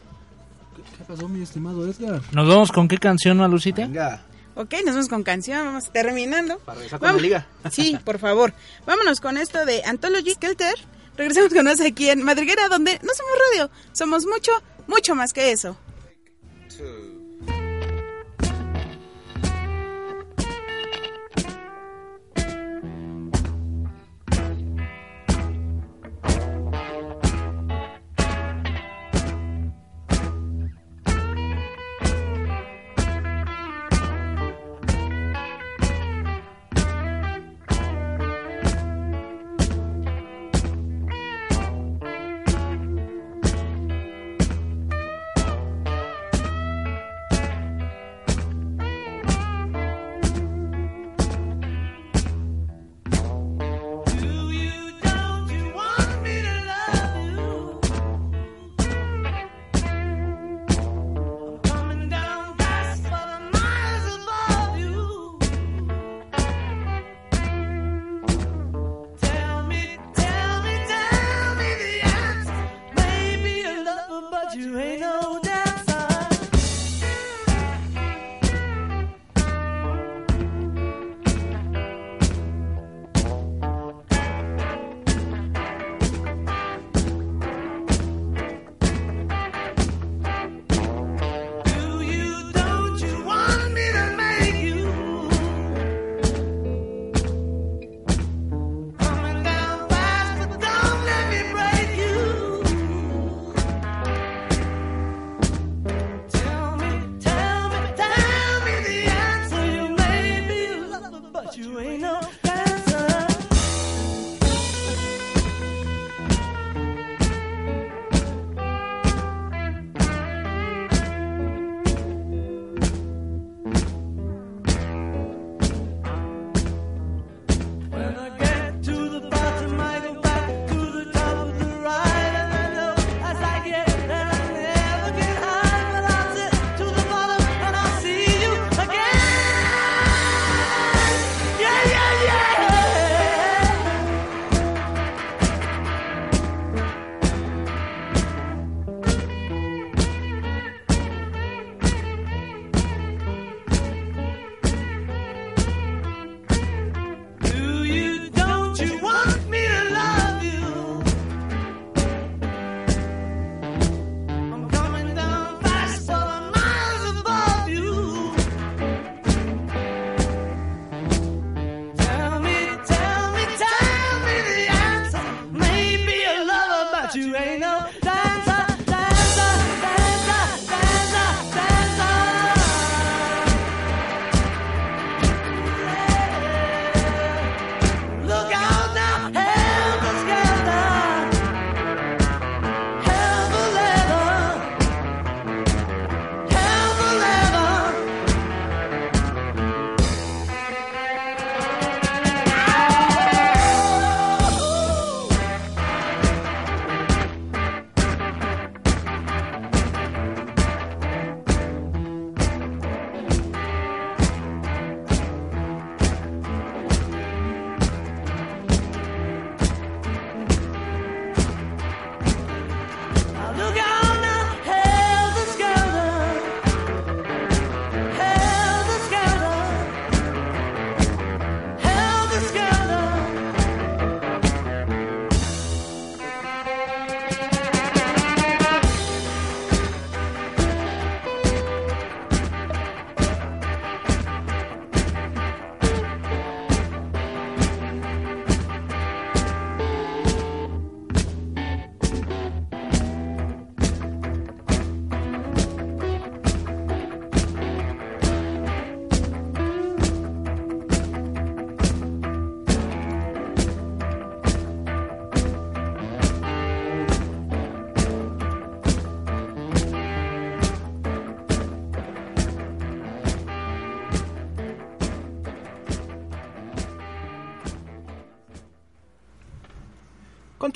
¿Qué, 0.74 0.82
qué 0.98 1.04
pasó 1.04 1.28
mi 1.28 1.40
estimado 1.40 1.86
Edgar? 1.86 2.20
¿Nos 2.32 2.46
vamos 2.46 2.72
con 2.72 2.88
qué 2.88 2.98
canción, 2.98 3.38
Malucita? 3.38 3.82
Venga, 3.86 4.22
Ok, 4.56 4.72
nos 4.86 4.94
vamos 4.94 5.08
con 5.08 5.22
canción, 5.22 5.66
vamos 5.66 5.92
terminando. 5.92 6.58
para 6.60 6.76
regresar 6.76 6.98
con 6.98 7.12
la 7.14 7.22
liga. 7.22 7.46
Sí, 7.70 7.98
por 8.04 8.18
favor. 8.18 8.54
Vámonos 8.86 9.20
con 9.20 9.36
esto 9.36 9.66
de 9.66 9.84
Anthology 9.84 10.34
Kelter. 10.34 10.74
Regresamos 11.16 11.52
con 11.52 11.64
nosotros 11.64 11.88
aquí 11.92 12.08
en 12.08 12.22
Madriguera, 12.22 12.68
donde 12.68 12.98
no 13.02 13.12
somos 13.14 13.32
radio, 13.50 13.70
somos 13.92 14.26
mucho, 14.26 14.52
mucho 14.86 15.14
más 15.14 15.32
que 15.34 15.52
eso. 15.52 15.76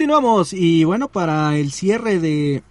Continuamos 0.01 0.55
y 0.55 0.85
bueno, 0.85 1.09
para 1.09 1.59
el 1.59 1.73
cierre 1.73 2.19
de 2.19 2.63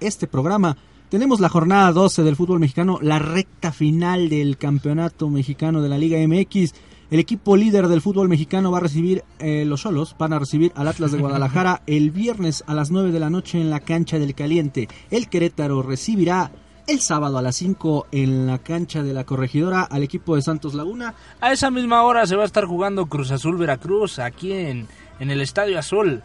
este 0.00 0.26
programa 0.26 0.78
tenemos 1.10 1.38
la 1.38 1.50
jornada 1.50 1.92
12 1.92 2.22
del 2.22 2.34
fútbol 2.34 2.60
mexicano, 2.60 2.98
la 3.02 3.18
recta 3.18 3.72
final 3.72 4.30
del 4.30 4.56
campeonato 4.56 5.28
mexicano 5.28 5.82
de 5.82 5.90
la 5.90 5.98
Liga 5.98 6.16
MX. 6.26 6.72
El 7.10 7.20
equipo 7.20 7.58
líder 7.58 7.88
del 7.88 8.00
fútbol 8.00 8.30
mexicano 8.30 8.70
va 8.70 8.78
a 8.78 8.80
recibir, 8.80 9.22
eh, 9.38 9.66
los 9.66 9.82
solos 9.82 10.16
van 10.18 10.32
a 10.32 10.38
recibir 10.38 10.72
al 10.74 10.88
Atlas 10.88 11.12
de 11.12 11.18
Guadalajara 11.18 11.82
el 11.86 12.10
viernes 12.10 12.64
a 12.66 12.72
las 12.72 12.90
9 12.90 13.12
de 13.12 13.20
la 13.20 13.28
noche 13.28 13.60
en 13.60 13.68
la 13.68 13.80
cancha 13.80 14.18
del 14.18 14.34
Caliente. 14.34 14.88
El 15.10 15.28
Querétaro 15.28 15.82
recibirá 15.82 16.52
el 16.86 17.00
sábado 17.00 17.36
a 17.36 17.42
las 17.42 17.54
5 17.56 18.06
en 18.12 18.46
la 18.46 18.60
cancha 18.60 19.02
de 19.02 19.12
la 19.12 19.24
corregidora 19.24 19.82
al 19.82 20.04
equipo 20.04 20.36
de 20.36 20.42
Santos 20.42 20.72
Laguna. 20.72 21.12
A 21.38 21.52
esa 21.52 21.70
misma 21.70 22.02
hora 22.02 22.26
se 22.26 22.34
va 22.34 22.44
a 22.44 22.46
estar 22.46 22.64
jugando 22.64 23.04
Cruz 23.04 23.30
Azul 23.30 23.58
Veracruz 23.58 24.18
aquí 24.18 24.52
en, 24.52 24.88
en 25.20 25.30
el 25.30 25.42
Estadio 25.42 25.78
Azul. 25.78 26.22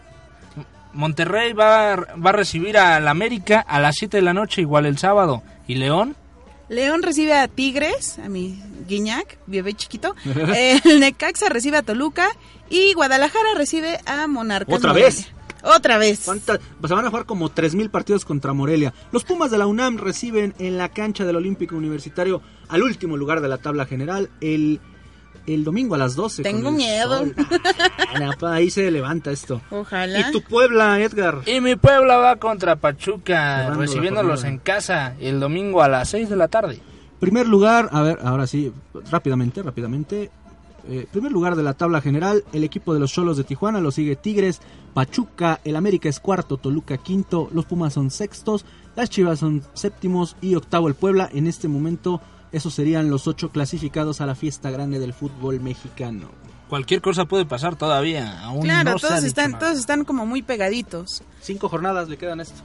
Monterrey 0.97 1.53
va, 1.53 1.93
a- 1.93 1.95
va 2.15 2.29
a 2.31 2.33
recibir 2.33 2.77
al 2.77 3.07
América 3.07 3.61
a 3.61 3.79
las 3.79 3.95
7 3.95 4.17
de 4.17 4.23
la 4.23 4.33
noche, 4.33 4.61
igual 4.61 4.85
el 4.85 4.97
sábado. 4.97 5.43
¿Y 5.67 5.75
León? 5.75 6.15
León 6.69 7.01
recibe 7.03 7.33
a 7.33 7.47
Tigres, 7.47 8.19
a 8.19 8.27
mi 8.27 8.61
Guiñac, 8.87 9.37
bebé 9.47 9.73
chiquito. 9.73 10.15
el 10.85 10.99
Necaxa 10.99 11.47
recibe 11.49 11.77
a 11.77 11.83
Toluca 11.83 12.27
y 12.69 12.93
Guadalajara 12.93 13.49
recibe 13.55 13.99
a 14.05 14.27
Monarcas. 14.27 14.75
¿Otra 14.75 14.89
Morelia. 14.89 15.07
vez? 15.09 15.27
Otra 15.63 15.97
vez. 15.97 16.21
¿Cuántas? 16.25 16.59
Se 16.85 16.93
van 16.93 17.05
a 17.05 17.09
jugar 17.09 17.25
como 17.25 17.49
3.000 17.49 17.89
partidos 17.89 18.25
contra 18.25 18.53
Morelia. 18.53 18.93
Los 19.11 19.23
Pumas 19.23 19.49
de 19.51 19.57
la 19.57 19.65
UNAM 19.67 19.97
reciben 19.97 20.53
en 20.59 20.77
la 20.77 20.89
cancha 20.89 21.25
del 21.25 21.35
Olímpico 21.37 21.75
Universitario 21.75 22.41
al 22.69 22.83
último 22.83 23.17
lugar 23.17 23.41
de 23.41 23.47
la 23.47 23.57
tabla 23.57 23.85
general 23.85 24.29
el, 24.41 24.79
el 25.47 25.63
domingo 25.63 25.95
a 25.95 25.97
las 25.97 26.15
12. 26.15 26.43
con 26.43 26.51
Tengo 26.51 26.69
el 26.69 26.75
miedo. 26.75 27.25
Ah, 28.15 28.35
ahí 28.53 28.69
se 28.69 28.91
levanta 28.91 29.31
esto. 29.31 29.61
Ojalá. 29.71 30.19
¿Y 30.19 30.31
tu 30.31 30.41
Puebla, 30.41 30.99
Edgar? 30.99 31.41
Y 31.45 31.61
mi 31.61 31.75
Puebla 31.75 32.17
va 32.17 32.35
contra 32.35 32.75
Pachuca, 32.75 33.57
Cerrando 33.57 33.79
recibiéndolos 33.79 34.43
en 34.43 34.59
casa 34.59 35.15
el 35.19 35.39
domingo 35.39 35.81
a 35.81 35.87
las 35.87 36.09
6 36.09 36.29
de 36.29 36.35
la 36.35 36.47
tarde. 36.47 36.79
Primer 37.19 37.47
lugar, 37.47 37.89
a 37.91 38.01
ver, 38.03 38.19
ahora 38.21 38.45
sí, 38.45 38.71
rápidamente, 39.09 39.63
rápidamente. 39.63 40.29
Eh, 40.89 41.05
primer 41.11 41.31
lugar 41.31 41.55
de 41.55 41.63
la 41.63 41.73
tabla 41.73 41.99
general, 41.99 42.43
el 42.53 42.63
equipo 42.63 42.93
de 42.93 42.99
los 42.99 43.11
Cholos 43.11 43.35
de 43.35 43.43
Tijuana 43.43 43.81
lo 43.81 43.91
sigue 43.91 44.15
Tigres, 44.15 44.61
Pachuca, 44.93 45.59
el 45.65 45.75
América 45.75 46.07
es 46.07 46.19
cuarto, 46.19 46.57
Toluca 46.57 46.97
quinto, 46.97 47.49
los 47.53 47.65
Pumas 47.65 47.93
son 47.93 48.09
sextos, 48.09 48.65
las 48.95 49.09
Chivas 49.09 49.39
son 49.39 49.63
séptimos 49.73 50.37
y 50.41 50.55
octavo 50.55 50.87
el 50.87 50.95
Puebla. 50.95 51.29
En 51.33 51.47
este 51.47 51.67
momento, 51.67 52.21
esos 52.51 52.73
serían 52.73 53.09
los 53.09 53.27
ocho 53.27 53.49
clasificados 53.49 54.21
a 54.21 54.25
la 54.25 54.35
fiesta 54.35 54.71
grande 54.71 54.99
del 54.99 55.13
fútbol 55.13 55.59
mexicano. 55.59 56.29
Cualquier 56.69 57.01
cosa 57.01 57.25
puede 57.25 57.45
pasar 57.45 57.75
todavía. 57.77 58.41
Aún 58.43 58.63
Claro, 58.63 58.91
no 58.91 58.97
todos 58.99 59.23
están, 59.23 59.51
nada. 59.51 59.59
todos 59.65 59.79
están 59.79 60.03
como 60.03 60.25
muy 60.25 60.41
pegaditos. 60.41 61.23
Cinco 61.41 61.69
jornadas 61.69 62.09
le 62.09 62.17
quedan 62.17 62.39
a 62.39 62.43
esto. 62.43 62.61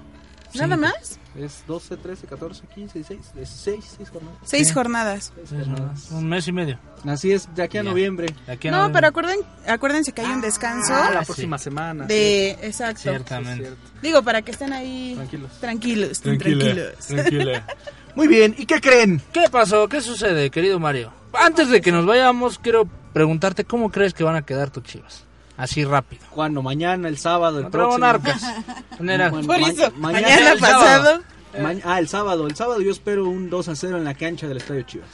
¿Nada 0.54 0.74
Cinco. 0.76 0.80
más? 0.88 1.18
Es 1.34 1.64
12, 1.66 1.96
13, 1.96 2.26
14, 2.26 2.66
15, 2.74 2.98
16, 2.98 3.32
16, 3.34 3.84
seis 3.96 4.10
jornadas. 4.10 4.38
Seis 4.44 4.68
Sí. 4.68 4.74
jornadas. 4.74 5.32
Seis 5.34 5.48
Sí, 5.48 5.56
jornadas. 5.70 6.10
Un 6.10 6.28
mes 6.28 6.46
y 6.48 6.52
medio. 6.52 6.78
Así 7.06 7.32
es, 7.32 7.48
de 7.54 7.62
aquí 7.62 7.78
a 7.78 7.82
Ya. 7.82 7.88
noviembre. 7.88 8.34
Aquí 8.48 8.68
a 8.68 8.70
No, 8.72 8.76
noviembre. 8.78 8.98
pero 8.98 9.06
acuerden, 9.08 9.38
acuérdense 9.66 10.12
que 10.12 10.20
hay 10.20 10.30
un 10.30 10.42
descanso 10.42 10.92
Ah, 10.94 11.10
la 11.14 11.20
sí. 11.20 11.26
próxima 11.26 11.56
semana. 11.56 12.04
de... 12.04 12.50
Exacto. 12.60 13.00
Ciertamente. 13.02 13.70
Digo, 14.02 14.22
para 14.22 14.42
que 14.42 14.50
estén 14.50 14.74
ahí 14.74 15.14
Tranquilos. 15.14 15.52
tranquilos. 15.60 16.20
tranquilos. 16.20 16.96
tranquila. 17.06 17.66
Muy 18.14 18.28
bien, 18.28 18.54
¿y 18.58 18.66
qué 18.66 18.80
creen? 18.80 19.22
¿Qué 19.32 19.44
pasó? 19.50 19.88
¿Qué 19.88 20.00
sucede, 20.00 20.50
querido 20.50 20.78
Mario? 20.78 21.12
Antes 21.32 21.68
de 21.70 21.80
que 21.80 21.92
nos 21.92 22.04
vayamos, 22.04 22.58
quiero 22.58 22.86
preguntarte 23.12 23.64
cómo 23.64 23.90
crees 23.90 24.12
que 24.12 24.22
van 24.24 24.36
a 24.36 24.42
quedar 24.42 24.70
tus 24.70 24.82
chivas. 24.84 25.24
Así 25.56 25.84
rápido. 25.84 26.22
¿Cuándo? 26.30 26.62
¿Mañana, 26.62 27.08
el 27.08 27.18
sábado, 27.18 27.58
el 27.58 27.64
Contra 27.64 27.80
próximo? 27.82 27.98
Monarcas. 28.06 28.42
Bueno, 28.98 29.30
Por 29.46 29.60
ma- 29.60 29.68
eso, 29.70 29.90
mañana- 29.96 30.26
mañana, 30.28 30.52
el 30.52 30.58
pasado. 30.60 30.84
sábado. 30.84 31.22
Ma- 31.60 31.74
ah, 31.84 31.98
el 31.98 32.08
sábado. 32.08 32.46
El 32.46 32.54
sábado 32.54 32.80
yo 32.80 32.90
espero 32.92 33.26
un 33.26 33.50
2 33.50 33.68
a 33.68 33.74
0 33.76 33.96
en 33.98 34.04
la 34.04 34.14
cancha 34.14 34.46
del 34.46 34.58
Estadio 34.58 34.82
Chivas. 34.82 35.08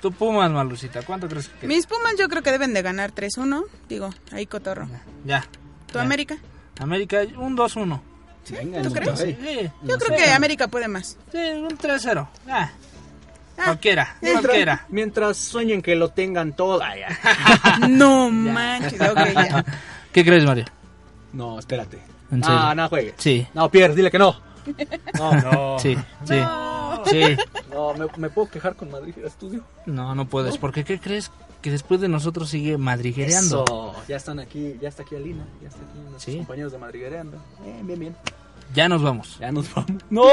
Tu 0.00 0.12
Pumas, 0.12 0.50
Malucita, 0.50 1.02
¿cuánto 1.02 1.28
crees 1.28 1.48
que 1.48 1.58
queda? 1.60 1.68
Mis 1.68 1.86
Pumas 1.86 2.14
yo 2.18 2.28
creo 2.28 2.42
que 2.42 2.50
deben 2.52 2.72
de 2.74 2.82
ganar 2.82 3.12
3-1. 3.12 3.64
Digo, 3.88 4.10
ahí 4.30 4.46
cotorro. 4.46 4.88
Ya. 5.24 5.44
¿Tu 5.86 5.94
Ya. 5.94 6.02
América? 6.02 6.36
América, 6.80 7.20
un 7.36 7.56
2-1. 7.56 8.00
Venga, 8.50 8.82
¿Tú 8.82 8.88
no, 8.88 8.94
crees? 8.94 9.18
Sí, 9.20 9.70
Yo 9.82 9.98
creo 9.98 10.16
que 10.18 10.30
América 10.30 10.68
puede 10.68 10.88
más. 10.88 11.16
sí, 11.30 11.38
un 11.38 11.76
3-0. 11.78 12.26
Ah, 12.48 12.70
Ah, 13.58 13.64
cualquiera, 13.64 14.16
Mientras, 14.22 14.44
cualquiera. 14.46 14.86
mientras 14.88 15.36
sueñen 15.36 15.82
que 15.82 15.94
lo 15.94 16.08
tengan 16.08 16.54
todo. 16.54 16.82
Ay, 16.82 17.00
ya. 17.00 17.86
No 17.88 18.30
manches. 18.30 18.98
ok, 19.00 19.18
ya. 19.34 19.64
¿Qué 20.10 20.24
crees, 20.24 20.44
Mario? 20.44 20.64
No, 21.34 21.58
espérate. 21.58 21.98
¿En 22.30 22.40
no, 22.40 22.74
no 22.74 22.88
juegues. 22.88 23.14
Sí. 23.18 23.46
No, 23.52 23.70
Pierre, 23.70 23.94
dile 23.94 24.10
que 24.10 24.18
no. 24.18 24.34
No, 25.18 25.32
no. 25.34 25.78
Sí, 25.78 25.96
sí. 26.24 26.40
Sí. 27.10 27.36
No, 27.70 27.94
¿me, 27.94 28.06
me 28.16 28.30
puedo 28.30 28.48
quejar 28.48 28.74
con 28.74 28.90
Madrid 28.90 29.14
Estudio? 29.24 29.62
No, 29.86 30.14
no 30.14 30.26
puedes. 30.26 30.56
Porque 30.56 30.82
¿qué 30.82 30.98
crees? 30.98 31.30
Que 31.62 31.70
después 31.70 32.00
de 32.00 32.08
nosotros 32.08 32.50
sigue 32.50 32.76
madriguereando. 32.76 33.64
Eso. 33.64 33.94
Ya 34.08 34.16
están 34.16 34.40
aquí, 34.40 34.76
ya 34.80 34.88
está 34.88 35.04
aquí 35.04 35.14
Alina, 35.16 35.44
ya 35.62 35.68
está 35.68 35.80
aquí 35.80 35.98
nuestros 35.98 36.22
Sí. 36.24 36.36
compañeros 36.38 36.72
de 36.72 36.78
Madriguereando. 36.78 37.38
Bien, 37.64 37.86
bien, 37.86 37.98
bien. 38.00 38.16
Ya 38.74 38.88
nos 38.88 39.02
vamos. 39.02 39.36
Ya 39.38 39.52
nos 39.52 39.72
vamos. 39.74 40.02
¡No! 40.10 40.24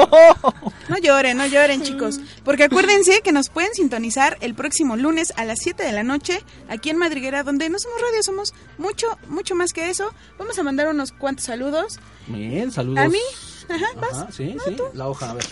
No 0.88 0.96
lloren, 0.98 1.36
no 1.36 1.46
lloren, 1.46 1.82
chicos. 1.82 2.18
Porque 2.42 2.64
acuérdense 2.64 3.20
que 3.20 3.32
nos 3.32 3.48
pueden 3.50 3.72
sintonizar 3.74 4.38
el 4.40 4.54
próximo 4.54 4.96
lunes 4.96 5.32
a 5.36 5.44
las 5.44 5.58
7 5.60 5.82
de 5.84 5.92
la 5.92 6.02
noche 6.02 6.42
aquí 6.68 6.88
en 6.90 6.96
Madriguera, 6.96 7.42
donde 7.42 7.68
no 7.68 7.78
somos 7.78 8.00
radio, 8.00 8.22
somos 8.22 8.54
mucho, 8.78 9.06
mucho 9.28 9.54
más 9.54 9.72
que 9.72 9.90
eso. 9.90 10.10
Vamos 10.38 10.58
a 10.58 10.62
mandar 10.62 10.88
unos 10.88 11.12
cuantos 11.12 11.44
saludos. 11.44 12.00
Bien, 12.28 12.72
saludos. 12.72 12.98
¿A 13.04 13.08
mí? 13.08 13.20
Ajá, 13.68 13.86
vas. 14.00 14.12
Ajá, 14.14 14.32
sí, 14.32 14.56
sí, 14.64 14.76
la 14.94 15.06
hoja, 15.08 15.30
a 15.30 15.34
ver. 15.34 15.44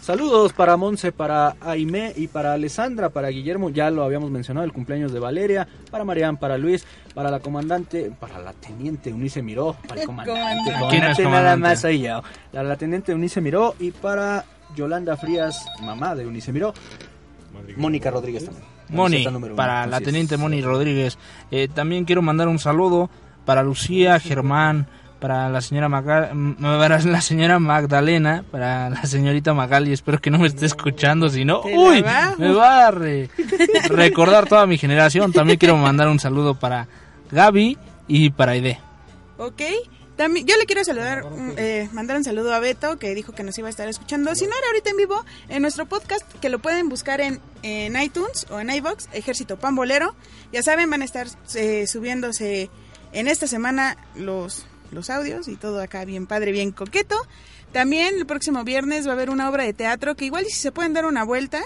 Saludos 0.00 0.54
para 0.54 0.76
Monse, 0.78 1.12
para 1.12 1.56
Aime 1.60 2.12
y 2.16 2.26
para 2.26 2.54
Alessandra, 2.54 3.10
para 3.10 3.28
Guillermo, 3.28 3.68
ya 3.68 3.90
lo 3.90 4.02
habíamos 4.02 4.30
mencionado, 4.30 4.64
el 4.64 4.72
cumpleaños 4.72 5.12
de 5.12 5.20
Valeria, 5.20 5.68
para 5.90 6.04
Marian, 6.04 6.38
para 6.38 6.56
Luis, 6.56 6.86
para 7.14 7.30
la 7.30 7.40
comandante, 7.40 8.10
para 8.18 8.38
la 8.38 8.54
teniente 8.54 9.12
Unice 9.12 9.42
Miró, 9.42 9.76
para 9.86 10.00
el 10.00 10.06
comandante, 10.06 10.72
¿Quién 10.88 11.04
es 11.04 11.18
nada 11.18 11.24
comandante? 11.24 11.58
más 11.58 11.84
ahí 11.84 12.00
ya. 12.00 12.22
La, 12.52 12.62
la 12.62 12.76
teniente 12.76 13.14
Unice 13.14 13.42
Miró 13.42 13.74
y 13.78 13.90
para 13.90 14.46
Yolanda 14.74 15.16
Frías, 15.18 15.66
mamá 15.82 16.14
de 16.14 16.26
Unice 16.26 16.50
Miró, 16.52 16.72
Mónica 17.76 18.10
Rodríguez 18.10 18.46
también. 18.46 18.64
Moni, 18.88 19.24
uno, 19.26 19.54
para 19.54 19.86
la 19.86 20.00
teniente 20.00 20.36
Moni 20.36 20.62
Rodríguez. 20.62 21.18
Eh, 21.50 21.68
también 21.72 22.04
quiero 22.04 22.22
mandar 22.22 22.48
un 22.48 22.58
saludo 22.58 23.10
para 23.44 23.62
Lucía, 23.62 24.18
Germán, 24.18 24.88
para 25.20 25.48
la 25.50 25.60
señora 25.60 25.88
Maga- 25.88 26.30
m- 26.30 26.54
para 26.60 26.98
la 27.00 27.20
señora 27.20 27.58
Magdalena, 27.58 28.44
para 28.50 28.90
la 28.90 29.02
señorita 29.04 29.52
Magali, 29.54 29.92
espero 29.92 30.18
que 30.20 30.30
no 30.30 30.38
me 30.38 30.48
esté 30.48 30.66
escuchando, 30.66 31.28
si 31.30 31.44
no, 31.44 31.60
uy, 31.62 32.02
me 32.38 32.52
va 32.52 32.86
a 32.86 32.90
re- 32.90 33.28
recordar 33.88 34.48
toda 34.48 34.66
mi 34.66 34.78
generación. 34.78 35.32
También 35.32 35.58
quiero 35.58 35.76
mandar 35.76 36.08
un 36.08 36.18
saludo 36.18 36.54
para 36.54 36.88
Gaby 37.30 37.78
y 38.08 38.30
para 38.30 38.52
Aide. 38.52 38.78
Ok. 39.38 39.62
También, 40.16 40.46
yo 40.46 40.54
le 40.58 40.66
quiero 40.66 40.84
saludar, 40.84 41.24
mm, 41.24 41.52
eh, 41.56 41.88
mandar 41.92 42.18
un 42.18 42.24
saludo 42.24 42.52
a 42.52 42.58
Beto, 42.58 42.98
que 42.98 43.14
dijo 43.14 43.32
que 43.32 43.42
nos 43.42 43.56
iba 43.56 43.68
a 43.68 43.70
estar 43.70 43.88
escuchando. 43.88 44.34
Si 44.34 44.44
no 44.46 44.50
era 44.54 44.66
ahorita 44.66 44.90
en 44.90 44.96
vivo, 44.98 45.24
en 45.48 45.62
nuestro 45.62 45.86
podcast, 45.86 46.30
que 46.42 46.50
lo 46.50 46.58
pueden 46.58 46.90
buscar 46.90 47.22
en, 47.22 47.40
en 47.62 47.98
iTunes 47.98 48.46
o 48.50 48.60
en 48.60 48.68
iVox, 48.68 49.08
Ejército 49.14 49.56
Pambolero. 49.58 50.14
Ya 50.52 50.62
saben, 50.62 50.90
van 50.90 51.00
a 51.00 51.06
estar 51.06 51.26
eh, 51.54 51.86
subiéndose 51.86 52.68
en 53.12 53.28
esta 53.28 53.46
semana 53.46 53.96
los, 54.14 54.66
los 54.92 55.10
audios 55.10 55.48
y 55.48 55.56
todo 55.56 55.80
acá 55.80 56.04
bien 56.04 56.26
padre, 56.26 56.52
bien 56.52 56.72
coqueto. 56.72 57.16
También 57.72 58.16
el 58.18 58.26
próximo 58.26 58.64
viernes 58.64 59.06
va 59.06 59.12
a 59.12 59.14
haber 59.14 59.30
una 59.30 59.48
obra 59.48 59.64
de 59.64 59.72
teatro 59.72 60.16
que 60.16 60.24
igual 60.24 60.44
si 60.46 60.52
se 60.52 60.72
pueden 60.72 60.92
dar 60.92 61.06
una 61.06 61.24
vuelta. 61.24 61.60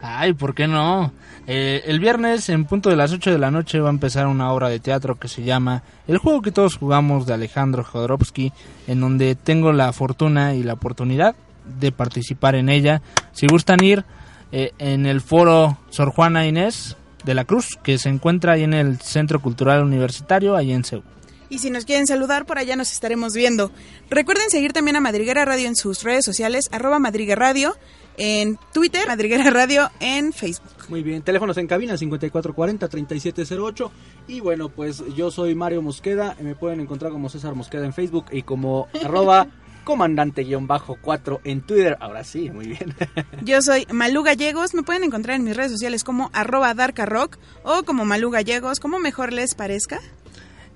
Ay, 0.00 0.32
¿por 0.32 0.54
qué 0.54 0.68
no? 0.68 1.12
Eh, 1.48 1.82
el 1.86 1.98
viernes, 1.98 2.48
en 2.50 2.66
punto 2.66 2.88
de 2.88 2.94
las 2.94 3.12
8 3.12 3.32
de 3.32 3.38
la 3.38 3.50
noche, 3.50 3.80
va 3.80 3.88
a 3.88 3.92
empezar 3.92 4.28
una 4.28 4.52
obra 4.52 4.68
de 4.68 4.78
teatro 4.78 5.18
que 5.18 5.26
se 5.26 5.42
llama 5.42 5.82
El 6.06 6.18
juego 6.18 6.40
que 6.40 6.52
todos 6.52 6.76
jugamos 6.76 7.26
de 7.26 7.34
Alejandro 7.34 7.82
Jodorowsky, 7.82 8.52
en 8.86 9.00
donde 9.00 9.34
tengo 9.34 9.72
la 9.72 9.92
fortuna 9.92 10.54
y 10.54 10.62
la 10.62 10.74
oportunidad 10.74 11.34
de 11.80 11.90
participar 11.90 12.54
en 12.54 12.68
ella. 12.68 13.02
Si 13.32 13.48
gustan 13.48 13.82
ir 13.82 14.04
eh, 14.52 14.72
en 14.78 15.06
el 15.06 15.20
foro 15.20 15.78
Sor 15.90 16.10
Juana 16.10 16.46
Inés 16.46 16.96
de 17.24 17.34
la 17.34 17.44
Cruz, 17.44 17.76
que 17.82 17.98
se 17.98 18.08
encuentra 18.08 18.52
ahí 18.52 18.62
en 18.62 18.74
el 18.74 19.00
Centro 19.00 19.40
Cultural 19.40 19.82
Universitario, 19.82 20.54
ahí 20.54 20.72
en 20.72 20.84
Ceú. 20.84 21.02
Y 21.50 21.58
si 21.58 21.70
nos 21.70 21.84
quieren 21.84 22.06
saludar, 22.06 22.46
por 22.46 22.58
allá 22.58 22.76
nos 22.76 22.92
estaremos 22.92 23.34
viendo. 23.34 23.70
Recuerden 24.10 24.50
seguir 24.50 24.72
también 24.72 24.96
a 24.96 25.00
Madriguera 25.00 25.44
Radio 25.44 25.68
en 25.68 25.76
sus 25.76 26.02
redes 26.02 26.24
sociales, 26.24 26.68
arroba 26.72 26.98
Madriguera 26.98 27.40
Radio, 27.40 27.76
en 28.18 28.58
Twitter, 28.72 29.06
Madriguera 29.06 29.50
Radio 29.50 29.90
en 30.00 30.32
Facebook. 30.32 30.72
Muy 30.88 31.02
bien, 31.02 31.22
teléfonos 31.22 31.56
en 31.58 31.66
cabina 31.66 31.94
5440-3708. 31.94 33.90
Y 34.26 34.40
bueno, 34.40 34.68
pues 34.68 35.02
yo 35.14 35.30
soy 35.30 35.54
Mario 35.54 35.82
Mosqueda. 35.82 36.36
Me 36.40 36.54
pueden 36.54 36.80
encontrar 36.80 37.12
como 37.12 37.28
César 37.28 37.54
Mosqueda 37.54 37.86
en 37.86 37.92
Facebook 37.92 38.26
y 38.32 38.42
como 38.42 38.88
arroba 39.04 39.46
comandante-4 39.84 41.40
en 41.44 41.62
Twitter. 41.62 41.96
Ahora 42.00 42.22
sí, 42.24 42.50
muy 42.50 42.66
bien. 42.66 42.94
Yo 43.42 43.62
soy 43.62 43.86
Malú 43.90 44.22
Gallegos, 44.22 44.74
me 44.74 44.82
pueden 44.82 45.02
encontrar 45.02 45.36
en 45.36 45.44
mis 45.44 45.56
redes 45.56 45.72
sociales 45.72 46.04
como 46.04 46.28
arroba 46.34 46.74
Darka 46.74 47.06
Rock 47.06 47.38
o 47.62 47.84
como 47.84 48.04
Malú 48.04 48.30
Gallegos, 48.30 48.80
como 48.80 48.98
mejor 48.98 49.32
les 49.32 49.54
parezca. 49.54 49.98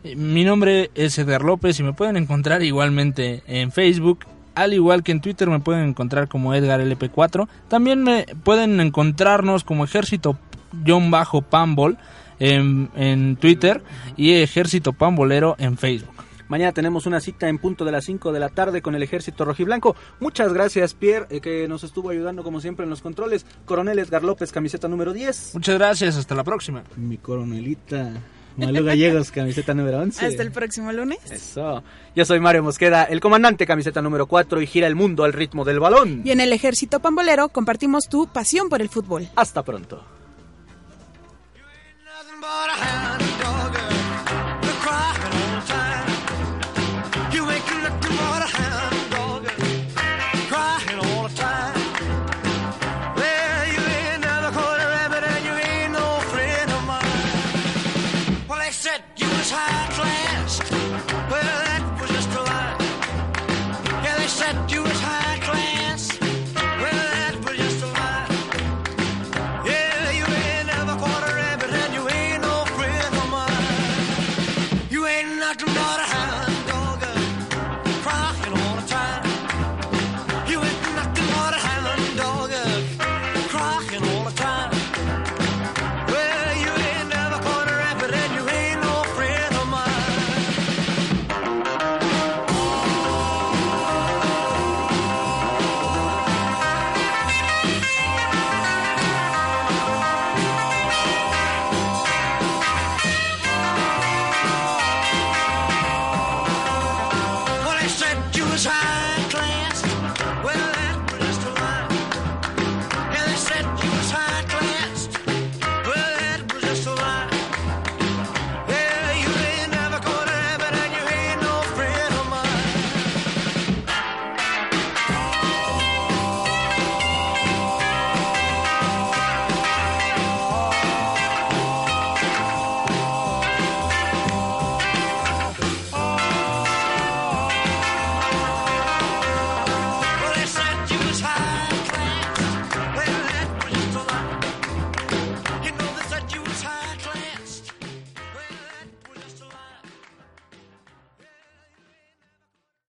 Mi 0.05 0.45
nombre 0.45 0.91
es 0.95 1.17
Eder 1.19 1.43
López 1.43 1.79
y 1.79 1.83
me 1.83 1.93
pueden 1.93 2.17
encontrar 2.17 2.63
igualmente 2.63 3.43
en 3.47 3.71
Facebook. 3.71 4.27
Al 4.55 4.75
igual 4.75 5.03
que 5.03 5.13
en 5.13 5.21
Twitter 5.21 5.49
me 5.49 5.61
pueden 5.61 5.89
encontrar 5.89 6.29
como 6.29 6.55
Edgar 6.55 6.81
LP4. 6.81 7.49
También 7.69 8.03
me 8.03 8.27
pueden 8.43 8.81
encontrarnos 8.81 9.65
como 9.65 9.85
Ejército 9.85 10.37
John 10.87 11.11
Bajo 11.11 11.43
Pambol 11.43 11.99
en, 12.39 12.91
en 12.97 13.37
Twitter 13.37 13.83
y 14.17 14.33
Ejército 14.33 14.93
Pambolero 14.93 15.55
en 15.59 15.79
Facebook. 15.79 16.13
Mañana 16.49 16.73
tenemos 16.73 17.07
una 17.07 17.21
cita 17.21 17.49
en 17.49 17.57
punto 17.57 17.85
de 17.85 17.93
las 17.93 18.05
5 18.05 18.31
de 18.31 18.41
la 18.41 18.51
tarde 18.51 18.83
con 18.83 18.95
el 18.95 19.03
ejército 19.03 19.47
rojiblanco. 19.47 19.97
Muchas 20.21 20.53
gracias, 20.53 20.93
Pierre, 20.93 21.27
eh, 21.31 21.41
que 21.41 21.67
nos 21.67 21.83
estuvo 21.83 22.11
ayudando 22.11 22.43
como 22.43 22.61
siempre 22.61 22.85
en 22.85 22.91
los 22.91 23.01
controles. 23.01 23.47
Coronel 23.65 23.99
Edgar 23.99 24.23
López, 24.23 24.53
camiseta 24.53 24.87
número 24.87 25.15
10. 25.15 25.55
Muchas 25.55 25.79
gracias, 25.79 26.17
hasta 26.19 26.35
la 26.35 26.45
próxima. 26.45 26.83
Mi 26.97 27.17
coronelita. 27.17 28.13
Malu 28.57 28.85
Gallegos, 28.85 29.31
camiseta 29.31 29.75
número 29.75 29.99
11. 29.99 30.27
Hasta 30.27 30.43
el 30.43 30.51
próximo 30.51 30.93
lunes. 30.93 31.19
Eso. 31.31 31.83
Yo 32.15 32.25
soy 32.25 32.41
Mario 32.41 32.63
Mosqueda, 32.63 33.05
el 33.05 33.21
comandante, 33.21 33.67
camiseta 33.67 34.03
número 34.03 34.27
4 34.27 34.61
y 34.61 34.67
gira 34.67 34.87
el 34.87 34.95
mundo 34.95 35.25
al 35.25 35.33
ritmo 35.33 35.65
del 35.65 35.81
balón. 35.81 36.23
Y 36.25 36.31
en 36.31 36.41
el 36.41 36.53
ejército 36.53 37.01
pambolero 37.01 37.49
compartimos 37.49 38.09
tu 38.09 38.27
pasión 38.27 38.69
por 38.69 38.83
el 38.83 38.89
fútbol. 38.89 39.29
Hasta 39.37 39.63
pronto. 39.63 40.05